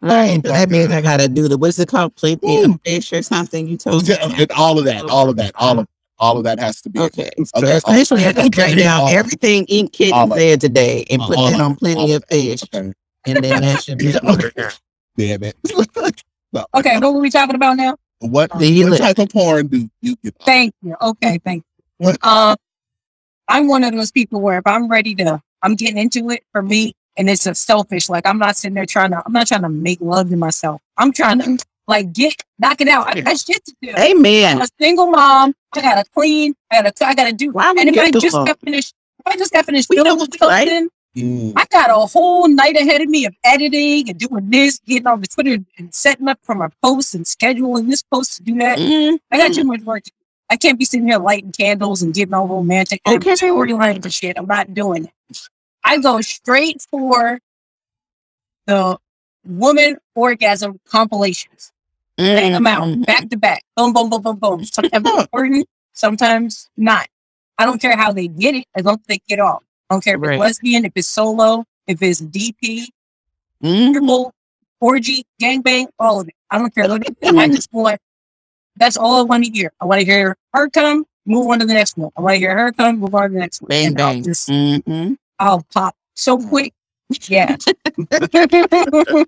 [0.02, 0.44] Right.
[0.44, 2.16] That means I gotta do the what's it called?
[2.18, 3.68] Plenty of fish or something.
[3.68, 4.16] You told me.
[4.20, 5.88] and all of that, all of that, all of
[6.20, 7.30] all of that has to be Okay.
[7.56, 7.72] Okay.
[7.78, 11.50] Especially I think right now, everything in Kitten All of- said today and put all
[11.52, 12.64] that on plenty of fish.
[12.64, 12.92] Okay.
[13.26, 14.12] And then that should be
[15.18, 15.56] Damn it.
[16.54, 16.68] No.
[16.76, 17.98] Okay, what were we talking about now?
[18.20, 19.02] What, The what list.
[19.02, 20.36] type of porn do you get?
[20.42, 20.96] Thank you.
[21.02, 21.73] Okay, thank you.
[22.04, 22.18] What?
[22.24, 22.56] Um,
[23.50, 26.62] I'm one of those people where if I'm ready to, I'm getting into it for
[26.62, 28.10] me, and it's a selfish.
[28.10, 30.82] Like I'm not sitting there trying to, I'm not trying to make love to myself.
[30.98, 31.58] I'm trying to
[31.88, 33.08] like get knock it out.
[33.08, 33.92] I got shit to do.
[33.96, 34.62] I'm Amen.
[34.62, 35.54] a single mom.
[35.74, 36.54] I gotta clean.
[36.72, 37.52] I gotta, I gotta do.
[37.52, 40.48] Why And if I just got finished, if I just got finished We filming know,
[40.48, 40.68] right?
[40.68, 44.80] something, Mm, I got a whole night ahead of me of editing and doing this,
[44.80, 48.44] getting on the Twitter and setting up for my posts and scheduling this post to
[48.44, 48.80] do that.
[48.80, 50.04] Mm, I got too much work.
[50.04, 50.23] to do.
[50.54, 53.32] I can't be sitting here lighting candles and getting all romantic Okay.
[53.32, 54.38] storyline and shit.
[54.38, 55.40] I'm not doing it.
[55.84, 57.40] I go straight for
[58.68, 59.00] the
[59.44, 61.72] woman orgasm compilations.
[62.18, 63.64] Bang them out mm, back to back.
[63.76, 64.64] Boom, boom, boom, boom, boom.
[64.64, 67.08] Sometimes important, sometimes not.
[67.58, 69.64] I don't care how they get it as long as they get off.
[69.90, 70.34] I don't care if Right.
[70.36, 72.90] it's lesbian, if it's solo, if it's DP,
[73.64, 73.92] mm.
[73.92, 74.32] triple,
[74.80, 76.36] orgy, gangbang, all of it.
[76.52, 76.88] I don't care.
[76.88, 78.00] Look, I just want,
[78.78, 79.72] that's all I want to hear.
[79.80, 82.12] I want to hear her come, move on to the next one.
[82.18, 83.70] I want to hear her come, move on to the next one.
[83.70, 84.24] Bang And I'll bang.
[84.24, 85.18] just, Mhm.
[85.40, 86.74] I'll pop so quick.
[87.28, 87.56] Yeah.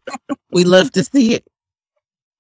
[0.52, 1.46] We love to see it.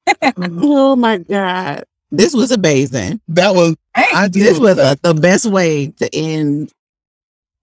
[0.38, 1.84] oh my God.
[2.12, 3.20] This was amazing.
[3.30, 6.72] that was Hey, I do This was uh, the best way to end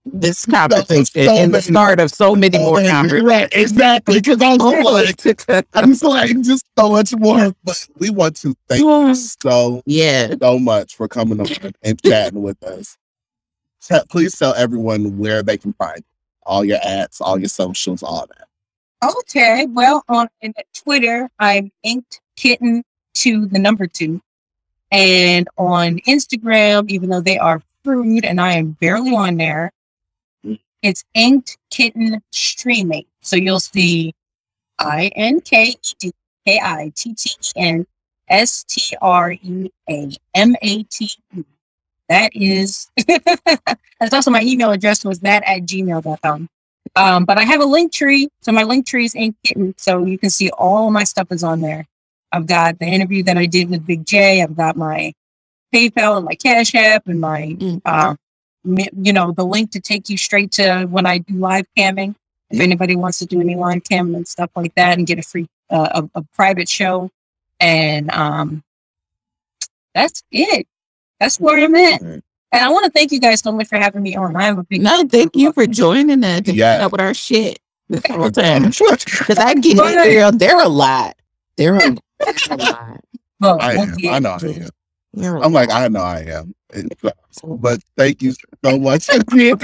[0.05, 3.23] this conversation so and the start of so many more Oh, conversations.
[3.29, 4.15] right, exactly.
[4.19, 7.53] Because I'm like, I'm just like just so much more.
[7.63, 10.33] But we want to thank you so yeah.
[10.41, 11.47] so much for coming on
[11.83, 12.97] and chatting with us.
[13.81, 16.03] te- please tell everyone where they can find
[16.45, 18.47] all your ads, all your socials, all that.
[19.19, 20.27] Okay, well, on
[20.73, 22.83] Twitter, I'm inked kitten
[23.15, 24.21] to the number two,
[24.91, 29.71] and on Instagram, even though they are fruit and I am barely on there,
[30.83, 33.05] it's inked kitten streaming.
[33.21, 34.13] So you'll see
[34.77, 36.11] I N K E
[36.45, 37.87] K I T T E N
[38.29, 41.43] S T R E A M A T E.
[42.09, 46.49] That is, that's also my email address was that at gmail.com.
[46.95, 48.27] Um, but I have a link tree.
[48.41, 49.73] So my link tree is Ink Kitten.
[49.77, 51.87] So you can see all my stuff is on there.
[52.31, 54.43] I've got the interview that I did with Big J.
[54.43, 55.13] I've got my
[55.73, 58.15] PayPal and my Cash App and my, uh,
[58.65, 62.15] you know, the link to take you straight to when I do live camming.
[62.49, 65.23] If anybody wants to do any live camming and stuff like that and get a
[65.23, 67.09] free, uh, a, a private show.
[67.59, 68.63] And, um,
[69.95, 70.67] that's it.
[71.19, 72.01] That's where I'm at.
[72.01, 72.21] And
[72.51, 74.35] I want to thank you guys so much for having me on.
[74.35, 76.77] I have a big No, thank you for joining us and Yeah.
[76.79, 76.85] yeah.
[76.85, 77.59] up with our shit
[77.89, 78.65] this whole time.
[78.65, 80.31] Because I get it, girl.
[80.31, 81.15] They're a lot.
[81.57, 82.99] They're a, they're a lot.
[83.39, 83.95] Well, I well, am.
[83.99, 84.11] yeah.
[84.13, 84.69] I know I am.
[85.13, 85.71] They're a I'm like.
[85.71, 86.53] I know I am.
[87.43, 88.33] But thank you
[88.63, 89.57] so much again.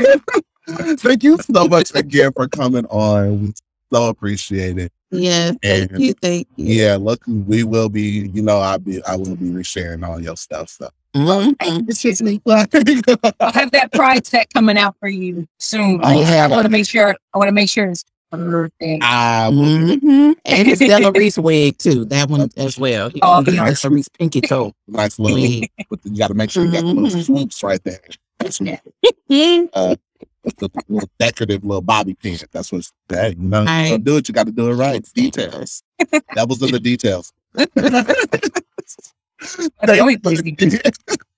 [0.97, 3.41] thank you so much again for coming on.
[3.41, 3.53] We
[3.91, 4.91] so appreciate it.
[5.11, 5.51] yeah.
[5.63, 6.13] Thank And you.
[6.13, 6.65] Thank you.
[6.83, 10.37] yeah, look, we will be, you know, I'll be I will be resharing all your
[10.37, 10.69] stuff.
[10.69, 10.89] So
[11.87, 12.39] excuse me.
[12.45, 12.67] I'll
[13.51, 15.99] have that pride set coming out for you soon.
[16.03, 16.45] Oh, yeah.
[16.45, 17.15] I want to make sure.
[17.33, 19.03] I want to make sure it's perfect.
[19.03, 20.35] I will Mhm.
[20.45, 22.05] And it's Della Reese wig too.
[22.05, 23.09] That one as well.
[23.11, 23.73] You Oh, can yeah.
[23.73, 24.73] Della Reese pinky toe.
[24.87, 25.69] nice little wig.
[26.03, 27.25] you gotta make sure you got the little Mhm.
[27.25, 28.01] swoops right there.
[28.41, 29.97] Mhm.
[30.57, 32.37] The little decorative little bobby pin.
[32.51, 33.37] That's what's that.
[33.37, 33.91] You know, Right.
[33.91, 35.05] you do it, you gotta do it right.
[35.13, 35.83] Details.
[36.35, 37.33] That was in the details.
[37.53, 37.73] That's
[39.83, 40.41] the only place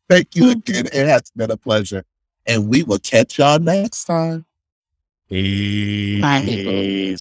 [0.10, 0.88] Thank you again.
[0.88, 2.04] It has been a pleasure.
[2.46, 4.46] And we will catch y'all next time.
[5.32, 7.20] Peace.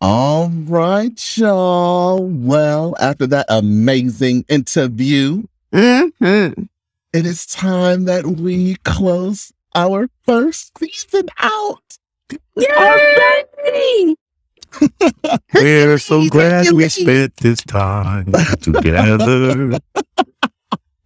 [0.00, 2.22] All right, y'all.
[2.26, 6.68] Well, after that amazing interview, Mhm.
[7.14, 11.80] it is time that we close our first season out.
[12.56, 14.14] Yay!
[15.54, 19.78] We're so glad we spent this time together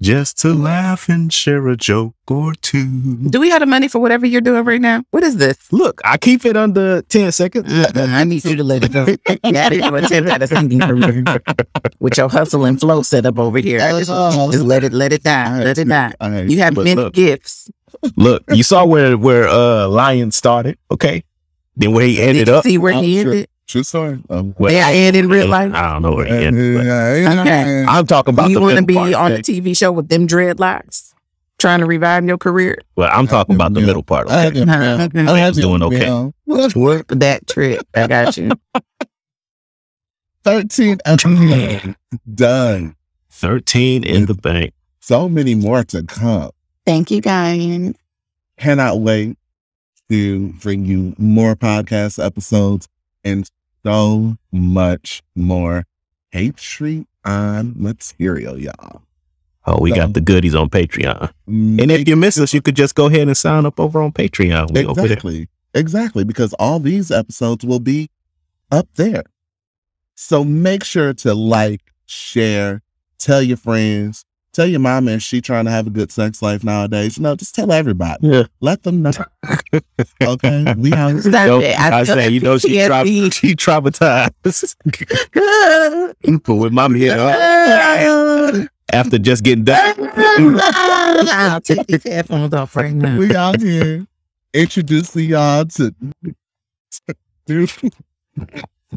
[0.01, 3.16] just to laugh and share a joke or two.
[3.31, 5.03] Do we have the money for whatever you're doing right now?
[5.11, 5.57] What is this?
[5.73, 7.66] Look, I keep it under 10 seconds.
[7.97, 9.07] I need you to let it go.
[9.45, 11.59] Yeah, I didn't attempt at a
[12.01, 13.79] with your hustle and flow set up over here.
[13.79, 16.12] Just, was just let it, let it die, let it die.
[16.20, 16.49] All right.
[16.49, 17.15] You have But many look.
[17.15, 17.70] gifts.
[18.16, 21.25] Look, you saw where where uh Lion started, okay?
[21.77, 22.65] Then where he Did ended you up.
[22.65, 23.45] see where Oh, he sure.
[23.69, 23.70] Ended?
[23.70, 24.23] True story.
[24.31, 25.73] Um, Well, Yeah, I ended in real life.
[25.74, 26.77] I don't know where he ended.
[26.77, 26.86] but
[27.40, 27.85] Okay.
[27.89, 29.39] I'm talking about you want to be part, on a?
[29.39, 31.12] TV show with them dreadlocks,
[31.59, 32.78] trying to revive your career?
[32.97, 34.28] Well, I'm talking about the middle part.
[34.31, 34.59] I Okay?
[34.61, 35.09] had Uh-huh.
[35.09, 36.01] to- I had to- Doing okay.
[36.01, 37.86] you know, Work that trip.
[37.95, 38.51] I got you.
[40.45, 40.99] 13
[42.35, 42.95] done.
[43.31, 44.73] 13 in the bank.
[45.01, 46.51] So many more to come.
[46.86, 47.95] Thank you, guys.
[48.57, 49.36] Cannot wait
[50.09, 52.89] to bring you more podcast episodes
[53.24, 53.49] and
[53.84, 55.84] so much more
[56.32, 57.06] Patreon
[57.76, 59.02] material, y'all.
[59.66, 61.30] Oh, we So- got the goodies on Patreon.
[61.48, 64.00] Mm, and if you miss us, you could just go ahead and sign up over
[64.00, 64.72] on Patreon.
[64.72, 64.88] We.
[64.88, 65.48] Exactly.
[65.74, 66.24] Exactly.
[66.24, 68.09] Because all these episodes will be
[68.70, 69.24] up there.
[70.14, 72.82] So make sure to like, share,
[73.18, 74.24] tell your friends,
[74.59, 77.16] tell your mama if she trying to have a good sex life nowadays.
[77.16, 78.26] You know, just tell everybody.
[78.26, 78.43] Yeah.
[78.60, 79.12] Let them know.
[80.22, 80.74] okay.
[80.76, 81.20] We out.
[81.20, 81.78] Stop Yo, it.
[81.78, 84.74] I, feel say, you know, she, tra- she traumatized.
[86.44, 87.16] but with mom here,
[88.93, 90.10] after just getting done.
[90.18, 93.16] I'll take these headphones off right now.
[93.16, 94.06] we out here
[94.52, 95.94] introducing y'all to,
[97.47, 97.66] to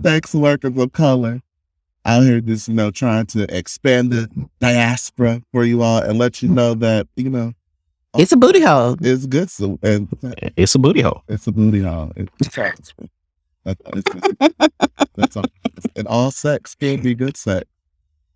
[0.02, 1.40] sex workers of color.
[2.06, 4.28] Out here just, you know, trying to expand the
[4.60, 7.54] diaspora for you all and let you know that, you know,
[8.18, 8.98] It's a booty hole.
[9.02, 9.50] it's good.
[9.52, 10.08] So, and
[10.58, 11.22] It's a booty hole.
[11.28, 12.12] it's a booty hole.
[12.16, 12.94] It's, that's,
[13.64, 14.04] that's,
[15.16, 15.46] that's all.
[15.96, 17.66] And all sex can be good sex.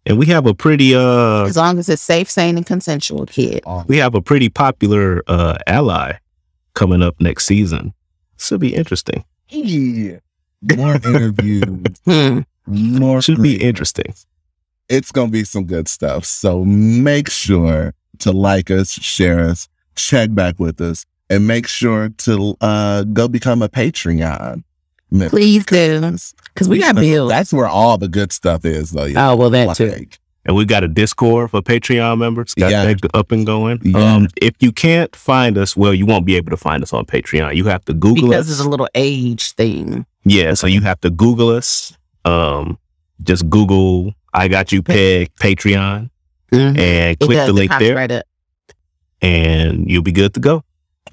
[0.06, 3.64] And we have a pretty uh As long as it's safe, sane, and consensual, kid.
[3.88, 6.18] We have a pretty popular uh ally
[6.76, 7.94] coming up next season.
[8.38, 9.26] This will be interesting.
[9.50, 10.18] Yeah.
[10.76, 11.64] More interviews.
[12.06, 12.42] Hmm.
[12.68, 14.14] More Should be interesting.
[14.90, 16.26] it's gonna be some good stuff.
[16.26, 22.10] So make sure to like us, share us, check back with us, and make sure
[22.10, 24.64] to uh go become a Patreon.
[25.30, 26.02] Please do.
[26.54, 27.30] Because we got bills.
[27.30, 29.06] That's where all the good stuff is, though.
[29.06, 29.32] y'all.
[29.32, 30.06] Oh, well, that too.
[30.48, 32.54] And we got a Discord for Patreon members.
[32.54, 32.86] Got Yeah.
[32.94, 33.80] that up and going.
[33.84, 34.16] Yeah.
[34.16, 37.06] Um, if you can't find us, well, you won't be able to find us on
[37.06, 37.56] Patreon.
[37.56, 38.58] You have to Google because us.
[38.60, 40.06] it's a little age thing.
[40.26, 41.96] yeah, so you have to Google us.
[42.26, 42.78] Um,
[43.24, 46.10] just Google "I Got You Pegged" Patreon
[46.52, 46.78] Mhm.
[46.78, 48.26] and click does, the link there, Right up.
[49.22, 50.64] and you'll be good to go.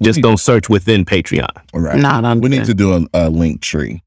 [0.01, 1.47] Just don't search within Patreon.
[1.73, 1.99] All right.
[1.99, 2.41] Not on.
[2.41, 4.01] We need to do a, a link tree.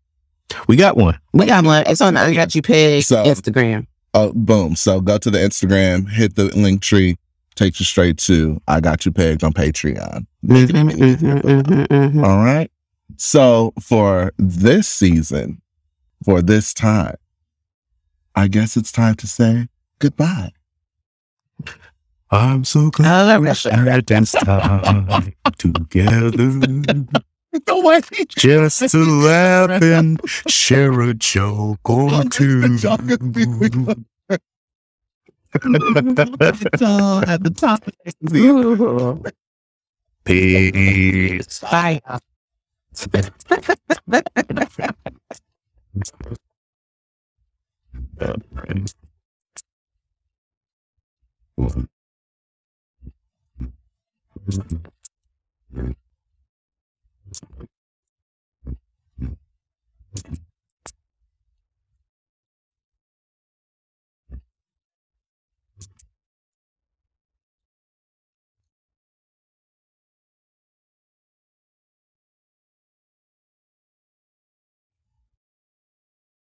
[0.68, 1.18] We got one.
[1.32, 1.84] We got one.
[1.86, 3.86] It's on I got you pig So- Instagram.
[4.14, 4.74] Oh, boom.
[4.76, 7.16] So go to the Instagram, hit the link tree,
[7.54, 10.26] takes you straight to I Got You Pegged on Patreon.
[10.46, 12.24] Mhm, mhm, mhm, mhm.
[12.24, 12.70] All right.
[13.16, 15.60] So for this season,
[16.26, 17.14] for this time,
[18.34, 19.68] I guess it's time to say
[20.00, 20.50] goodbye.
[22.32, 23.72] I'm so glad I love that shit.
[23.72, 26.30] at this time together.
[28.28, 32.76] Just to laugh and share a joke or two.
[32.76, 32.98] So at
[37.44, 37.84] the top.
[40.24, 41.60] Peace.
[41.60, 42.00] Bye.
[45.97, 46.02] Uh,